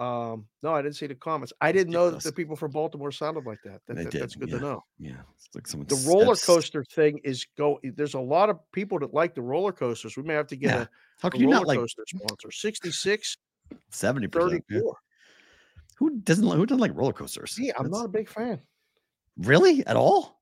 [0.00, 1.52] Um, no, I didn't see the comments.
[1.60, 3.82] I didn't know that the people from Baltimore sounded like that.
[3.86, 4.56] That- that- that's good yeah.
[4.56, 4.84] to know.
[4.98, 7.78] Yeah, it's like someone The s- roller coaster thing is go.
[7.84, 10.16] There's a lot of people that like the roller coasters.
[10.16, 10.88] We may have to get Yeah, a,
[11.20, 12.50] How a can you roller not like coaster sponsor.
[12.50, 13.36] 66,
[13.90, 14.64] seventy percent?
[14.68, 14.96] 34.
[15.98, 17.52] Who doesn't like who doesn't like roller coasters?
[17.52, 18.62] See, I'm That's- not a big fan.
[19.36, 20.40] really at all.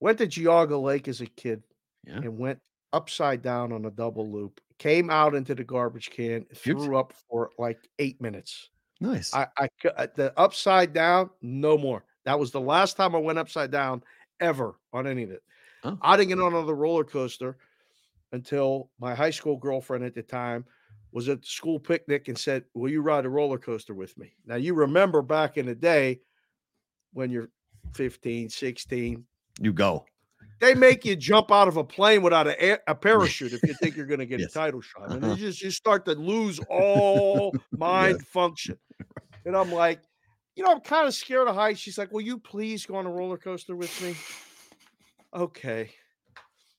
[0.00, 1.62] Went to Geauga Lake as a kid
[2.06, 2.16] Yeah.
[2.16, 2.60] and went
[2.94, 4.60] upside down on a double loop.
[4.78, 8.70] Came out into the garbage can, threw up for like eight minutes.
[9.00, 9.32] Nice.
[9.34, 12.04] I, I uh, the upside down, no more.
[12.24, 14.02] That was the last time I went upside down
[14.40, 15.42] ever on any of it.
[15.84, 15.98] Oh.
[16.00, 17.56] I didn't get on another roller coaster
[18.32, 20.64] until my high school girlfriend at the time
[21.12, 24.34] was at the school picnic and said, Will you ride a roller coaster with me?
[24.46, 26.20] Now, you remember back in the day
[27.12, 27.50] when you're
[27.94, 29.24] 15, 16,
[29.60, 30.04] you go.
[30.60, 33.96] They make you jump out of a plane without a, a parachute if you think
[33.96, 34.50] you're going to get Yes.
[34.50, 35.12] a title shot.
[35.12, 35.28] And Uh-huh.
[35.28, 38.78] you just you start to lose all mind function.
[39.46, 40.02] And I'm like,
[40.56, 41.80] you know, I'm kind of scared of heights.
[41.80, 44.24] She's like, "Will you please go on a roller coaster with me?"
[45.34, 45.92] Okay.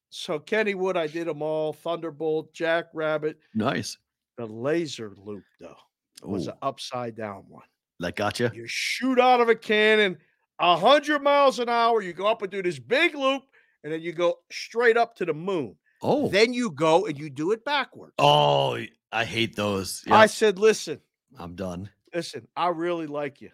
[0.09, 1.73] So Kennywood, I did them all.
[1.73, 3.97] Thunderbolt, Jackrabbit, Nice.
[4.37, 5.77] the laser loop though
[6.23, 7.67] was Ooh, an upside down one.
[7.99, 8.51] that got you.
[8.51, 10.17] You shoot out of a cannon,
[10.59, 12.01] a hundred miles an hour.
[12.01, 13.43] You go up and do this big loop,
[13.85, 15.77] and then you go straight up to the moon.
[16.01, 16.27] Oh.
[16.27, 18.15] Then you go and you do it backwards.
[18.19, 18.77] oh,
[19.13, 20.03] I hate those.
[20.05, 20.99] Yeah, I said, listen,
[21.39, 21.89] I'm done.
[22.13, 23.51] listen, I really like you.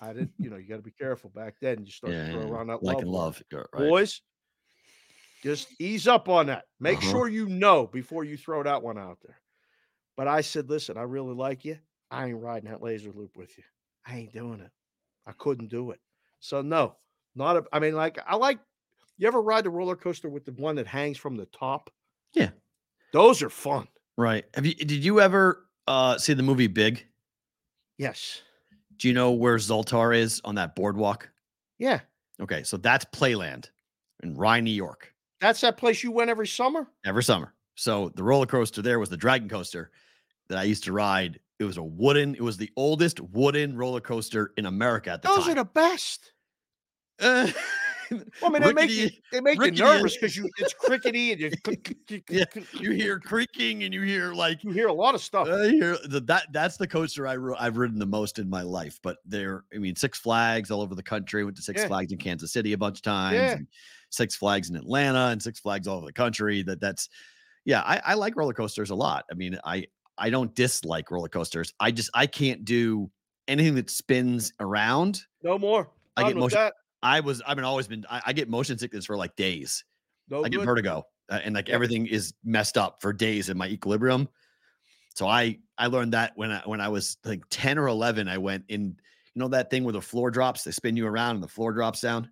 [0.00, 1.84] I didn't, you know, you got to be careful back then.
[1.84, 3.42] You start Yeah, to throw yeah, around that like love, and love.
[3.72, 3.88] right.
[3.88, 4.20] boys.
[5.42, 6.66] Just ease up on that.
[6.78, 7.10] Make Uh-huh.
[7.10, 9.40] sure you know before you throw that one out there.
[10.16, 11.78] But I said, listen, I really like you.
[12.10, 13.64] I ain't riding that laser loop with you.
[14.06, 14.70] I ain't doing it.
[15.26, 16.00] I couldn't do it.
[16.40, 16.96] So no,
[17.34, 17.64] not a.
[17.72, 18.58] I mean, like I like.
[19.20, 21.90] You ever ride the roller coaster with the one that hangs from the top?
[22.32, 22.50] Yeah.
[23.12, 23.86] those are fun.
[24.16, 24.46] Right.
[24.54, 24.74] Have you?
[24.74, 27.06] Did you ever uh see the movie Big?
[27.98, 28.40] Yes.
[28.96, 31.28] Do you know where Zoltar is on that boardwalk?
[31.78, 32.00] Yeah,
[32.40, 33.68] Okay, so that's Playland
[34.22, 36.86] in Rye, New York, that's that place you went every summer.
[37.04, 37.54] every summer.
[37.74, 39.90] So the roller coaster there was the Dragon Coaster
[40.48, 41.40] that I used to ride.
[41.58, 42.34] It was a wooden.
[42.34, 45.46] It was the oldest wooden roller coaster in America at the Those time.
[45.46, 46.32] Those are the best.
[47.22, 47.50] Uh,
[48.10, 51.40] Well, I mean, they make you they make you nervous because you it's crickety and
[51.40, 51.50] you
[52.28, 55.48] Yeah, you hear creaking and you hear like you hear a lot of stuff.
[55.48, 58.62] Uh, I hear the, that that's the coaster I I've ridden the most in my
[58.62, 58.98] life.
[59.02, 61.44] But there, I mean, Six Flags all over the country.
[61.44, 61.88] Went to Six Yeah.
[61.88, 63.34] Flags in Kansas City a bunch of times.
[63.36, 63.52] Yeah.
[63.52, 63.66] and
[64.10, 66.62] Six Flags in Atlanta and Six Flags all over the country.
[66.62, 67.08] That that's
[67.64, 67.82] yeah.
[67.82, 69.24] I, I like roller coasters a lot.
[69.30, 69.86] I mean, I
[70.18, 71.72] I don't dislike roller coasters.
[71.78, 73.10] I just I can't do
[73.48, 75.22] anything that spins around.
[75.42, 75.88] no more.
[76.16, 76.74] I get motion- that.
[77.02, 79.84] I was I've been always been I, I get motion sickness for like days.
[80.28, 80.66] No I get good.
[80.66, 84.28] vertigo, uh, and like everything is messed up for days in my equilibrium.
[85.14, 88.38] So I I learned that when I when I was like ten or eleven, I
[88.38, 88.96] went in.
[89.34, 91.72] You know that thing where the floor drops, they spin you around, and the floor
[91.72, 92.28] drops down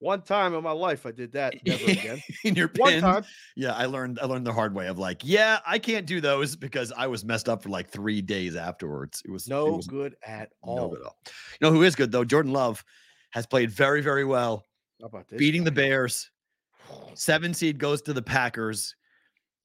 [0.00, 1.54] One time in my life, I did that.
[1.64, 2.20] Never again.
[2.44, 3.00] in your One pin.
[3.00, 3.24] time.
[3.54, 6.56] Yeah, I learned I learned the hard way of like, yeah, I can't do those
[6.56, 9.22] because I was messed up for like three days afterwards.
[9.24, 10.74] It was it No was good at all.
[10.76, 11.16] no good at all.
[11.60, 12.24] You know who is good though?
[12.24, 12.84] Jordan Love
[13.32, 14.64] has played very very well,
[15.00, 15.38] How about this?
[15.38, 15.72] beating the?
[15.72, 16.30] Bears.
[17.14, 18.94] Seven seed goes to the Packers.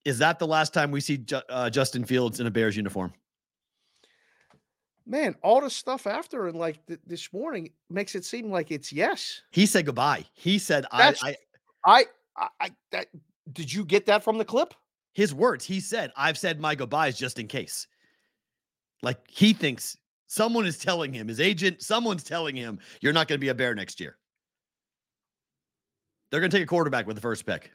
[0.05, 3.13] Is that the last time we see Ju- uh, Justin Fields in a Bears uniform?
[5.05, 8.91] Man, all the stuff after and like th- this morning makes it seem like it's
[8.91, 9.41] yes.
[9.51, 10.25] He said goodbye.
[10.33, 11.35] He said, That's- I,
[11.85, 12.05] I,
[12.37, 13.07] I, I that,
[13.53, 14.73] did you get that from the clip?
[15.13, 17.87] his words, he said, I've said my goodbyes just in case.
[19.01, 23.37] Like he thinks someone is telling him, his agent, someone's telling him, you're not going
[23.37, 24.17] to be a Bear next year.
[26.29, 27.71] They're going to take a quarterback with the first pick.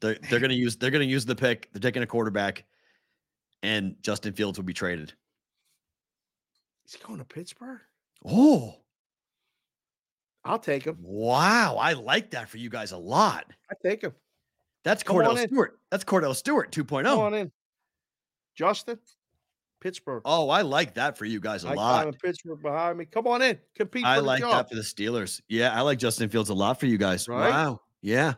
[0.00, 1.68] They're they're gonna use they're gonna use the pick.
[1.72, 2.64] They're taking a quarterback,
[3.62, 5.12] and Justin Fields will be traded.
[6.84, 7.80] He's going to Pittsburgh.
[8.24, 8.76] Oh
[10.44, 10.96] I'll take him.
[11.00, 13.44] wow, I like that for you guys a lot.
[13.70, 14.12] I take him.
[14.84, 15.46] That's Come Cordell.
[15.46, 15.78] Stewart.
[15.90, 16.82] That's Cordell Stewart oh.
[16.82, 17.04] 2.0.
[17.04, 17.52] Come on in,
[18.54, 18.98] Justin.
[19.80, 20.22] Pittsburgh.
[20.24, 22.14] Oh, I like that for you guys a I lot.
[22.22, 23.04] Pittsburgh behind me.
[23.04, 23.58] Come on in.
[23.74, 24.52] Compete I like job.
[24.52, 25.40] that for the Steelers.
[25.48, 27.28] Yeah, I like Justin Fields a lot for you guys.
[27.28, 27.50] Right?
[27.50, 27.80] Wow.
[28.02, 28.34] Yeah.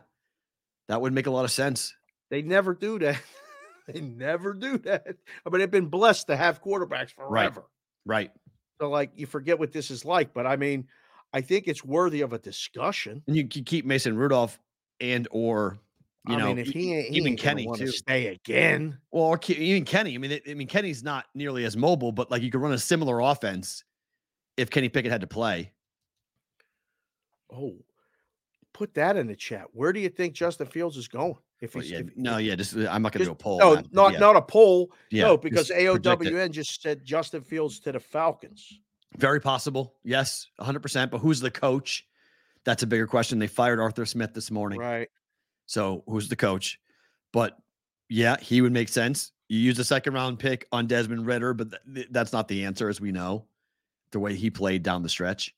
[0.87, 1.93] That would make a lot of sense.
[2.29, 3.21] They never do that.
[3.87, 5.07] they never do that.
[5.45, 7.63] I mean, they've been blessed to have quarterbacks forever.
[8.05, 8.31] Right.
[8.79, 10.33] So, like, you forget what this is like.
[10.33, 10.87] But I mean,
[11.33, 13.21] I think it's worthy of a discussion.
[13.27, 14.59] And you can keep Mason Rudolph
[14.99, 15.77] and or
[16.27, 17.87] you I know mean, if he ain't, he even Kenny too.
[17.87, 18.97] stay again.
[19.11, 20.13] Well, even Kenny.
[20.13, 22.77] I mean, I mean, Kenny's not nearly as mobile, but like you could run a
[22.77, 23.83] similar offense
[24.55, 25.71] if Kenny Pickett had to play.
[27.51, 27.73] Oh,
[28.71, 29.65] put that in the chat.
[29.73, 31.35] Where do you think Justin Fields is going?
[31.59, 33.59] If he's yeah, if, no, yeah, just uh, I'm not gonna do a poll.
[33.59, 34.91] no, not yeah, not a poll.
[35.09, 35.79] yeah, no, because just.
[35.79, 38.79] AOWN just said Justin Fields to the Falcons.
[39.17, 39.95] very possible.
[40.03, 40.79] Yes, 100.
[40.81, 42.05] percent But who's the coach?
[42.63, 43.39] That's a bigger question.
[43.39, 44.79] They fired Arthur Smith this morning.
[44.79, 45.09] Right.
[45.65, 46.79] So who's the coach?
[47.31, 47.57] But
[48.09, 49.31] yeah, he would make sense.
[49.47, 52.63] You use a second round pick on Desmond Ridder, but th- th- that's not the
[52.65, 53.45] answer, as we know,
[54.11, 55.53] the way he played down the stretch.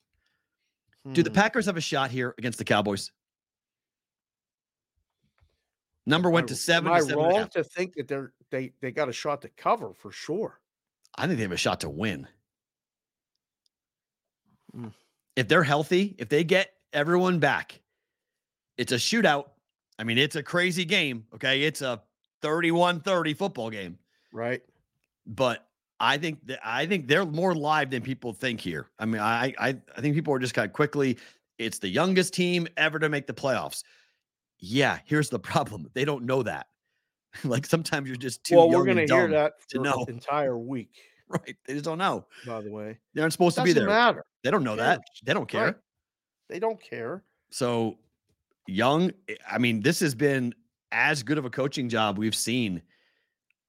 [1.12, 1.34] Do the Hmm.
[1.34, 3.12] Packers have a shot here against the Cowboys?
[6.06, 6.88] Number went to seven.
[6.88, 9.92] Am I seven wrong to think that they're they they got a shot to cover
[9.94, 10.60] for sure?
[11.16, 12.26] I think they have a shot to win.
[14.76, 14.92] Mm.
[15.36, 17.80] If they're healthy, if they get everyone back,
[18.76, 19.50] it's a shootout.
[19.98, 21.24] I mean, it's a crazy game.
[21.34, 21.62] Okay.
[21.62, 22.02] It's a
[22.42, 23.98] 31 30 football game.
[24.32, 24.62] Right.
[25.26, 25.66] But
[26.00, 28.88] I think that I think they're more live than people think here.
[28.98, 31.18] I mean, I I, I think people are just kind of quickly,
[31.58, 33.84] it's the youngest team ever to make the playoffs.
[34.58, 35.88] Yeah, here's the problem.
[35.94, 36.66] They don't know that.
[37.44, 40.04] like sometimes you're just too well, young we're gonna and hear that to for know.
[40.08, 40.90] entire week.
[41.26, 41.56] Right.
[41.64, 42.26] They just don't know.
[42.46, 43.96] By the way, They aren't supposed to be doesn't there.
[43.96, 44.26] matter.
[44.44, 45.00] They don't know that.
[45.24, 45.64] They don't care.
[45.64, 45.74] Right.
[46.50, 47.24] They don't care.
[47.50, 47.96] So
[48.66, 50.54] young, eh, I mean, this has been
[50.92, 52.82] as good of a coaching job we've seen.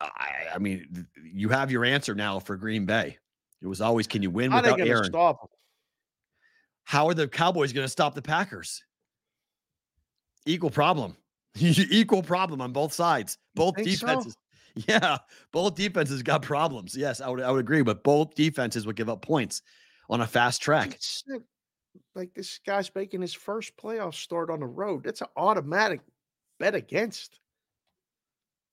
[0.02, 3.18] I, I mean, you have your answer now for Green Bay.
[3.62, 5.06] It was always, can you win How without Aaron?
[5.06, 5.50] stop?
[6.84, 8.84] How are the Cowboys going to stop the Packers?
[10.46, 11.18] Equal problem.
[11.60, 13.38] Equal problem on both sides.
[13.56, 14.08] Both think so?
[14.08, 14.38] defenses.
[14.90, 15.20] Yeah,
[15.54, 16.98] both defenses got problems.
[16.98, 19.62] Yes, I would I would agree, but both defenses would give up points
[20.10, 21.00] on a fast track.
[21.96, 25.04] Like I said, Like this guy's making his first playoff start on the road.
[25.04, 26.02] That's an automatic
[26.60, 27.40] bet against.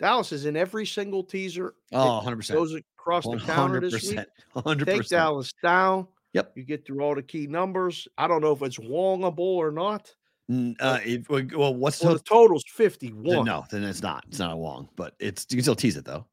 [0.00, 1.74] Dallas is in every single teaser.
[1.92, 2.52] Oh, 100%.
[2.52, 4.20] Goes across the counter this week.
[4.56, 4.84] 100%.
[4.86, 6.08] Take Dallas down.
[6.32, 6.52] Yep.
[6.56, 8.08] You get through all the key numbers.
[8.18, 10.14] I don't know if it's wongable or not.
[10.80, 13.44] Uh, well, what's Well, the the total's then 51.
[13.44, 13.64] no?
[13.70, 14.24] Then it's not.
[14.28, 16.26] It's not a Wong, but it's you can still tease it though.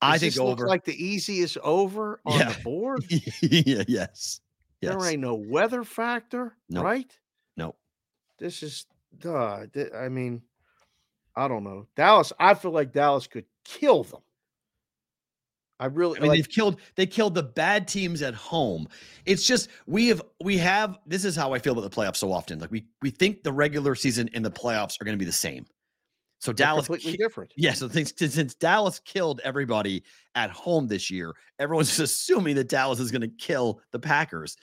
[0.00, 0.66] I Does think over.
[0.66, 2.52] like the easiest over on Yeah.
[2.52, 3.04] the board.
[3.42, 4.40] yeah, yes,
[4.80, 4.94] yes.
[4.94, 6.84] There ain't no weather factor, Nope.
[6.84, 7.18] right?
[7.56, 7.76] Nope.
[8.38, 8.86] This is,
[9.18, 10.42] duh, th- I mean,
[11.36, 11.86] I don't know.
[11.96, 14.20] Dallas, I feel like Dallas could kill them.
[15.80, 18.88] I really I mean, like, they've killed they killed the bad teams at home.
[19.26, 22.32] It's just we have we have this is how I feel about the playoffs so
[22.32, 22.58] often.
[22.58, 25.30] Like we we think the regular season and the playoffs are going to be the
[25.30, 25.66] same.
[26.40, 27.52] So they're Dallas completely ki- different.
[27.56, 30.04] Yeah, so since, since Dallas killed everybody
[30.36, 34.56] at home this year, everyone's just assuming that Dallas is going to kill the Packers.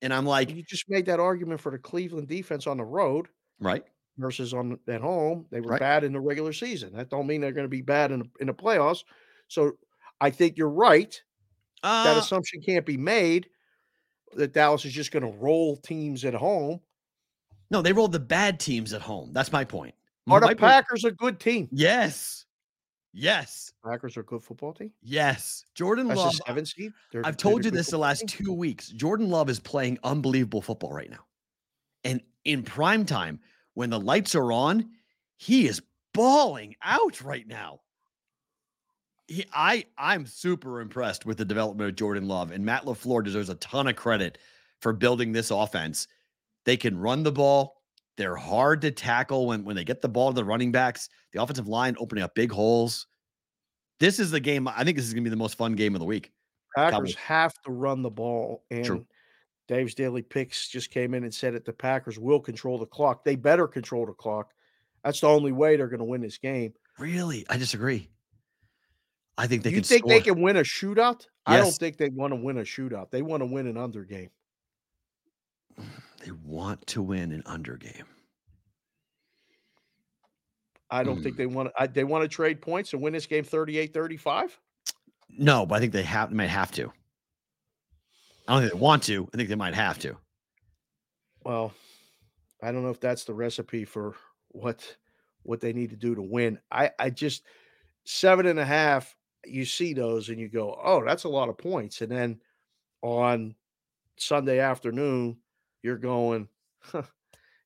[0.00, 3.28] And I'm like, You just made that argument for the Cleveland defense on the road
[3.60, 3.84] right?
[4.18, 5.46] versus on at home.
[5.50, 5.80] They were Right.
[5.80, 6.92] bad in the regular season.
[6.94, 9.04] That don't mean they're going to be bad in the, in the playoffs.
[9.48, 9.72] So
[10.20, 11.20] I think you're right.
[11.82, 13.48] that Uh, assumption can't be made
[14.34, 16.80] that Dallas is just going to roll teams at home.
[17.70, 19.32] no, they rolled the bad teams at home.
[19.34, 19.94] That's my point.
[20.30, 21.68] Are the Packers a good team?
[21.72, 22.46] Yes.
[23.12, 23.72] Yes.
[23.84, 24.92] Packers are a good football team.
[25.02, 25.64] Yes.
[25.74, 26.34] Jordan That's Love.
[26.46, 26.92] seven seed.
[27.24, 28.46] I've told you this the last team.
[28.46, 28.88] two weeks.
[28.88, 31.24] Jordan Love is playing unbelievable football right now.
[32.04, 33.40] And in prime time,
[33.74, 34.90] when the lights are on,
[35.36, 35.82] he is
[36.14, 37.80] balling out right now.
[39.28, 43.48] He, I, I'm super impressed with the development of Jordan Love, and Matt LaFleur deserves
[43.48, 44.38] a ton of credit
[44.80, 46.08] for building this offense.
[46.64, 47.81] They can run the ball.
[48.16, 51.08] They're hard to tackle when, when they get the ball to the running backs.
[51.32, 53.06] The offensive line opening up big holes.
[54.00, 54.68] This is the game.
[54.68, 56.32] I think this is going to be the most fun game of the week.
[56.76, 57.14] Packers Cowboys.
[57.14, 58.64] have to run the ball.
[58.70, 59.06] And True.
[59.68, 63.24] Dave's Daily Picks just came in and said that the Packers will control the clock.
[63.24, 64.52] They better control the clock.
[65.04, 66.74] That's the only way they're going to win this game.
[66.98, 67.46] Really?
[67.48, 68.08] I disagree.
[69.38, 70.10] I think they you can think score.
[70.10, 71.26] they can win a shootout?
[71.46, 73.10] I don't think they want to win a shootout.
[73.10, 74.30] They want to win an under game.
[76.24, 78.06] They want to win an under game.
[80.90, 81.38] I don't think Mm.
[81.38, 81.88] they want to.
[81.88, 84.58] They want to trade points and win this game 38-35.
[85.30, 86.92] No, but I think they have they might have to.
[88.46, 89.28] I don't think they want to.
[89.32, 90.16] I think they might have to.
[91.44, 91.72] Well,
[92.62, 94.14] I don't know if that's the recipe for
[94.48, 94.96] what
[95.44, 96.60] what they need to do to win.
[96.70, 97.44] I I just
[98.04, 99.16] seven and a half.
[99.44, 102.00] You see those and you go, oh, that's a lot of points.
[102.00, 102.40] And then
[103.00, 103.56] on
[104.18, 105.38] Sunday afternoon,
[105.82, 106.48] you're going,
[106.80, 107.02] huh,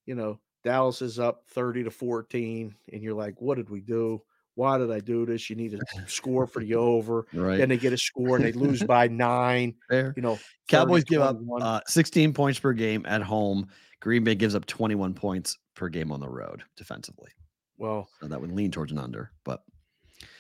[0.07, 4.23] you know, Dallas is up thirty to fourteen, and you're like, what did we do?
[4.55, 5.51] Why did I do this?
[5.51, 7.27] You need to score for the over.
[7.35, 7.59] Right.
[7.59, 9.75] Then they get a score and they lose by nine.
[9.91, 10.15] Fair.
[10.17, 10.39] You know,
[10.69, 13.69] Cowboys 30, give up uh, 16 points per game at home.
[14.01, 17.31] Green Bay gives up 21 points per game on the road defensively.
[17.77, 19.63] well, So that would lean towards an under, but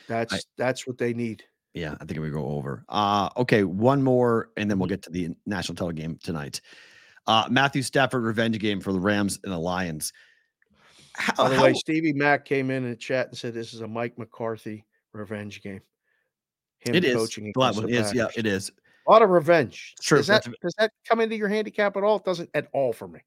[0.08, 1.44] that's that's what they need.
[1.74, 2.84] yeah, I think we go over.
[2.88, 4.90] Uh okay, one more, and then we'll Mhm.
[4.90, 6.62] get to the national title game tonight.
[7.26, 10.12] Uh Matthew Stafford revenge game for the Rams and the Lions.
[11.14, 13.80] How, By the how- way, Stevie Mack came in the chat and said this is
[13.80, 15.80] a Mike McCarthy revenge game.
[16.80, 17.16] Him it is.
[17.16, 18.14] coaching against it is.
[18.14, 18.70] Yeah, it is.
[19.08, 19.94] A lot of revenge.
[20.02, 22.16] Sure, Does that does that come into your handicap at all?
[22.16, 23.20] It doesn't at all for me.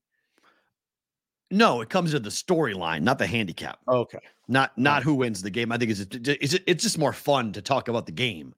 [1.51, 3.80] No, it comes to the storyline, not the handicap.
[3.88, 4.19] Okay.
[4.47, 5.71] Not not who wins the game.
[5.71, 8.53] I think it's it's just more fun to talk about the game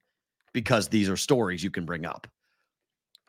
[0.52, 2.28] because these are stories you can bring up.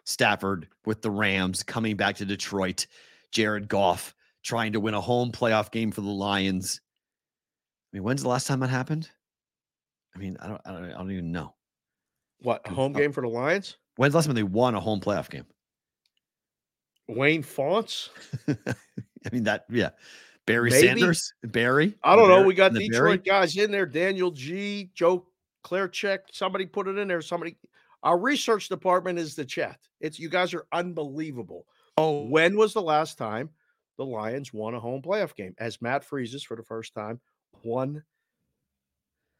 [0.04, 2.86] Stafford with the Rams coming back to Detroit,
[3.30, 6.80] Jared Goff trying to win a home playoff game for the Lions.
[7.92, 9.08] I mean, when's the last time that happened?
[10.14, 11.54] I mean, I don't I don't, I don't even know.
[12.40, 13.76] What home oh game for the Lions?
[13.96, 15.46] When's the last time they won a home playoff game?
[17.08, 18.10] Wayne Fontes?
[18.48, 18.54] I
[19.30, 19.90] mean that yeah.
[20.46, 20.86] Barry Maybe.
[20.88, 21.94] Sanders, Barry.
[22.02, 22.36] I don't know.
[22.36, 23.18] Barry- We got Detroit Barry?
[23.18, 23.86] guys in there.
[23.86, 25.26] Daniel G, Joe
[25.64, 26.18] Claircheck.
[26.32, 27.22] Somebody put it in there.
[27.22, 27.56] Somebody.
[28.02, 29.78] Our research department is the chat.
[30.00, 31.66] It's you guys are unbelievable.
[31.96, 33.50] Oh, When was the last time
[33.98, 35.54] the Lions won a home playoff game?
[35.58, 37.20] As Matt freezes for the first time,
[37.62, 38.02] one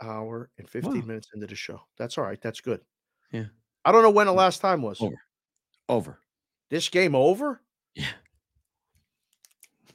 [0.01, 1.07] hour and 15 Wow.
[1.07, 1.81] minutes into the show.
[1.99, 2.41] That's all right.
[2.41, 2.81] That's good.
[3.33, 3.47] Yeah.
[3.85, 5.01] I don't know when the last time was.
[5.01, 5.17] Over.
[5.89, 6.19] over.
[6.71, 7.61] This game over?
[7.95, 8.07] Yeah.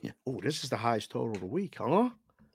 [0.02, 0.12] Yeah.
[0.26, 2.10] Oh, this is the highest total of the week, huh?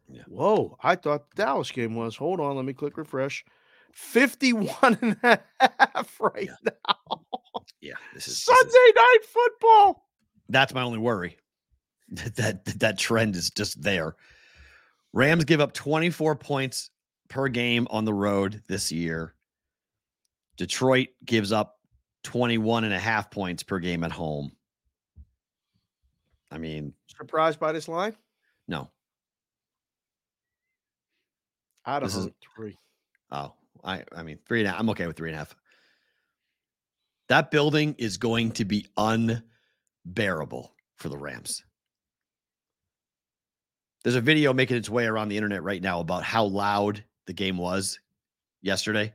[0.08, 0.22] Yeah.
[0.28, 0.76] Whoa.
[0.82, 2.16] I thought the Dallas game was.
[2.16, 2.56] Hold on.
[2.56, 3.44] Let me click refresh.
[3.92, 7.20] 51 and a half right now.
[7.80, 10.06] Yeah, this is, this is- Sunday night football.
[10.48, 11.36] that's my only worry.
[12.10, 14.16] That, that that trend is just there.
[15.14, 16.90] Rams give up 24 points
[17.28, 19.34] per game on the road this year.
[20.58, 21.78] Detroit gives up
[22.24, 24.52] 21 and a half points per game at home.
[26.50, 28.14] I mean, Surprised by this line?
[28.68, 28.90] no.
[32.00, 32.78] This is- three.
[33.30, 33.54] Oh,
[33.84, 34.80] I I mean three and a half.
[34.80, 35.54] I'm okay with three and a half.
[37.28, 41.62] That building is going to be unbearable for the Rams.
[44.04, 47.32] There's a video making its way around the internet right now about how loud the
[47.32, 47.98] game was
[48.60, 49.12] yesterday.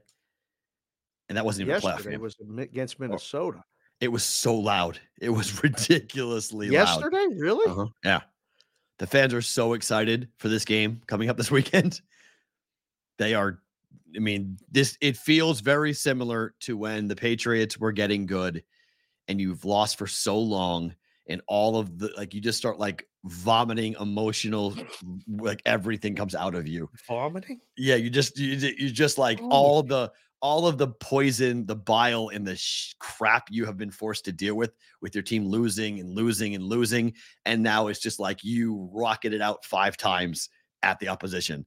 [1.30, 2.22] And that wasn't even a playoff Yesterday game.
[2.22, 3.64] was against Minnesota.
[4.00, 4.98] it was so loud.
[5.20, 6.74] It was ridiculously loud.
[6.74, 7.26] Yesterday?
[7.38, 7.70] Really?
[7.70, 7.88] Uh-huh.
[8.04, 8.22] Yeah.
[9.00, 12.02] The fans are so excited for this game coming up this weekend.
[13.20, 13.60] They are,
[14.16, 18.64] I mean, this it feels very similar to when the Patriots were getting good
[19.28, 20.96] and you've lost for so long
[21.28, 24.74] and all of the like you just start like vomiting emotional
[25.28, 26.90] like everything comes out of you.
[27.08, 27.60] Vomiting?
[27.78, 29.50] Yeah, you just you, you just like Oh.
[29.50, 33.90] all the all of the poison, the bile, and the sh- crap you have been
[33.90, 34.72] forced to deal with
[35.02, 37.14] with your team losing and losing and losing,
[37.46, 40.50] and now it's just like you rocketed out five times
[40.84, 41.66] at the opposition,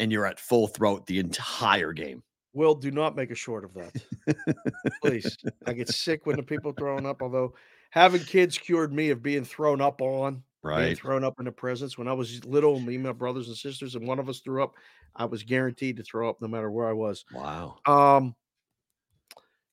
[0.00, 2.22] and you're at full throat the entire game.
[2.52, 4.72] Will, do not make a short of that.
[5.02, 5.36] Please.
[5.66, 7.54] I get sick when the people throwing up, although
[7.90, 11.96] having kids cured me of being thrown up on, being thrown up in the presence.
[11.96, 14.64] When I was little, me and my brothers and sisters, and one of us threw
[14.64, 14.74] up,
[15.14, 17.24] I was guaranteed to throw up no matter where I was.
[17.32, 17.76] Wow.
[17.86, 18.34] Um,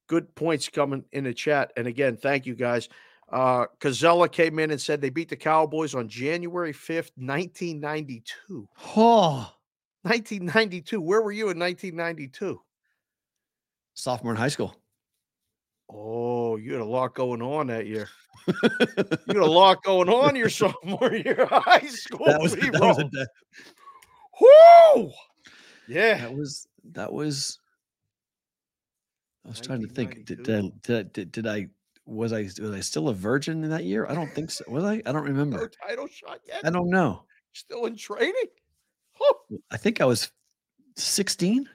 [0.07, 1.71] good points coming in the chat.
[1.77, 2.89] And again, thank you guys.
[3.29, 8.69] Uh, Cazella came in and said they beat the Cowboys on January 5th, 1992.
[8.95, 9.51] Oh,
[10.07, 11.01] 1992.
[11.01, 12.61] Where were you in 1992?
[13.97, 14.75] sophomore in high school.
[15.91, 18.07] Oh, you had a lot going on that year.
[18.47, 18.53] You
[19.27, 22.25] had a lot going on your sophomore year of high school.
[22.25, 23.27] that was that was, a,
[24.39, 25.11] Whoo!
[25.87, 26.19] Yeah.
[26.19, 27.59] that was that was.
[29.45, 30.25] I was trying to think.
[30.25, 31.67] Did, did, I, did, I, did, did I
[32.05, 34.05] was I was I still a virgin in that year?
[34.07, 34.65] I don't think so.
[34.67, 35.01] Was I?
[35.05, 35.57] I don't remember.
[35.57, 36.61] No title shot yet.
[36.65, 37.23] I don't know.
[37.53, 38.33] Still in training.
[39.71, 40.31] I think I was
[40.97, 41.67] 16.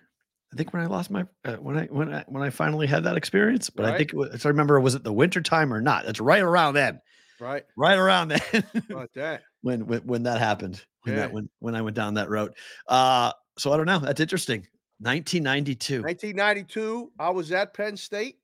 [0.52, 3.04] I think when I lost my uh, when I when I when I finally had
[3.04, 5.80] that experience, but I think it was, I remember was it the winter time or
[5.80, 6.04] not?
[6.04, 7.00] That's right around then.
[7.40, 7.64] Right.
[7.76, 8.64] Right around then.
[8.90, 9.42] About that.
[9.62, 10.84] when when when that happened.
[11.04, 11.20] When Yeah.
[11.22, 12.54] that when when I went down that road.
[12.86, 13.98] Uh so I don't know.
[13.98, 14.66] That's interesting.
[15.00, 16.02] 1992.
[16.02, 18.38] 1992, I was at Penn State.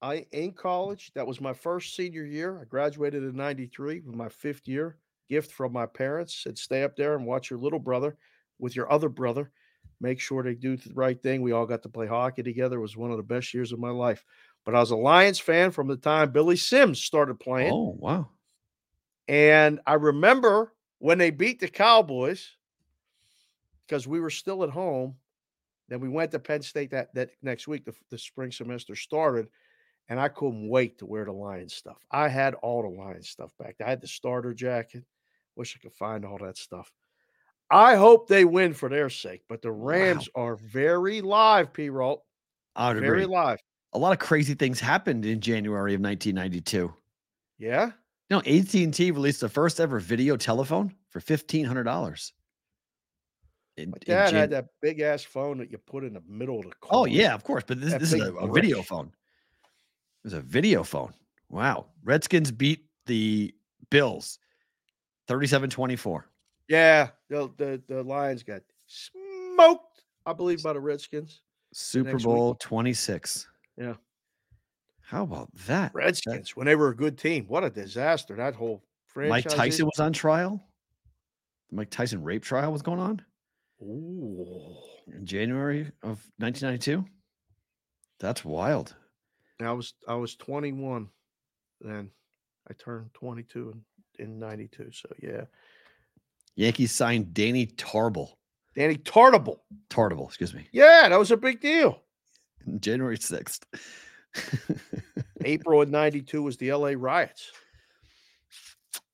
[0.00, 1.10] I in college.
[1.14, 2.60] That was my first senior year.
[2.60, 4.96] I graduated in 93 with my fifth year.
[5.28, 8.16] Gift from my parents said, stay up there and watch your little brother
[8.58, 9.50] with your other brother.
[10.00, 11.42] Make sure they do the right thing.
[11.42, 12.78] We all got to play hockey together.
[12.78, 14.24] It was one of the best years of my life.
[14.64, 17.72] But I was a Lions fan from the time Billy Sims started playing.
[17.72, 18.28] Oh, wow.
[19.26, 22.48] And I remember when they beat the Cowboys,
[23.86, 25.16] because we were still at home.
[25.88, 27.86] Then we went to Penn State that, that next week.
[27.86, 29.48] The, the spring semester started,
[30.10, 31.96] and I couldn't wait to wear the Lions stuff.
[32.10, 33.76] I had all the Lions stuff back.
[33.84, 35.04] I had the starter jacket.
[35.58, 36.90] Wish I could find all that stuff.
[37.68, 41.90] I hope they win for their sake, but the Rams are very live, P.
[41.90, 42.22] Rolt.
[42.78, 43.24] Very agree.
[43.26, 43.58] live.
[43.92, 46.94] A lot of crazy things happened in January of 1992.
[47.58, 47.90] Yeah.
[48.30, 52.32] No, AT&T released the first ever video telephone for $1,500.
[53.78, 56.60] In- My dad Jan- had that big ass phone that you put in the middle
[56.60, 57.64] of the Oh yeah, of course.
[57.66, 59.06] But this, That this is a, a video phone.
[59.08, 61.14] It was a video phone.
[61.48, 61.86] Wow.
[62.04, 63.52] Redskins beat the
[63.90, 64.38] Bills
[65.28, 66.22] 37-24.
[66.68, 71.40] Yeah, the, the the Lions got smoked, I believe, by the Redskins.
[71.72, 72.36] Super next week.
[72.36, 73.46] Bowl 26.
[73.76, 73.94] Yeah.
[75.00, 75.92] How about that?
[75.94, 79.44] Redskins, when they were a good team, what a disaster that whole franchise.
[79.46, 80.62] Mike Tyson was on trial.
[81.70, 83.22] The Mike Tyson rape trial was going on
[83.82, 84.76] Ooh.
[85.14, 87.04] in January of 1992.
[88.20, 88.94] That's wild.
[89.60, 91.08] I was I was 21
[91.80, 92.10] then.
[92.68, 93.80] I turned 22 in,
[94.18, 94.90] in 92.
[94.92, 95.44] So yeah.
[96.56, 98.30] Yankees signed Danny Tarble.
[98.74, 99.58] Danny Tartabull.
[99.90, 100.68] Tartabull, excuse me.
[100.72, 102.02] Yeah, that was a big deal.
[102.80, 103.60] January 6th.
[105.44, 107.50] April of 92 was the LA riots.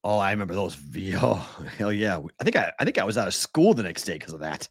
[0.02, 0.76] Oh, I remember those.
[1.16, 2.20] Oh, hell yeah!
[2.40, 4.40] I think I, I think I was out of school the next day because of
[4.40, 4.68] that.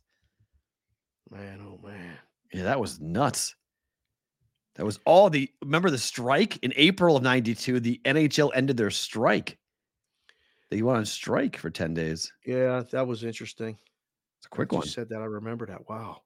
[1.31, 2.17] Man, oh man.
[2.53, 3.55] Yeah, that was nuts.
[4.75, 5.49] That was all the.
[5.63, 7.79] Remember the strike in April of '92?
[7.79, 9.57] The NHL ended their strike.
[10.73, 12.33] They went on strike for ten days.
[12.47, 13.77] Yeah, that was interesting.
[14.39, 14.87] It's a quick You one.
[14.87, 15.21] said that.
[15.21, 15.87] I remember that.
[15.87, 16.21] Wow.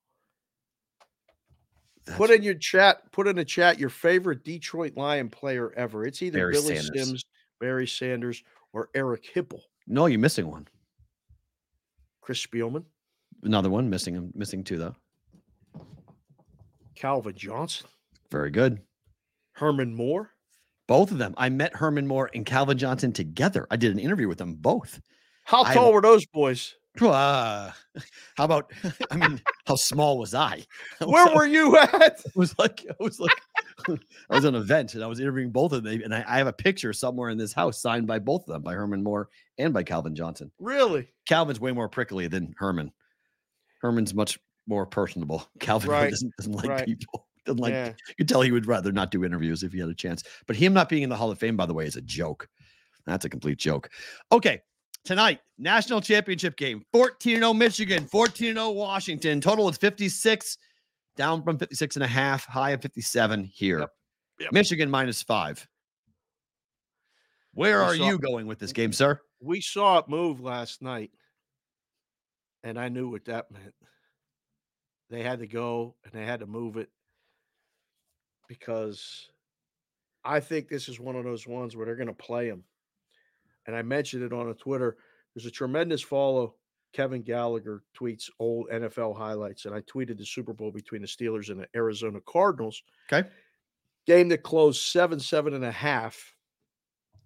[2.06, 6.06] That's Put in your chat, put in the chat your favorite Detroit Lion player ever.
[6.06, 7.08] It's either Barry Billy Sanders.
[7.08, 7.26] Sims,
[7.60, 8.42] Barry Sanders,
[8.72, 9.60] or Eric Hipple.
[9.86, 10.66] no, you're missing one.
[12.22, 12.86] Chris Spielman,
[13.44, 14.32] Another one missing.
[14.34, 14.96] Missing two though.
[16.96, 17.88] Calvin Johnson,
[18.32, 18.80] Very good.
[19.52, 20.32] Herman Moore.
[20.88, 21.34] Both of them.
[21.38, 23.68] I met Herman Moore and Calvin Johnson together.
[23.70, 25.00] I did an interview with them both.
[25.44, 26.76] How I- tall were those boys?
[27.00, 27.72] Uh,
[28.38, 28.72] how about?
[29.12, 30.66] I mean, how small was I?
[31.00, 32.22] I was- Where were you at?
[32.26, 33.38] It was like I was like
[33.88, 33.98] I
[34.36, 36.48] was at an event and I was interviewing both of them, and I, I have
[36.48, 39.74] a picture somewhere in this house signed by both of them, by Herman Moore and
[39.74, 40.52] by Calvin Johnson.
[40.60, 41.08] Really?
[41.28, 42.92] Calvin's way more prickly than Herman.
[43.82, 45.48] Herman's much more personable.
[45.60, 46.86] Calvin Right, doesn't, doesn't like right.
[46.86, 47.27] people.
[47.48, 47.94] Like yeah.
[48.08, 50.24] you could tell he would rather not do interviews if he had a chance.
[50.46, 52.48] But him not being in the Hall of Fame, by the way, is a joke.
[53.06, 53.90] That's a complete joke.
[54.32, 54.62] Okay.
[55.06, 59.40] Tonight, national championship game 14 0 Michigan, 14 0 Washington.
[59.40, 60.58] Total is 56,
[61.16, 63.80] down from 56 and a half, high of 57 here.
[63.80, 63.92] Yep,
[64.40, 64.52] yep.
[64.52, 65.66] Michigan minus five.
[67.54, 69.22] Where are saw- you going with this game, sir?
[69.40, 71.12] We saw it move last night,
[72.64, 73.74] and I knew what that meant.
[75.10, 76.90] They had to go and they had to move it
[78.48, 79.30] because
[80.24, 82.64] I think this is one of those ones where they're going to play them.
[83.66, 84.98] And I mentioned it on a Twitter.
[85.36, 86.56] There's a tremendous follow.
[86.94, 91.50] Kevin Gallagher tweets old NFL highlights, and I tweeted the Super Bowl between the Steelers
[91.50, 92.82] and the Arizona Cardinals.
[93.12, 93.28] Okay.
[94.06, 96.34] Game that closed seven, seven and a half,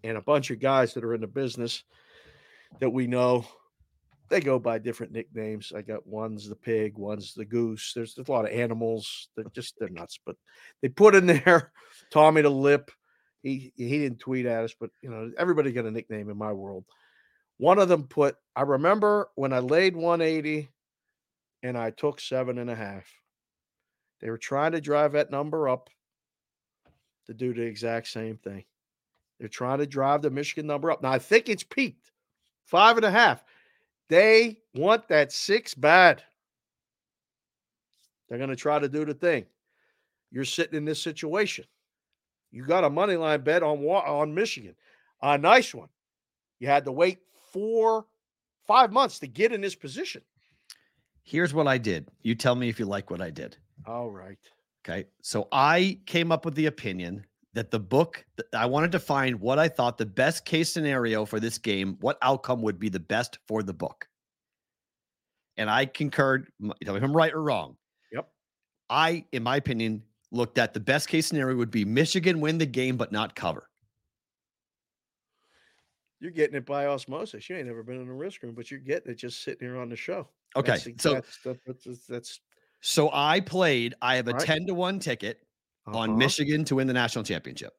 [0.04, 1.84] and a bunch of guys that are in the business
[2.80, 3.46] that we know.
[4.32, 5.74] They go by different nicknames.
[5.76, 7.92] I got one's the pig, one's the goose.
[7.94, 9.28] There's a lot of animals.
[9.36, 10.20] They're just they're nuts.
[10.26, 10.38] But
[10.82, 11.74] they put in there
[12.12, 12.92] Tommy the Lip.
[13.44, 16.54] He he didn't tweet at us, but you know everybody got a nickname in my
[16.54, 16.86] world.
[17.58, 20.70] One of them put, I remember when I laid 180
[21.62, 23.06] and I took seven and a half.
[24.22, 25.90] They were trying to drive that number up
[27.28, 28.64] to do the exact same thing.
[29.40, 31.04] They're trying to drive the Michigan number up.
[31.04, 32.10] Now I think it's peaked
[32.66, 33.44] five and a half.
[34.12, 36.22] They want that six bad.
[38.28, 39.46] They're going to try to do the thing.
[40.32, 41.64] You're sitting in this situation.
[42.52, 44.76] You got a money line bet on on Michigan,
[45.22, 45.88] a nice one.
[46.60, 47.20] You had to wait
[47.54, 48.06] four,
[48.68, 50.22] five months to get in this position.
[51.24, 52.10] Here's what I did.
[52.22, 53.56] You tell me if you like what I did.
[53.88, 54.38] All right.
[54.84, 55.06] Okay.
[55.22, 59.60] So I came up with the opinion that the book I wanted to find what
[59.60, 63.40] I thought the best case scenario for this game, what outcome would be the best
[63.48, 64.08] for the book.
[65.58, 66.48] And I concurred.
[66.62, 67.76] Tell me if I'm right or wrong.
[68.12, 68.30] Yep.
[68.90, 70.02] I, in my opinion,
[70.32, 73.68] looked at the best case scenario would be Michigan win the game but not cover.
[76.22, 77.50] You're getting it by osmosis.
[77.50, 79.78] You ain't never been in a risk room, but you're getting it just sitting here
[79.78, 80.30] on the show.
[80.56, 82.40] Okay, That's, so that's, that's, that's, that's
[82.82, 83.96] so I played.
[84.02, 84.42] I have a Right.
[84.46, 85.40] ten to one ticket
[85.88, 86.18] on uh-huh.
[86.18, 87.74] Michigan to win the national championship.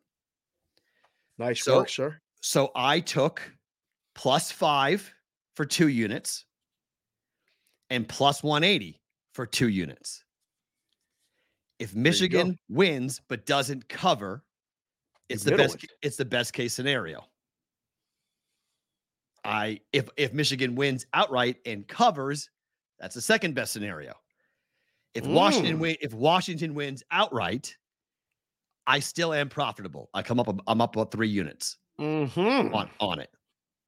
[1.39, 2.19] Nice so- work, sir.
[2.41, 3.41] So I took
[4.15, 5.13] plus five
[5.55, 6.45] for two units
[7.89, 9.01] and plus 180
[9.33, 10.25] for two units.
[11.79, 11.95] If.
[11.95, 14.43] Michigan wins but doesn't cover,
[15.29, 15.91] it's the best it.
[16.03, 17.25] it's the best case scenario.
[19.45, 22.49] I if if Michigan wins outright and covers,
[22.99, 24.15] that's the second best scenario.
[25.15, 25.81] If Washington Mm.
[25.81, 27.77] win, if Washington wins outright,
[28.87, 30.11] I still am profitable.
[30.15, 32.75] I come up I'm up about 3 units Mm-hmm.
[32.75, 33.31] on on it.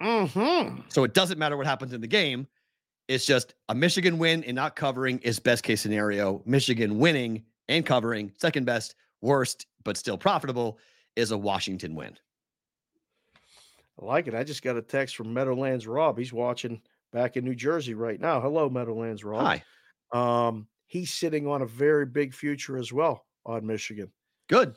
[0.03, 0.81] Mm-hmm.
[0.89, 2.47] So it doesn't matter what happens in the game.
[3.09, 6.43] It's just a Michigan win and not covering is best case scenario.
[6.47, 10.79] Michigan winning and covering, second best, worst, but still profitable
[11.17, 12.17] is a Washington win.
[14.01, 14.35] I like it.
[14.35, 16.19] I just got a text from Meadowlands Rob.
[16.19, 16.81] He's watching
[17.13, 18.41] back in New Jersey right now.
[18.41, 19.43] Hello, Meadowlands Rob.
[19.43, 19.63] Hi.
[20.13, 24.11] Um, he's sitting on a very big future as well on Michigan.
[24.49, 24.77] Good.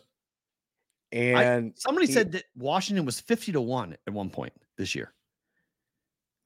[1.12, 5.14] And Somebody he- said that Washington was 50 to 1 at one point this year.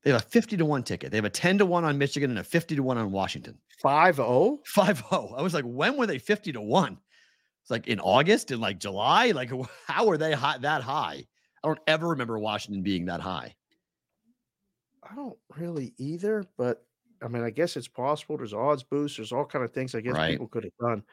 [0.04, 1.12] They have a 50 to 1 ticket.
[1.12, 3.58] They have a 10 to 1 on Michigan and a 50 to 1 on Washington.
[3.82, 4.60] 5 0.
[4.66, 5.36] 5 0.
[5.38, 6.98] I was like, when were they 50 to 1?
[7.62, 9.32] It's like in August and like July.
[9.32, 9.52] Like,
[9.88, 11.26] how are they high, that high?
[11.64, 13.56] I don't ever remember Washington being that high.
[15.04, 16.84] I don't really either, but
[17.24, 18.38] I mean, I guess it's possible.
[18.38, 19.18] There's odds boosts.
[19.18, 20.32] There's all kind of things I guess Right.
[20.32, 21.04] people could have done.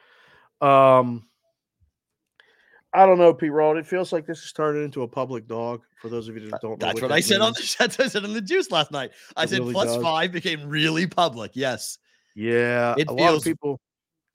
[0.67, 1.28] Um,
[2.93, 3.49] I don't know, P.
[3.49, 3.77] Rod.
[3.77, 5.81] It feels like this is turning into a public dog.
[6.01, 7.75] For those of you that uh, don't, know That's what, I that said on the
[7.79, 9.11] that's what I said on the juice last night.
[9.37, 11.51] I It said really plus five became really public.
[11.53, 11.99] Yes.
[12.35, 13.79] Yeah, It a lot of people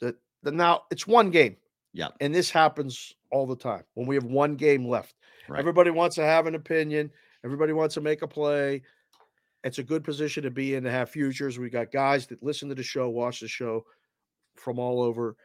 [0.01, 1.57] that, that now it's one game.
[1.93, 2.09] Yeah.
[2.21, 5.15] and this happens all the time when we have one game left.
[5.49, 5.61] Right.
[5.61, 7.11] Everybody wants to have an opinion.
[7.45, 8.83] Everybody wants to make a play.
[9.63, 11.59] It's a good position to be in to have futures.
[11.59, 13.85] We got guys that listen to the show, watch the show
[14.57, 15.37] from all over.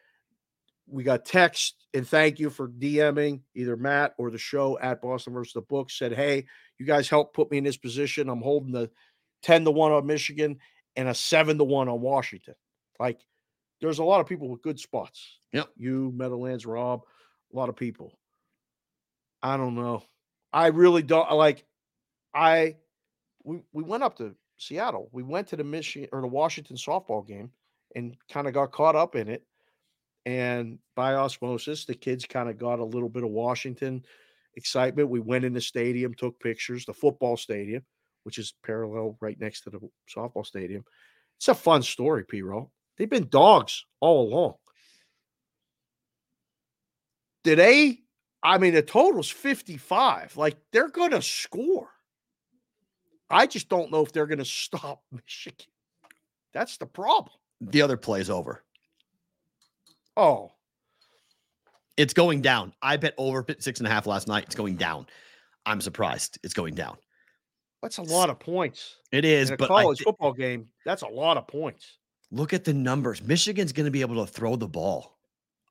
[0.90, 5.34] We got text and thank you for DMing either Matt or the show at Boston
[5.34, 5.90] versus the book.
[5.92, 6.46] Said, hey,
[6.78, 8.30] you guys helped put me in this position.
[8.30, 8.90] I'm holding the
[9.44, 10.58] 10 to 1 on Michigan
[10.96, 12.56] and a 7 to 1 on Washington.
[13.00, 13.20] Like,
[13.82, 15.40] there's a lot of people with good spots.
[15.54, 15.70] Yep.
[15.78, 17.02] You, Meadowlands, Rob,
[17.54, 18.18] a lot of people.
[19.42, 20.04] I don't know.
[20.52, 21.64] I really don't like.
[22.34, 22.76] I
[23.44, 25.10] we we went up to Seattle.
[25.12, 27.52] We went to the Michigan or the Washington softball game
[27.96, 29.44] and kind of got caught up in it.
[30.26, 34.04] And by osmosis, the kids kind of got a little bit of Washington
[34.56, 35.10] excitement.
[35.10, 37.84] We went in the stadium, took pictures, the football stadium,
[38.24, 39.80] which is parallel right next to the
[40.14, 40.84] softball stadium.
[41.38, 42.42] It's a fun story, P.
[42.42, 42.72] Roll.
[42.98, 44.56] They've been dogs all along.
[47.46, 48.00] They?
[48.44, 50.36] I mean, the total's 55.
[50.38, 51.90] Like they're going to score.
[53.30, 55.68] I just don't know if they're going to stop Michigan.
[56.54, 57.36] That's the problem.
[57.62, 58.64] The other play is over.
[60.20, 60.52] Oh,
[61.98, 62.74] It's going down.
[62.82, 64.44] I bet over six and a half last night.
[64.44, 65.06] It's going down.
[65.66, 66.38] I'm surprised.
[66.44, 66.98] It's going down.
[67.82, 68.96] that's a lot of points.
[69.14, 71.98] It is, In a but college thi- football game, that's a lot of points.
[72.32, 73.24] look at the numbers.
[73.24, 75.18] Michigan's going to be able to throw the ball.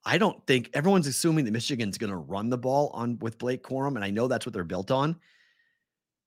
[0.05, 3.61] I don't think everyone's assuming that Michigan's going to run the ball on with Blake
[3.63, 5.15] Corum, and I know that's what they're built on.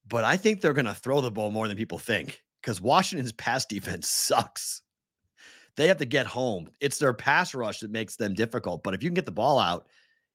[0.06, 3.32] But I think they're going to throw the ball more than people think because Washington's
[3.32, 4.82] pass defense sucks.
[5.76, 6.68] They have to get home.
[6.80, 8.82] It's their pass rush that makes them difficult.
[8.82, 9.86] But if you can get the ball out,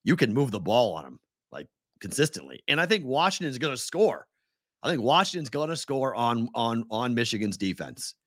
[0.03, 1.19] you can move the ball on them
[1.51, 1.67] like
[1.99, 2.61] consistently.
[2.67, 4.27] And I think Washington's going to score.
[4.81, 8.15] I think Washington's going to score on on on Michigan's defense.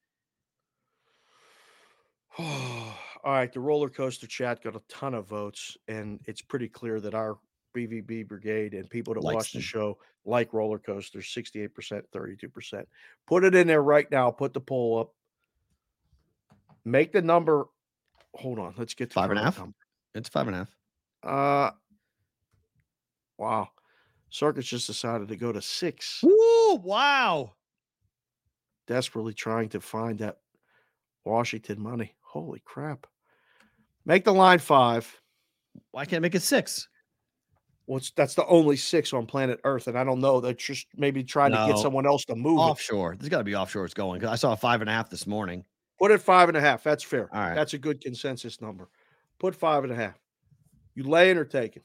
[2.38, 7.00] All right, the roller coaster chat got a ton of votes, and it's pretty clear
[7.00, 7.38] that our
[7.76, 12.84] BVB brigade and people that Likes watch the show like roller coasters 68%, 32%.
[13.26, 14.30] Put it in there right now.
[14.30, 15.14] Put the poll up.
[16.84, 17.66] Make the number.
[18.34, 18.74] Hold on.
[18.76, 19.58] Let's get to Five and a current half?
[19.62, 19.76] number.
[20.14, 20.76] It's five and a half.
[21.22, 21.70] Uh,
[23.38, 23.68] wow.
[24.30, 26.76] Circa just decided to go to six, Woo!
[26.76, 27.52] Wow.
[28.86, 30.38] desperately trying to find that
[31.24, 32.14] Washington money.
[32.20, 33.06] Holy crap.
[34.06, 35.20] Make the line five.
[35.90, 36.88] Why can't I make it six?
[37.86, 40.40] Well, it's, that's the only six on planet Earth, and I don't know.
[40.40, 42.62] They're just maybe trying to get someone else to move it.
[42.62, 43.16] Offshore.
[43.18, 43.84] There's got to be offshore.
[43.84, 44.20] It's going.
[44.20, 45.64] 'cause I saw a five and a half this morning.
[46.00, 46.82] Put it five and a half.
[46.82, 47.28] That's fair.
[47.34, 47.54] All right.
[47.54, 48.88] That's a good consensus number.
[49.38, 50.18] Put five and a half.
[50.94, 51.82] You laying or taking?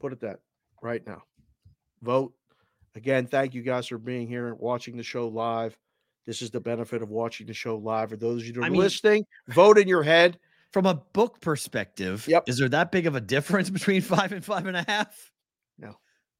[0.00, 0.40] Put it that.
[0.82, 1.22] right now.
[2.02, 2.32] Vote.
[2.94, 5.76] Again, thank you guys for being here and watching the show live.
[6.26, 8.10] This is the benefit of watching the show live.
[8.10, 10.38] For those of you that are I mean- listening, vote in your head.
[10.72, 12.48] From a book perspective, Yep.
[12.48, 15.32] is there that big of a difference between five and five and a half?
[15.78, 15.96] No.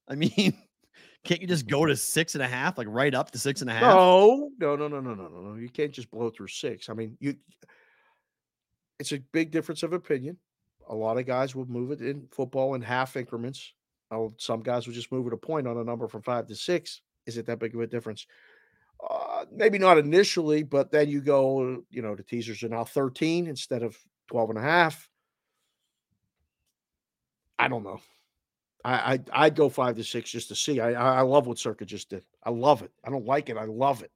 [0.08, 0.56] I mean,
[1.26, 3.68] can't you just go to six and a half, like right up to six and
[3.68, 3.94] a half?
[3.94, 5.54] No, no, no, no, no, no, no.
[5.56, 6.88] You can't just blow through six.
[6.88, 7.36] I mean, you.
[8.98, 10.38] It's a big difference of opinion.
[10.88, 13.74] A lot of guys will move it in football in half increments.
[14.38, 17.02] Some guys will just move it a point on a number from five to six.
[17.26, 18.26] Is it that big of a difference?
[19.06, 23.46] Uh, maybe not initially, but then you go, you know, the teasers are now 13
[23.46, 23.98] instead of
[24.28, 25.10] 12 and a half.
[27.58, 28.00] I don't know.
[28.86, 30.80] I, I I'd go five to six just to see.
[30.80, 32.24] I I love what Circa just did.
[32.44, 32.92] I love it.
[33.04, 33.56] I don't like it.
[33.56, 34.12] I love it.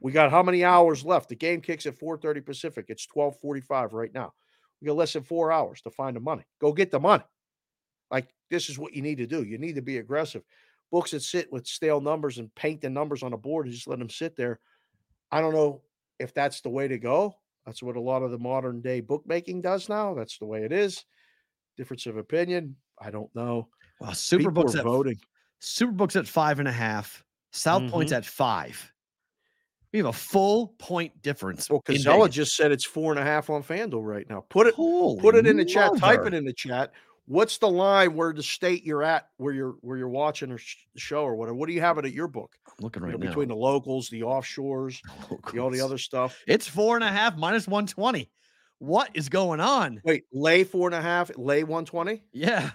[0.00, 1.30] We got how many hours left?
[1.30, 2.86] The game kicks at 4:30 Pacific.
[2.88, 4.34] It's 12:45 right now.
[4.80, 6.44] We got less than four hours to find the money.
[6.60, 7.24] Go get the money.
[8.10, 9.42] Like this is what you need to do.
[9.42, 10.42] You need to be aggressive.
[10.92, 13.88] Books that sit with stale numbers and paint the numbers on a board and just
[13.88, 14.60] let them sit there.
[15.32, 15.80] I don't know
[16.18, 17.34] if that's the way to go.
[17.64, 20.14] That's what a lot of the modern day bookmaking does now.
[20.14, 21.04] That's the way it is.
[21.76, 22.76] Difference of opinion.
[23.00, 23.68] I don't know.
[24.00, 25.18] Wow, Superbook's at voting.
[25.60, 27.24] Superbook's at five and a half.
[27.52, 28.18] South Point's Mm-hmm.
[28.18, 28.92] at five.
[29.92, 31.70] We have a full point difference.
[31.70, 34.44] Well, Casella just said it's four and a half on FanDuel right now.
[34.50, 35.96] Put it Holy put it in the chat.
[35.96, 36.92] Type it in the chat.
[37.24, 40.76] What's the line where the state you're at, where you're where you're watching or sh-
[40.94, 41.54] the show or whatever?
[41.56, 42.54] What do you have it at your book?
[42.66, 43.30] I'm looking You right know, now.
[43.30, 45.00] between the locals, the offshores,
[45.52, 46.38] the, all the other stuff.
[46.46, 48.30] It's four and a half minus 120.
[48.80, 50.00] What is going on?
[50.04, 52.22] Wait, lay four and a half, lay one twenty.
[52.32, 52.70] Yeah.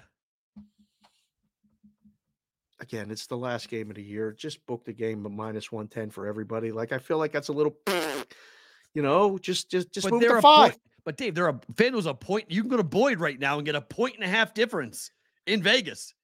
[2.84, 4.34] Again, it's the last game of the year.
[4.34, 6.70] Just book the game, but minus one ten for everybody.
[6.72, 7.78] Like I feel like that's a little,
[8.94, 10.72] you know, just just just move to five.
[10.72, 12.52] Point, but Dave, there are FanDuel's a point.
[12.52, 15.12] You can go to Boyd right now and get a point and a half difference
[15.48, 16.14] in Vegas.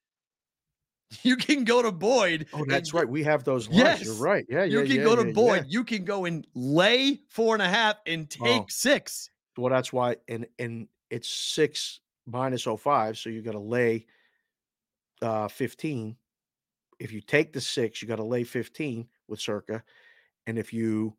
[1.23, 2.45] You can go to Boyd.
[2.53, 3.09] Oh, that's get- right.
[3.09, 4.03] We have those lines.
[4.03, 4.45] You're right.
[4.47, 4.85] Yeah, You yeah.
[4.85, 5.33] can yeah, go to yeah, yeah.
[5.33, 5.65] Boyd.
[5.67, 8.65] You can go and lay four and a half and take Oh.
[8.69, 9.31] six.
[9.57, 14.05] Well, that's why, and and it's six minus 05, so you got to lay
[15.23, 16.15] uh 15.
[16.99, 19.83] If you take the six, you got to lay 15 with Circa,
[20.47, 21.15] and if you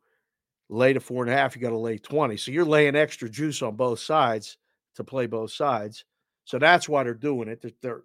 [0.68, 2.36] lay to four and a half, you got to lay 20.
[2.36, 4.56] So you're laying extra juice on both sides
[4.94, 6.04] to play both sides.
[6.44, 7.60] So that's why they're doing it.
[7.60, 8.02] They're, they're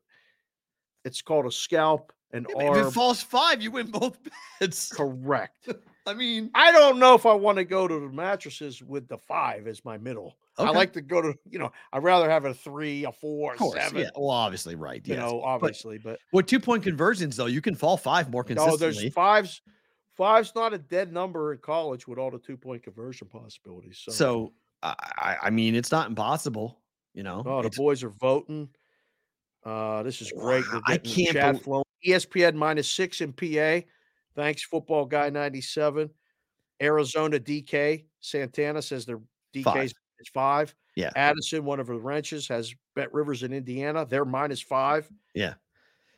[1.04, 4.18] it's called a scalp and Yeah, but If it falls five, you win both
[4.60, 4.90] bets.
[4.90, 5.70] Correct.
[6.08, 9.18] I mean, I don't know if I want to go to the mattresses with the
[9.18, 10.36] five as my middle.
[10.58, 13.58] I like to go to, you know, I'd rather have a three, a four, a
[13.58, 14.02] course, seven.
[14.02, 14.10] yeah.
[14.16, 15.06] Well, obviously, right.
[15.06, 15.22] You yes.
[15.22, 19.02] know, obviously, but, With two point conversions, though, you can fall five more no, consistently.
[19.04, 19.62] there's fives.
[20.16, 24.00] Five's not a dead number in college with all the two point conversion possibilities.
[24.02, 26.80] So, So, I, I- mean, it's not impossible.
[27.14, 28.70] You know, oh, the boys are voting.
[29.66, 30.64] Uh, this is great.
[30.72, 31.86] They're I can't chat bel- flowing.
[32.04, 33.86] E ESPN minus six in PA.
[34.36, 36.10] Thanks, football guy ninety seven.
[36.82, 39.20] Arizona DK Santana says their
[39.54, 39.94] DK's Five.
[40.26, 40.76] Is five.
[40.96, 41.12] Yeah.
[41.16, 44.06] Addison, one of the wrenches, has Bet Rivers in Indiana.
[44.06, 45.10] They're minus five.
[45.34, 45.56] Yeah.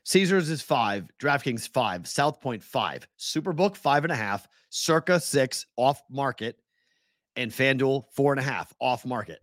[0.03, 5.65] Caesars is five, DraftKings five, South Point five, Superbook five and a half, Circa six
[5.75, 6.57] off market,
[7.35, 9.39] and FanDuel four and a half off market.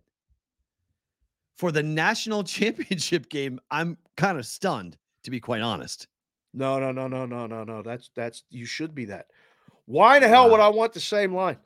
[1.57, 6.07] For the national championship game, I'm kind of stunned, to be quite honest.
[6.53, 7.81] No, no, no, no, no, no, no.
[7.83, 9.27] That's that's you should be that.
[9.85, 11.57] Why the hell would I want the same line?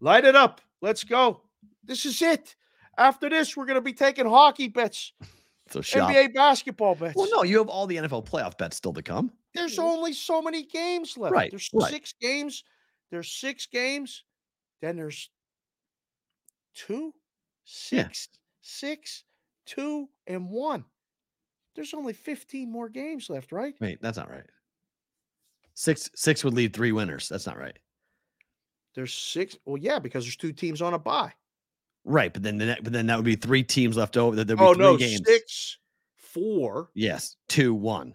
[0.00, 0.60] Light it up.
[0.82, 1.43] Let's go.
[1.86, 2.56] This is it.
[2.96, 5.12] After this, we're gonna be taking hockey bets,
[5.70, 6.10] So shop.
[6.10, 7.14] NBA basketball bets.
[7.16, 9.32] Well, no, you have all the NFL playoff bets still to come.
[9.54, 11.32] There's only so many games left.
[11.32, 11.90] Right, There's right.
[11.90, 12.64] six games.
[13.10, 14.24] There's six games.
[14.82, 15.30] Then there's
[16.74, 17.14] two,
[17.90, 18.08] Yeah.
[18.08, 18.28] six,
[18.62, 19.24] six,
[19.64, 20.84] two, and one.
[21.76, 23.74] There's only 15 more games left, right?
[23.80, 24.46] Wait, that's not right.
[25.74, 27.28] Six six would lead three winners.
[27.28, 27.76] That's not right.
[28.94, 29.56] There's six.
[29.64, 31.32] Well, yeah, because there's two teams on a bye.
[32.04, 34.36] Right, but then the but then that would be three teams left over.
[34.36, 35.22] There'd be Oh three no, games.
[35.26, 35.78] six,
[36.16, 38.14] four, Yes, two, one,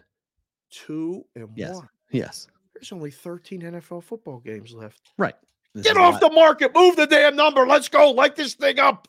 [0.69, 1.73] two, and Yes.
[1.75, 1.89] one.
[2.11, 5.11] Yes, There's only 13 NFL football games left.
[5.17, 5.35] right.
[5.75, 6.73] This Get off the market.
[6.73, 7.65] Move the damn number.
[7.67, 8.09] Let's go.
[8.11, 9.07] Light this thing up.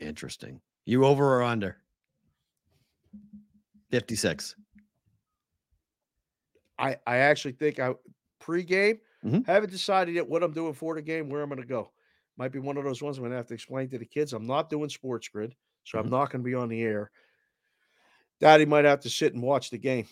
[0.00, 0.60] interesting.
[0.84, 1.76] You over or under?
[3.90, 4.56] Fifty six.
[6.78, 7.94] I I actually think I
[8.40, 9.46] pregame Mhm.
[9.46, 11.92] haven't decided yet what I'm doing for the game, where I'm going to go.
[12.36, 14.32] Might be one of those ones I'm going to have to explain to the kids.
[14.32, 15.54] I'm not doing sports grid,
[15.84, 16.10] so I'm Mhm.
[16.10, 17.10] not going to be on the air.
[18.40, 20.06] Daddy might have to sit and watch the game,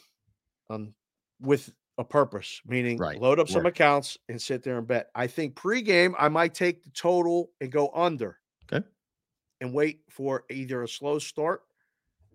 [0.71, 0.95] um,
[1.41, 3.67] with a purpose, meaning Right, load up some work.
[3.67, 5.11] accounts and sit there and bet.
[5.15, 8.41] I think pregame I might take the total and go under.
[8.65, 8.85] Okay.
[9.61, 11.63] And wait for either a slow start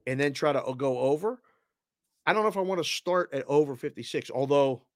[0.07, 1.41] and then try to uh, go over
[2.25, 4.87] I don't know if I want to start at over 56, although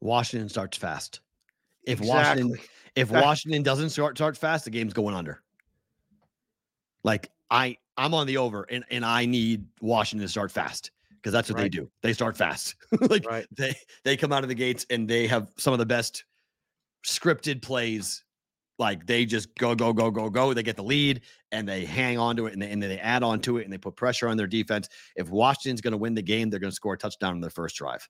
[0.00, 1.20] Washington starts fast.
[1.84, 2.44] If exactly.
[2.44, 5.42] Washington if That- Washington doesn't start start fast, the game's going under.
[7.04, 11.32] Like I I'm on the over and and I need Washington to start fast because
[11.32, 11.90] that's what they do.
[12.02, 12.74] They start fast.
[13.10, 13.46] like Right.
[13.56, 16.24] they they come out of the gates and they have some of the best
[17.04, 18.24] scripted plays.
[18.78, 20.54] Like they just go go go go go.
[20.54, 22.98] They get the lead and they hang on to it and, they, and then they
[22.98, 24.88] add on to it and they put pressure on their defense.
[25.16, 27.50] If Washington's going to win the game, they're going to score a touchdown in their
[27.50, 28.08] first drive.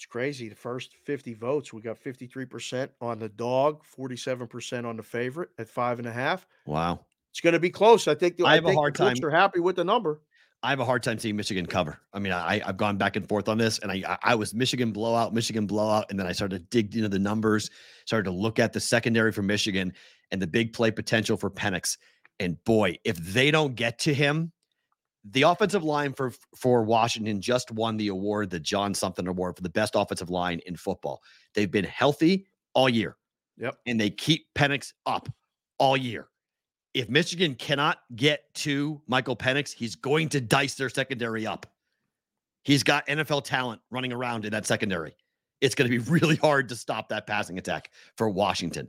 [0.00, 0.48] It's crazy.
[0.48, 5.68] The first 50 votes, we got 53% on the dog, 47% on the favorite at
[5.68, 6.46] five and a half.
[6.64, 7.00] Wow.
[7.32, 8.08] It's going to be close.
[8.08, 8.38] I think.
[8.38, 10.22] the- I have a think the hard time- Are happy with the number.
[10.62, 12.00] I have a hard time seeing Michigan cover.
[12.14, 14.54] I mean, I I've gone back and forth on this, and I I- I was
[14.54, 17.68] Michigan blowout, Michigan blowout, and then I started to dig into the numbers,
[18.06, 19.92] started to look at the secondary for Michigan
[20.30, 21.98] and the big play potential for Penix.
[22.38, 24.52] And boy, if they don't get to him,
[25.24, 29.62] the offensive line for for Washington just won the award, the John something award for
[29.62, 31.22] the best offensive line in football.
[31.54, 33.16] They've been healthy all year.
[33.58, 33.76] Yep.
[33.86, 35.28] And they keep Penix up
[35.78, 36.28] all year.
[36.94, 41.66] If Michigan cannot get to Michael Penix, he's going to dice their secondary up.
[42.62, 45.14] He's got NFL talent running around in that secondary.
[45.60, 48.88] It's going to be really hard to stop that passing attack for Washington.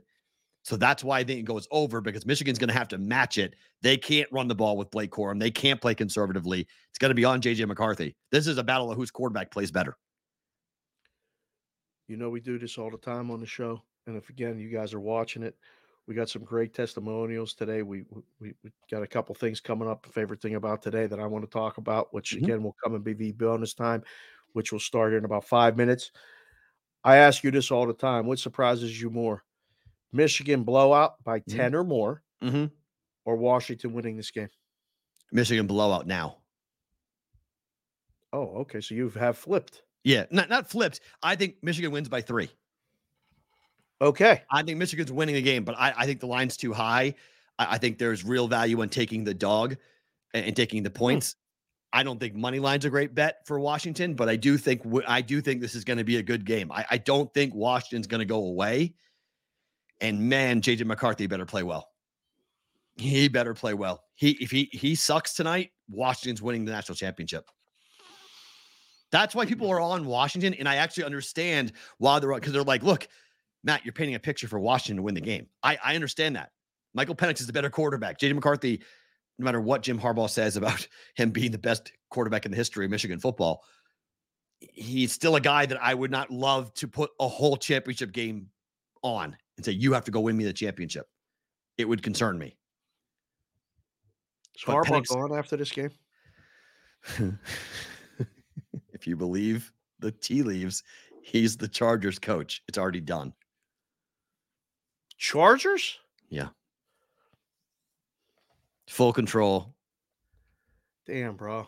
[0.62, 3.36] So that's why I think it goes over because Michigan's going to have to match
[3.36, 3.54] it.
[3.82, 5.40] They can't run the ball with Blake Corum.
[5.40, 6.68] They can't play conservatively.
[6.90, 8.14] It's going to be on JJ McCarthy.
[8.30, 9.96] This is a battle of whose quarterback plays better.
[12.08, 13.82] You know, we do this all the time on the show.
[14.06, 15.56] And if again, you guys are watching it,
[16.06, 17.82] we got some great testimonials today.
[17.82, 18.04] We
[18.40, 20.06] we, we got a couple things coming up.
[20.06, 22.38] Favorite thing about today that I want to talk about, which Mhm.
[22.38, 24.02] again will come in BV bonus time,
[24.52, 26.10] which will start in about five minutes.
[27.04, 28.26] I ask you this all the time.
[28.26, 29.44] What surprises you more?
[30.12, 31.56] Michigan blowout by Mhm.
[31.56, 32.66] 10 or more, Mm-hmm.
[33.24, 34.48] or Washington winning this game?
[35.32, 36.38] Michigan blowout now.
[38.32, 38.80] Oh, okay.
[38.80, 39.82] So you have flipped.
[40.04, 41.00] Yeah, not not flipped.
[41.22, 42.50] I think Michigan wins by three.
[44.00, 44.42] Okay.
[44.50, 47.14] I think Michigan's winning the game, but I, I think the line's too high.
[47.58, 49.76] I, I think there's real value in taking the dog
[50.34, 51.36] and, and taking the points.
[51.92, 55.20] I don't think money line's a great bet for Washington, but I do think I
[55.20, 56.72] do think this is going to be a good game.
[56.72, 58.94] I, I don't think Washington's going to go away.
[60.00, 61.88] And man, JJ McCarthy better play well.
[62.96, 64.04] He better play well.
[64.14, 67.48] He if he he sucks tonight, Washington's winning the national championship.
[69.10, 69.76] That's why people mm-hmm.
[69.76, 73.06] are on Washington, and I actually understand why they're because they're like, look,
[73.64, 75.46] Matt, you're painting a picture for Washington to win the game.
[75.62, 76.50] I, I understand that.
[76.94, 78.18] Michael Penix is the better quarterback.
[78.18, 78.82] JJ McCarthy,
[79.38, 82.84] no matter what Jim Harbaugh says about him being the best quarterback in the history
[82.84, 83.62] of Michigan football,
[84.58, 88.48] he's still a guy that I would not love to put a whole championship game
[89.02, 89.36] on
[89.66, 91.06] and say, you have to go win me the championship.
[91.78, 92.56] It would concern me.
[94.56, 95.90] Is Harbaugh Penix- gone after this game?
[98.92, 100.82] if you believe the tea leaves,
[101.22, 102.62] he's the Chargers coach.
[102.68, 103.32] It's already done.
[105.16, 105.98] Chargers?
[106.28, 106.48] Yeah.
[108.88, 109.74] Full control.
[111.06, 111.66] Damn, bro.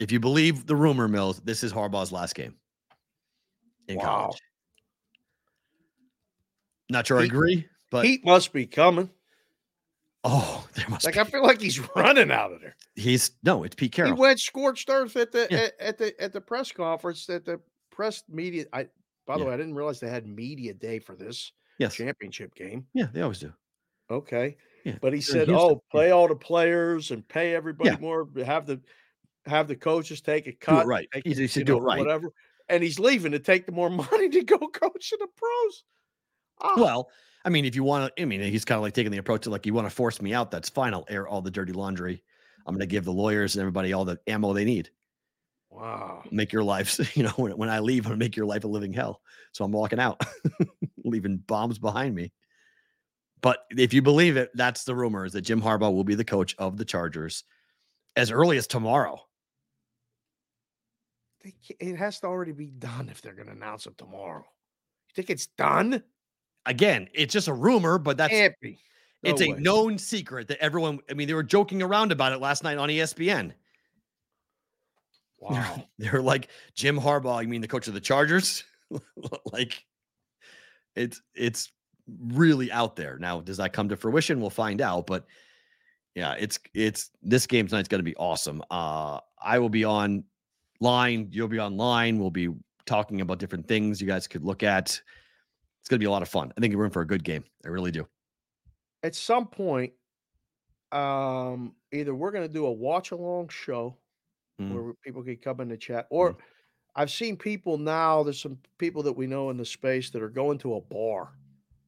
[0.00, 2.54] If you believe the rumor mills, this is Harbaugh's last game
[3.88, 4.04] in Wow.
[4.04, 4.38] college.
[6.90, 9.08] Not sure I agree, but Heat must be coming.
[10.24, 11.20] oh, there must Like be.
[11.20, 12.76] I feel like he's running out of there.
[12.94, 14.14] he's no, it's Pete Carroll.
[14.14, 15.58] He went scorched earth at the Yeah.
[15.58, 17.60] at, at the at the press conference at the
[17.90, 18.66] press media.
[18.72, 18.88] I
[19.26, 19.48] by the Yeah.
[19.48, 22.86] way, I didn't realize they had media day for this yes, championship game.
[22.94, 23.52] yeah, they always do.
[24.10, 24.56] Okay.
[24.84, 27.98] Yeah, But he said, "Oh, play all the players and pay everybody Yeah.
[27.98, 28.26] more.
[28.44, 28.80] Have the
[29.46, 30.86] have the coaches take a cut.
[30.86, 31.08] right.
[31.12, 31.98] take He, should do it right.
[31.98, 32.32] Whatever.
[32.68, 35.84] And he's leaving to take the more money to go coach in the pros.
[36.60, 37.10] Ah, Well,
[37.44, 39.42] I mean, if you want to, I mean, he's kind of like taking the approach
[39.42, 40.92] to like, you want to force me out, that's fine.
[40.94, 42.22] I'll air all the dirty laundry.
[42.66, 44.90] I'm going to give the lawyers and everybody all the ammo they need.
[45.70, 46.22] wow.
[46.30, 48.64] Make your lives, you know, when, when I leave, I'm going to make your life
[48.64, 49.22] a living hell.
[49.52, 50.20] So I'm walking out,
[51.04, 52.32] leaving bombs behind me.
[53.42, 56.24] But if you believe it, that's the rumor is that Jim Harbaugh will be the
[56.24, 57.44] coach of the Chargers
[58.14, 59.18] as early as tomorrow.
[61.78, 64.44] It has to already be done if they're going to announce it tomorrow.
[65.08, 66.02] You think it's done?
[66.66, 68.32] Again, it's just a rumor, but that's.
[68.32, 68.50] No
[69.22, 72.64] it's a known secret that everyone, I mean, they were joking around about it last
[72.64, 73.52] night on ESPN.
[75.38, 75.84] Wow.
[75.98, 77.42] They're like Jim Harbaugh.
[77.42, 78.64] You mean the coach of the Chargers?
[79.52, 79.84] like
[80.96, 81.70] it's it's
[82.18, 83.18] really out there.
[83.18, 84.40] Now, does that come to fruition?
[84.40, 85.06] We'll find out.
[85.06, 85.26] But
[86.14, 88.62] yeah, it's it's this game tonight's going to be awesome.
[88.70, 90.24] Uh, I will be on
[90.80, 91.28] line.
[91.30, 92.18] You'll be online.
[92.18, 92.48] We'll be
[92.86, 95.00] talking about different things you guys could look at.
[95.80, 96.52] It's going to be a lot of fun.
[96.56, 97.44] I think we're in for a good game.
[97.64, 98.06] I really do.
[99.02, 99.92] At some point,
[100.92, 103.96] um, either we're going to do a watch along show
[104.60, 104.74] Mm.
[104.74, 106.06] where people can come in the chat.
[106.10, 106.36] Or
[106.94, 108.22] I've seen people now.
[108.22, 111.30] There's some people that we know in the space that are going to a bar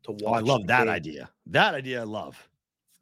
[0.05, 0.23] to watch.
[0.25, 1.29] Oh, I love that idea.
[1.49, 2.49] That idea I love.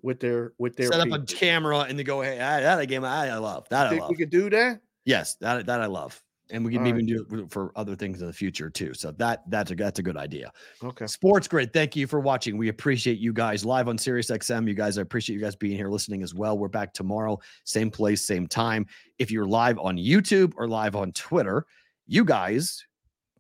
[0.02, 2.86] with their with their Set up a camera and they go, hey, I- that a
[2.86, 3.68] game I, I love.
[3.68, 4.10] That I Think love.
[4.10, 4.80] we could do that?
[5.04, 6.20] Yes, that that I love.
[6.52, 7.28] And we can All even right.
[7.28, 8.94] do it for other things in the future too.
[8.94, 10.51] So that that's a that's a good idea.
[10.82, 11.06] Okay.
[11.06, 12.59] Sports Grid, thank you for watching.
[12.59, 14.66] We appreciate you guys live on Sirius XM.
[14.66, 16.59] You guys, I appreciate you guys being here listening as well.
[16.59, 18.86] We're back tomorrow, same place, same time.
[19.18, 21.66] If you're live on YouTube or live on Twitter,
[22.06, 22.85] you guys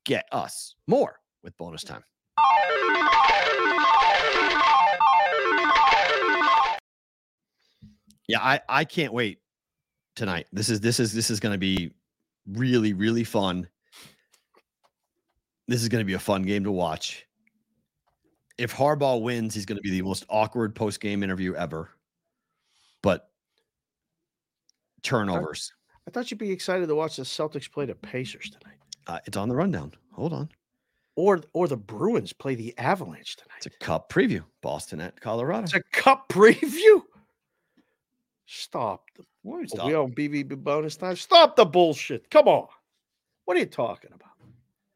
[0.04, 2.02] get us more with bonus time.
[8.28, 9.40] Yeah, I I can't wait
[10.14, 10.46] tonight.
[10.52, 11.90] This is this is this is going to be
[12.46, 13.68] really really fun.
[15.68, 17.26] This is going to be a fun game to watch.
[18.58, 21.90] If Harbaugh wins, he's going to be the most awkward post game interview ever.
[23.02, 23.30] But
[25.02, 25.72] turnovers.
[26.06, 28.76] I thought you'd be excited to watch the Celtics play the Pacers tonight,
[29.06, 29.92] Uh, it's on the rundown.
[30.12, 30.48] Hold on.
[31.16, 33.56] or or the Bruins play the Avalanche tonight.
[33.58, 34.42] It's a cup preview.
[34.62, 35.62] Boston at Colorado.
[35.64, 37.02] It's a Cup preview.
[38.46, 41.16] Stop the What we Are we on BVB bonus time.
[41.16, 42.30] Stop the bullshit.
[42.30, 42.68] Come on.
[43.44, 44.28] What are you talking about?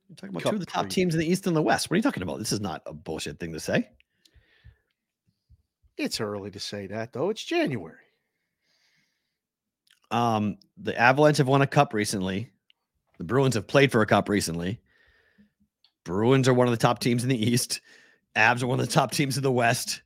[0.08, 0.90] We're talking about Cup two of the top preview.
[0.90, 1.88] teams in the East and the West.
[1.88, 2.38] What are you talking about?
[2.38, 3.88] This is not a bullshit thing to say.
[5.96, 7.30] It's early to say that though.
[7.30, 7.96] It's January.
[10.10, 12.50] Um, the Avalanche have won a cup recently.
[13.18, 14.80] The Bruins have played for a cup recently.
[16.04, 17.80] Bruins are one of the top teams in the East.
[18.36, 20.02] Avs are one of the top teams in the West.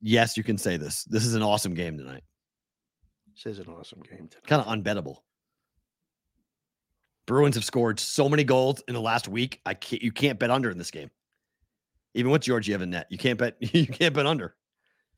[0.00, 1.04] Yes, you can say this.
[1.04, 2.22] This is an awesome game tonight.
[3.36, 4.28] This is an awesome game.
[4.46, 5.18] Kind of unbettable.
[7.26, 9.60] Bruins have scored so many goals in the last week.
[9.66, 10.02] I can't.
[10.02, 11.10] You can't bet under in this game.
[12.14, 13.56] Even with Georgiev in net, you can't bet.
[13.60, 14.54] You can't bet under.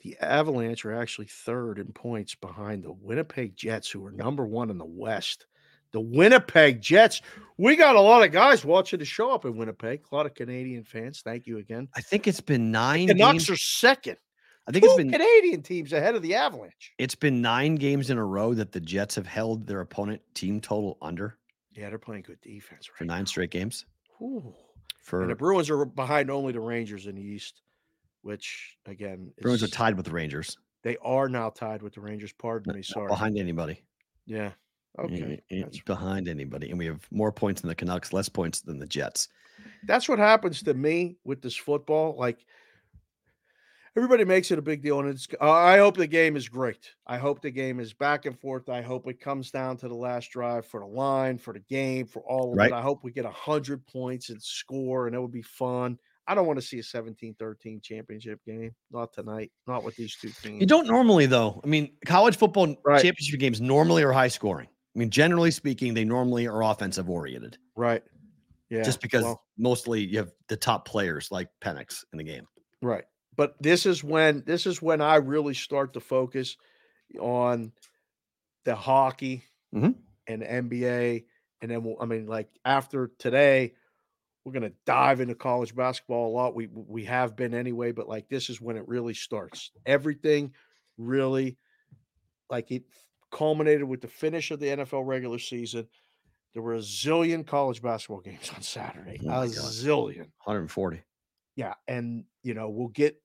[0.00, 4.70] The Avalanche are actually third in points behind the Winnipeg Jets, who are number one
[4.70, 5.46] in the West.
[5.92, 7.20] The Winnipeg Jets.
[7.56, 10.02] We got a lot of guys watching the show up in Winnipeg.
[10.10, 11.20] A lot of Canadian fans.
[11.22, 11.88] Thank you again.
[11.96, 13.06] I think it's been nine.
[13.06, 14.16] The Canucks games- are second.
[14.68, 16.92] I think it's been Canadian teams ahead of the Avalanche.
[16.98, 20.60] it's been nine games in a row that the Jets have held their opponent team
[20.60, 21.38] total under
[21.74, 23.24] Yeah, they're playing good defense for nine now.
[23.24, 23.86] straight games.
[24.20, 24.54] Ooh.
[25.02, 27.62] For And the Bruins are behind only the Rangers in the East,
[28.22, 30.58] which again, Bruins are tied with the Rangers.
[30.82, 32.32] They are now tied with the Rangers.
[32.32, 33.08] Pardon me, Not sorry.
[33.08, 33.82] behind anybody.
[34.26, 34.50] Yeah.
[34.98, 35.40] Okay.
[35.50, 38.86] That's, behind anybody, and we have more points than the Canucks, less points than the
[38.86, 39.28] Jets.
[39.86, 42.16] that's what happens to me with this football.
[42.18, 42.44] Like
[43.98, 45.26] everybody makes it a big deal, and it's.
[45.40, 46.90] Uh, I hope the game is great.
[47.06, 48.68] I hope the game is back and forth.
[48.68, 52.06] I hope it comes down to the last drive for the line, for the game,
[52.06, 52.70] for all of Right.
[52.70, 52.74] it.
[52.74, 55.98] I hope we get hundred points and score, and it would be fun.
[56.28, 58.74] I don't want to see a 17-13 championship game.
[58.92, 59.50] Not tonight.
[59.66, 60.60] Not with these two teams.
[60.60, 61.60] You don't normally, though.
[61.64, 63.02] I mean, college football Right.
[63.02, 64.68] championship games normally are high scoring.
[64.94, 68.02] I mean, generally speaking, they normally are offensive oriented, Right.
[68.68, 68.82] Yeah.
[68.82, 72.46] just because well, mostly you have the top players like Penix in the game.
[72.82, 73.04] right.
[73.38, 76.56] But this is when this is when I really start to focus
[77.18, 77.72] on
[78.64, 79.44] the hockey
[79.74, 79.94] Mhm.
[80.26, 81.24] and NBA,
[81.62, 83.74] and then we'll, I mean, like after today,
[84.44, 86.54] we're gonna dive into college basketball a lot.
[86.56, 89.70] We we have been anyway, but like this is when it really starts.
[89.86, 90.52] Everything
[90.98, 91.56] really,
[92.50, 92.84] like it
[93.30, 95.88] culminated with the finish of the NFL regular season.
[96.54, 99.18] There were a zillion college basketball games on Saturday.
[99.22, 99.54] Oh a God.
[99.54, 100.30] zillion.
[100.44, 101.02] 140.
[101.56, 103.22] Yeah, and you know we'll get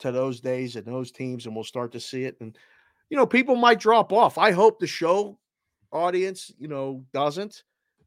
[0.00, 2.36] to those days and those teams, and we'll start to see it.
[2.40, 2.56] And
[3.10, 4.36] you know, people might drop off.
[4.38, 5.38] I hope the show
[5.92, 7.62] audience, you know, doesn't.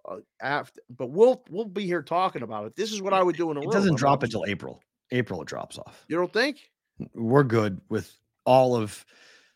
[0.08, 2.76] Uh, after, but we'll we'll be here talking about it.
[2.76, 4.82] This is what I would do in a It doesn't drop until April.
[5.12, 6.06] April it drops off.
[6.08, 6.72] You don't think?
[7.14, 9.06] We're good with all of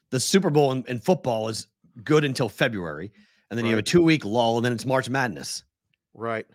[0.10, 1.68] the Super Bowl and, and football is
[2.04, 3.12] good until February,
[3.50, 5.64] and then you have a two week lull, and then it's March Madness.
[6.14, 6.46] Right.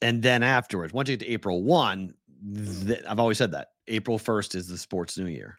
[0.00, 2.14] and then afterwards, once you get to April one,
[2.86, 5.58] th- I've always said that April first is the sports new year.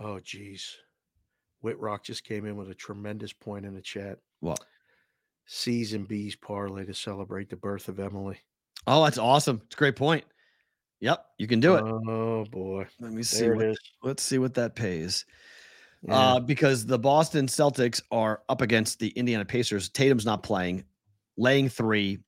[0.00, 0.76] Oh, geez.
[1.62, 4.18] Whitrock just came in with a tremendous point in the chat.
[4.40, 4.58] Well,
[5.46, 8.38] C's and B's parlay to celebrate the birth of Emily.
[8.86, 9.60] oh, that's awesome.
[9.66, 10.24] It's a great point.
[11.00, 11.82] Yep, you can do it.
[11.82, 13.50] Oh boy, Let me see.
[13.50, 15.24] What, let's see what that pays.
[16.06, 16.14] Yeah.
[16.14, 19.88] Uh, because the Boston Celtics are up against the Indiana Pacers.
[19.88, 20.84] Tatum's not playing,
[21.36, 22.18] laying three.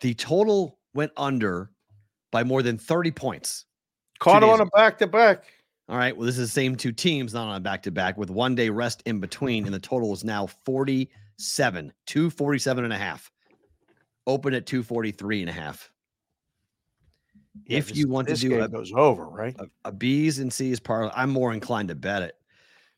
[0.00, 1.70] The total went under
[2.30, 3.66] by more than 30 points.
[4.18, 5.44] Caught him days on a back to back.
[5.88, 6.16] All right.
[6.16, 8.54] Well, this is the same two teams, not on a back to back, with one
[8.54, 9.64] day rest in between.
[9.64, 13.30] And the total is now 47, 247 and a half.
[14.26, 15.90] Open at 243 and a half.
[17.64, 19.56] Yeah, if this- you want to this do game goes over, right?
[19.58, 22.36] a, a B's and C's parlay, I'm more inclined to bet it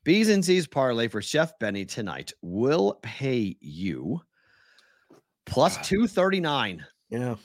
[0.05, 4.21] B's and C's parlay for Chef Benny tonight will pay you
[5.47, 5.83] plus ah.
[5.83, 6.85] 239.
[7.09, 7.37] Yeah.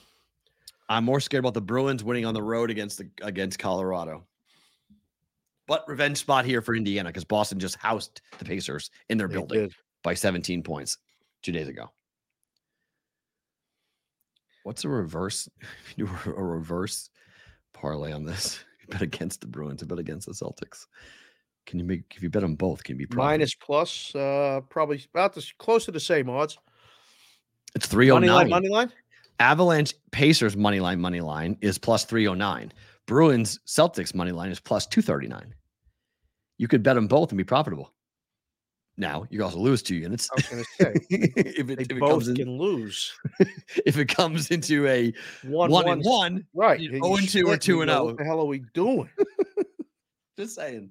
[0.88, 4.26] I'm more scared about the Bruins winning on the road against the against Colorado.
[5.66, 9.34] But revenge spot here for Indiana because Boston just housed the Pacers in their They
[9.34, 9.74] building did.
[10.02, 10.96] by 17 points
[11.42, 11.90] two days ago.
[14.64, 15.48] What's a reverse?
[15.96, 17.10] Do a reverse
[17.72, 18.64] parlay on this.
[18.80, 19.82] You bet against the Bruins.
[19.82, 20.86] I bet against the Celtics.
[21.66, 22.82] Can you make if you bet them both?
[22.82, 23.14] Can you be?
[23.14, 26.56] Minus plus, uh, probably about this close to the same odds.
[27.74, 28.48] It's Money line, 309.
[28.48, 28.92] money line.
[29.38, 32.72] Avalanche Pacers money line money line is plus 309.
[33.06, 35.54] Bruins Celtics money line is plus 239.
[36.58, 37.92] You could bet them both and be profitable.
[38.96, 42.00] Now you also lose two units I was going to say if, it, if, it
[42.00, 43.12] comes in, can lose.
[43.86, 45.12] if it comes into a
[45.44, 46.46] One, one, one, and one.
[46.52, 46.80] Right.
[46.80, 48.04] 0 and 2 or 2 and go, 0.
[48.06, 49.08] What the hell are we doing?
[50.36, 50.90] Just saying.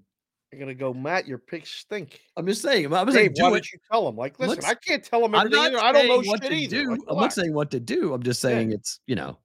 [0.51, 1.27] You're gonna go, Matt.
[1.27, 2.21] Your picks stink.
[2.37, 2.85] I'm just saying.
[2.93, 3.71] I'm Dave, saying why don't it.
[3.73, 4.15] you tell him?
[4.15, 5.59] Like, listen, Let's- I can't tell him I'm everything.
[5.75, 5.79] either.
[5.79, 6.83] I don't know what shit to either.
[6.83, 6.89] do.
[6.91, 8.13] Like, I'm not saying what to do.
[8.13, 8.49] I'm just Yeah.
[8.51, 9.37] saying it's you know.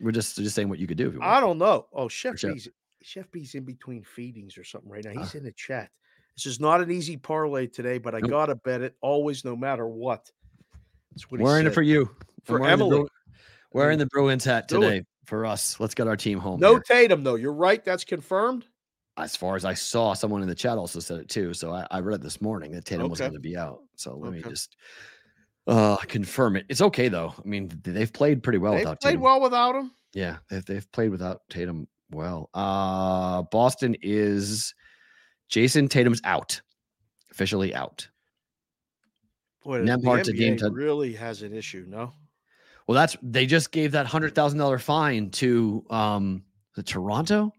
[0.00, 1.08] We're just just saying what you could do.
[1.08, 1.30] If you want.
[1.30, 1.86] I don't know.
[1.92, 2.54] Oh, Chef Chef.
[2.54, 2.68] B's
[3.02, 5.10] Chef B's in between feedings or something right now.
[5.20, 5.22] Uh.
[5.24, 5.90] He's in the chat.
[6.36, 8.30] This is not an easy parlay today, but I Nope.
[8.30, 10.28] gotta bet it always, no matter what.
[11.12, 12.10] That's what he We're in it for you.
[12.44, 13.00] For I'm wearing the Emily.
[13.00, 13.08] Bru-
[13.72, 15.78] Wearing the Bruins hat today for us.
[15.78, 16.58] Let's get our team home.
[16.60, 16.80] No here.
[16.86, 17.34] Tatum though.
[17.34, 17.84] You're right.
[17.84, 18.66] That's confirmed.
[19.16, 21.54] As far as I saw, someone in the chat also said it too.
[21.54, 23.80] So I, I read it this morning that Tatum was going to be out.
[23.96, 24.76] So let me just
[25.68, 26.66] uh confirm it.
[26.68, 27.32] It's okay though.
[27.38, 29.22] I mean, they've played pretty well They without played Tatum.
[29.22, 29.92] well without him.
[30.14, 32.50] Yeah, they've, they've played without Tatum well.
[32.54, 34.74] Uh Boston is
[35.48, 36.60] Jayson Tatum's out,
[37.30, 38.08] officially out.
[39.62, 41.86] Boy, the Nembhard's a game NBA to- really has an issue.
[41.88, 42.12] No.
[42.86, 46.42] Well, that's they just gave that hundred thousand dollar fine to um
[46.74, 47.52] the Toronto.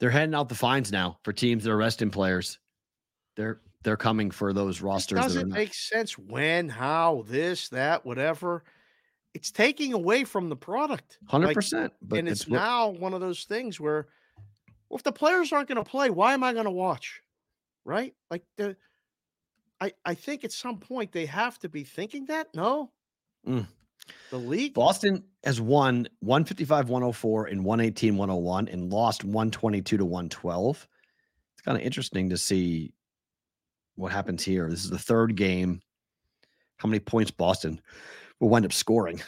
[0.00, 2.58] They're heading out the fines now for teams that are resting players.
[3.36, 5.18] They're they're coming for those rosters.
[5.18, 8.64] are doesn't not- make sense when, how, this, that, whatever.
[9.34, 11.18] It's taking away from the product.
[11.26, 11.92] Hundred Like, percent.
[12.10, 14.06] And it's, it's, what- now one of those things where,
[14.88, 17.20] well, if the players aren't going to play, why am I going to watch?
[17.84, 18.14] Right?
[18.30, 18.76] Like the,
[19.80, 22.48] I I think at some point they have to be thinking that.
[22.54, 22.90] No,
[23.46, 23.66] Mm.
[24.30, 24.74] The league.
[24.74, 30.88] Boston has won 155, 104, and 118, 101, and lost 122 to 112.
[31.54, 32.94] It's kind of interesting to see
[33.96, 34.68] what happens here.
[34.68, 35.80] This is the third game.
[36.78, 37.80] How many points Boston
[38.40, 39.22] will wind up scoring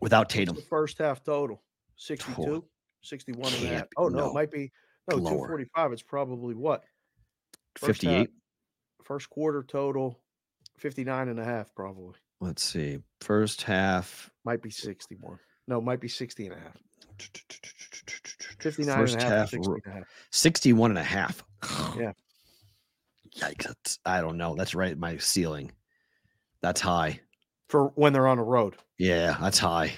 [0.00, 0.56] without Tatum?
[0.56, 1.62] The first half total
[1.96, 2.64] 62,
[3.02, 3.86] 61 and a half.
[3.96, 4.30] Oh no, no.
[4.30, 4.70] it might be
[5.10, 5.48] no Lower.
[5.48, 5.92] 245.
[5.92, 6.84] It's probably what?
[7.76, 8.30] First half- 58.
[9.04, 10.20] First quarter total
[10.78, 12.14] 59 and a half probably.
[12.42, 12.98] Let's see.
[13.20, 14.28] First half.
[14.44, 15.38] Might be 61.
[15.68, 16.76] No, might be 60 and a half.
[18.58, 20.04] 59 First and a half, half, 60 and a half.
[20.32, 21.44] 61 and a half.
[21.96, 22.12] Yeah.
[23.38, 23.66] Yikes.
[23.68, 24.56] That's, I don't know.
[24.56, 24.90] That's right.
[24.90, 25.70] at My ceiling.
[26.62, 27.20] That's high.
[27.68, 28.74] For when they're on the road.
[28.98, 29.92] Yeah, that's high.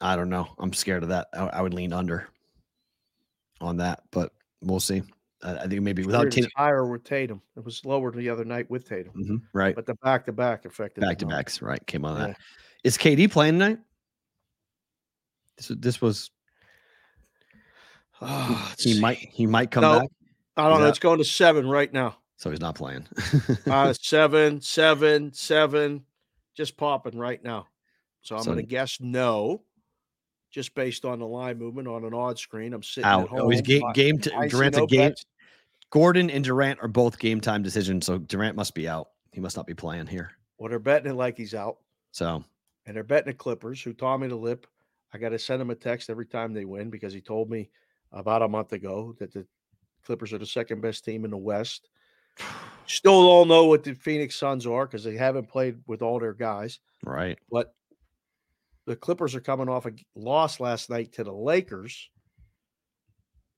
[0.00, 0.48] I don't know.
[0.58, 1.26] I'm scared of that.
[1.34, 2.28] I, I would lean under
[3.60, 4.32] on that, but
[4.62, 5.02] we'll see.
[5.42, 7.40] I, I think maybe without Tatum, higher with Tatum.
[7.56, 9.12] It was lower the other night with Tatum.
[9.16, 9.74] Mhm, right?
[9.74, 11.60] But the back to back affected Back to backs.
[11.62, 11.84] right?
[11.86, 12.26] Came on Yeah.
[12.28, 12.36] that.
[12.84, 13.78] Is KD playing tonight?
[15.56, 16.30] This was- this was
[18.20, 20.00] let's he might he might come No.
[20.00, 20.08] back,
[20.56, 20.84] I don't know.
[20.84, 22.16] that- It's going to seven right now.
[22.36, 23.06] so he's not playing.
[23.66, 26.04] Uh, seven, seven, seven,
[26.54, 27.66] just popping right now.
[28.22, 29.62] So I'm So- going to guess no,
[30.50, 32.72] just based on the line movement on an odd screen.
[32.74, 33.22] I'm sitting Out.
[33.24, 33.40] at home.
[33.42, 34.18] Oh, he's game game.
[34.20, 35.10] To, Durant's a game.
[35.10, 35.24] bets.
[35.92, 39.10] Gordon and Durant are both game time decisions, so Durant must be out.
[39.30, 40.32] He must not be playing here.
[40.56, 41.78] Well, they're betting it like he's out,
[42.12, 42.42] So
[42.86, 44.66] and they're betting the Clippers, who taught me to lip.
[45.12, 47.68] I got to send him a text every time they win because he told me
[48.10, 49.46] about a month ago that the
[50.06, 51.90] Clippers are the second best team in the West.
[52.86, 56.32] Still don't know what the Phoenix Suns are because they haven't played with all their
[56.32, 56.80] guys.
[57.04, 57.38] right.
[57.50, 57.74] But
[58.86, 62.08] the Clippers are coming off a loss last night to the Lakers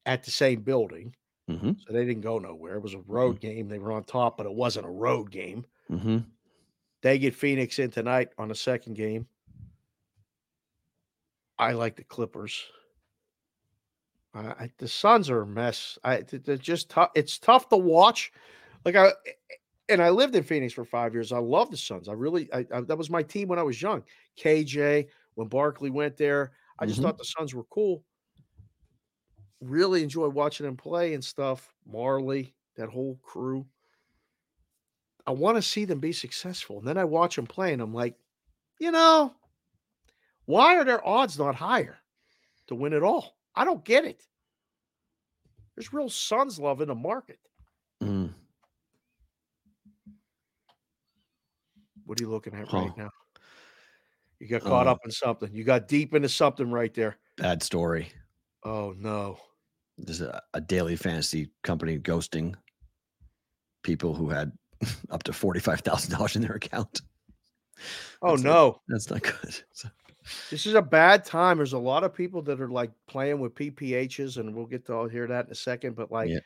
[0.04, 1.14] at the same building.
[1.48, 2.76] Hmm So they didn't go nowhere.
[2.76, 3.68] It was a road game.
[3.68, 5.66] They were on top, but it wasn't a road game.
[5.88, 6.24] hmm
[7.02, 9.28] They get Phoenix in tonight on the second game.
[11.58, 12.64] I like the Clippers.
[14.32, 15.98] I, I, the Suns are a mess.
[16.04, 17.10] I they're just tough.
[17.14, 18.32] It's tough to watch.
[18.84, 19.12] Like I
[19.88, 21.32] and I lived in Phoenix for five years.
[21.32, 22.08] I love the Suns.
[22.08, 24.04] I really I, I, that was my team when I was young.
[24.36, 26.52] KJ when Barkley went there.
[26.78, 27.02] I just Mhm.
[27.02, 28.04] thought the Suns were cool.
[29.64, 31.72] Really enjoy watching them play and stuff.
[31.90, 33.64] Majerle, that whole crew.
[35.26, 36.78] I want to see them be successful.
[36.78, 38.14] And then I watch them play and I'm like,
[38.78, 39.34] you know,
[40.44, 41.96] why are their odds not higher
[42.66, 43.38] to win it all?
[43.54, 44.22] I don't get it.
[45.74, 47.38] There's real Suns love in the market.
[48.02, 48.34] Mm.
[52.04, 52.78] What are you looking at Huh.
[52.80, 53.10] right now?
[54.40, 55.54] You got caught Uh, up in something.
[55.54, 57.16] You got deep into something right there.
[57.38, 58.12] Bad story.
[58.62, 59.38] Oh no.
[59.98, 62.54] There's a, a daily fantasy company ghosting
[63.82, 64.52] people who had
[65.10, 67.02] up to forty-five thousand dollars in their account.
[68.22, 68.80] Oh That's not- no.
[68.88, 69.60] That's not good.
[69.72, 69.88] So-
[70.50, 71.58] This is a bad time.
[71.58, 74.94] There's a lot of people that are like playing with PPHs, and we'll get to
[74.94, 75.96] all hear that in a second.
[75.96, 76.38] But like, Yeah.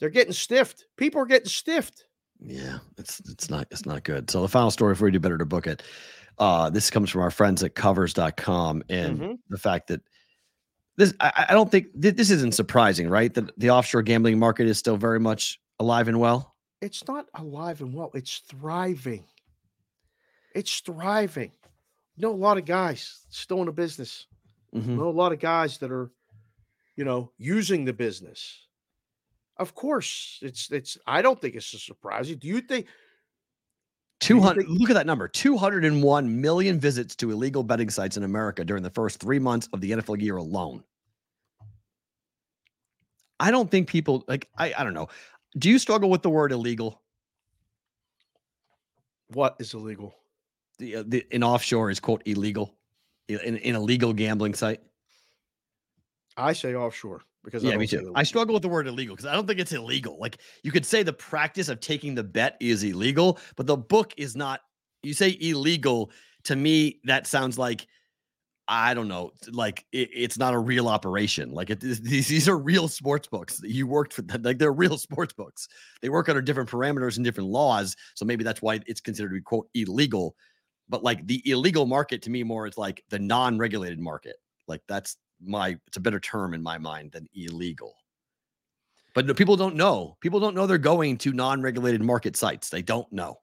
[0.00, 0.86] they're getting stiffed.
[0.96, 2.06] People are getting stiffed.
[2.40, 4.28] Yeah, it's it's not it's not good.
[4.30, 5.82] So the final story before we do better to book it.
[6.38, 9.38] Uh this comes from our friends at covers.com and Mhm.
[9.48, 10.00] the fact that
[10.96, 13.32] this I, I don't think th- this isn't surprising, right?
[13.34, 16.54] That the offshore gambling market is still very much alive and well.
[16.80, 18.10] It's not alive and well.
[18.14, 19.24] It's thriving.
[20.54, 21.52] It's thriving.
[22.16, 24.26] You know, a lot of guys still in the business.
[24.74, 24.96] Mhm.
[24.96, 26.10] know a lot of guys that are,
[26.96, 28.66] you know, using the business.
[29.56, 30.98] Of course, it's it's.
[31.06, 32.28] I don't think it's a surprise.
[32.34, 32.86] Do you think?
[34.24, 38.82] 200 look at that number 201 million visits to illegal betting sites in america during
[38.82, 40.82] the first three months of the nfl year alone.
[43.38, 45.08] I don't think people like i, I don't know.
[45.58, 47.00] Do you struggle with the word illegal?
[49.28, 50.14] What is illegal?
[50.78, 52.74] the, uh, the in offshore is quote illegal
[53.28, 54.80] in, in a legal gambling site?
[56.36, 58.12] I say offshore because I yeah me too.
[58.14, 60.18] i struggle with the word illegal because i don't think it's illegal.
[60.18, 64.14] Like you could say the practice of taking the bet is illegal but the book
[64.16, 64.60] is not
[65.02, 66.10] you say illegal
[66.44, 67.86] to me that sounds like
[68.66, 71.50] i don't know like it, it's not a real operation.
[71.50, 73.60] Like it, these, these are real sports books.
[73.62, 75.68] You worked for them like they're real sports books.
[76.00, 79.34] They work under different parameters and different laws so maybe that's why it's considered to
[79.34, 80.36] be quote illegal.
[80.88, 84.36] But like the illegal market to me more is like the non-regulated market.
[84.68, 87.94] Like that's my it's a better term in my mind than illegal
[89.14, 92.82] but no, people don't know people don't know they're going to non-regulated market sites they
[92.82, 93.38] don't know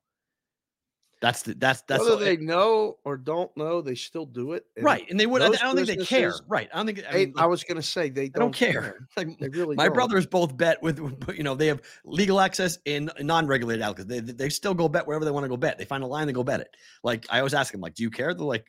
[1.21, 4.65] that's the that's that's Whether all- they know or don't know, they still do it.
[4.75, 7.11] and right and they would i don't think they care right i don't think I,
[7.11, 9.07] They, mean, I was going to say they don't, don't care.
[9.15, 9.93] Like They really my don't.
[9.93, 10.97] brothers both bet with,
[11.35, 14.09] you know, they have legal access in non-regulated outlets.
[14.09, 15.77] They they they still go bet wherever they want to go bet.
[15.77, 16.75] They find a line, they go bet it.
[17.03, 18.33] Like I always ask them, like, do you care?
[18.33, 18.65] They're like,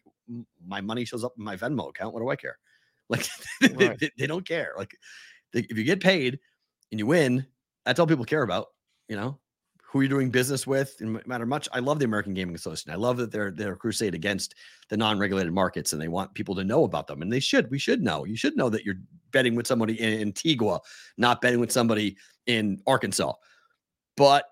[0.66, 2.12] my money shows up in my Venmo account.
[2.12, 2.58] What do I care?
[3.08, 3.28] Like
[3.60, 3.98] they, Right.
[3.98, 4.72] they- they don't care.
[4.76, 4.96] Like
[5.52, 6.38] they, if you get paid
[6.90, 7.46] and you win,
[7.84, 8.68] that's all people care about.
[9.08, 9.38] You know
[9.84, 10.96] who you're doing business with.
[11.00, 11.68] And matter much.
[11.70, 12.92] I love the American Gaming Association.
[12.92, 14.54] I love that they're they're crusade against
[14.88, 17.20] the non-regulated markets and they want people to know about them.
[17.20, 17.70] And they should.
[17.70, 18.24] We should know.
[18.24, 18.94] You should know that you're
[19.32, 20.80] betting with somebody in Antigua,
[21.18, 22.16] not betting with somebody
[22.46, 23.34] in Arkansas.
[24.16, 24.46] But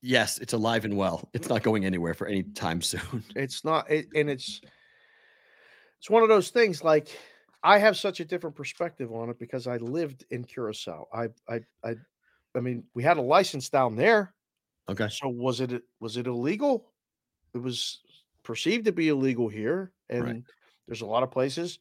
[0.00, 1.28] yes, it's alive and well.
[1.34, 3.24] It's not going anywhere for any time soon.
[3.34, 4.60] It's not, it, and it's
[6.06, 6.84] it's one of those things.
[6.84, 7.08] Like
[7.64, 11.08] I have such a different perspective on it because I lived in Curacao.
[11.12, 11.96] I, I, I,
[12.54, 14.32] I mean, we had a license down there.
[14.88, 15.08] Okay.
[15.08, 16.92] So was it was it illegal?
[17.54, 18.02] It was
[18.44, 20.42] perceived to be illegal here, and Right.
[20.86, 21.80] there's a lot of places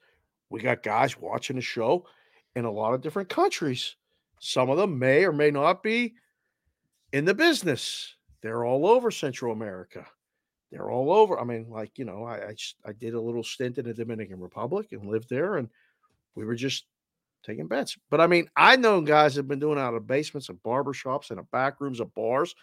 [0.49, 2.07] we got guys watching the show
[2.55, 3.95] in a lot of different countries.
[4.39, 6.15] Some of them may or may not be
[7.13, 8.15] in the business.
[8.41, 10.07] They're all over Central America.
[10.71, 11.39] They're all over.
[11.39, 12.55] I mean, like you know, i
[12.85, 15.69] i did a little stint in the Dominican Republic and lived there, and
[16.35, 16.85] we were just
[17.45, 17.97] taking bets.
[18.09, 21.39] But I mean, I know guys have been doing out of basements of barbershops and
[21.39, 22.55] the back rooms of bars,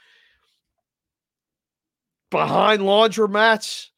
[2.30, 3.88] behind laundromats,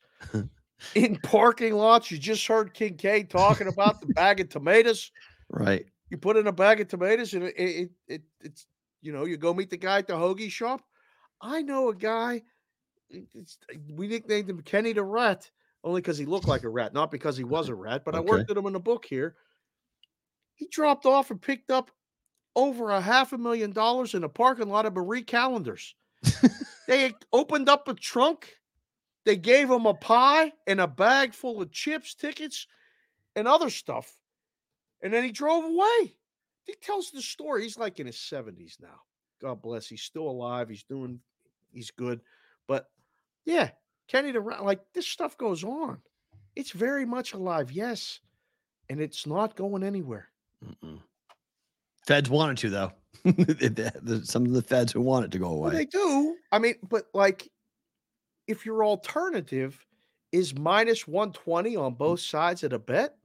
[0.94, 2.10] in parking lots.
[2.10, 5.10] You just heard Kinkaid talking about the bag of tomatoes.
[5.48, 5.86] Right.
[6.10, 8.66] You put in a bag of tomatoes, and it, it, it it's
[9.01, 10.82] you know you go meet the guy at the hoagie shop.
[11.40, 12.43] I know a guy.
[13.10, 15.51] It's- uh, we nicknamed him Kenny the Rat
[15.85, 18.05] only because he looked like a rat, not because he was a rat.
[18.05, 19.36] But I worked with him in the book here.
[20.55, 21.90] He dropped off and picked up
[22.56, 25.94] over a half a million dollars in a parking lot of Marie Callender's.
[26.89, 28.55] they opened up a trunk.
[29.24, 32.66] They gave him a pie and a bag full of chips, tickets,
[33.36, 34.16] and other stuff.
[35.02, 36.14] And then he drove away.
[36.64, 37.62] He tells the story.
[37.62, 39.01] He's like in his 70s now.
[39.43, 39.86] God bless.
[39.86, 40.68] He's still alive.
[40.68, 41.20] He's doing,
[41.72, 42.20] he's good.
[43.44, 43.70] Yeah,
[44.08, 46.00] Kenny the like this stuff goes on.
[46.56, 48.20] It's very much alive, yes.
[48.88, 50.28] And it's not going anywhere.
[50.64, 51.00] Mm-mm.
[52.06, 52.92] Feds wanted to though.
[54.24, 56.36] Some of the feds who want it to go Well, they do.
[56.52, 57.50] I mean, but like
[58.46, 59.84] if your alternative
[60.32, 61.98] is minus 120 on mm.
[61.98, 63.16] both sides of the bet,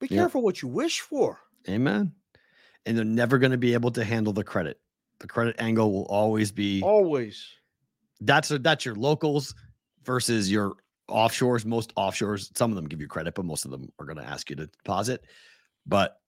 [0.00, 0.22] be Yeah.
[0.22, 1.40] careful what you wish for.
[1.68, 2.12] Amen.
[2.84, 4.80] And they're never going to be able to handle the credit.
[5.20, 7.46] The credit angle will always be Always.
[8.24, 9.54] That's a, that's your locals
[10.04, 10.74] versus your
[11.08, 11.64] offshores.
[11.64, 14.28] Most offshores, some of them give you credit, but most of them are going to
[14.28, 15.24] ask you to deposit.
[15.86, 16.18] But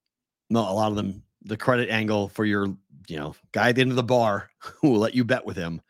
[0.51, 2.67] No, a lot of them, the credit angle for your,
[3.09, 5.57] you know, guy at the end of the bar who will let you bet with
[5.57, 5.81] him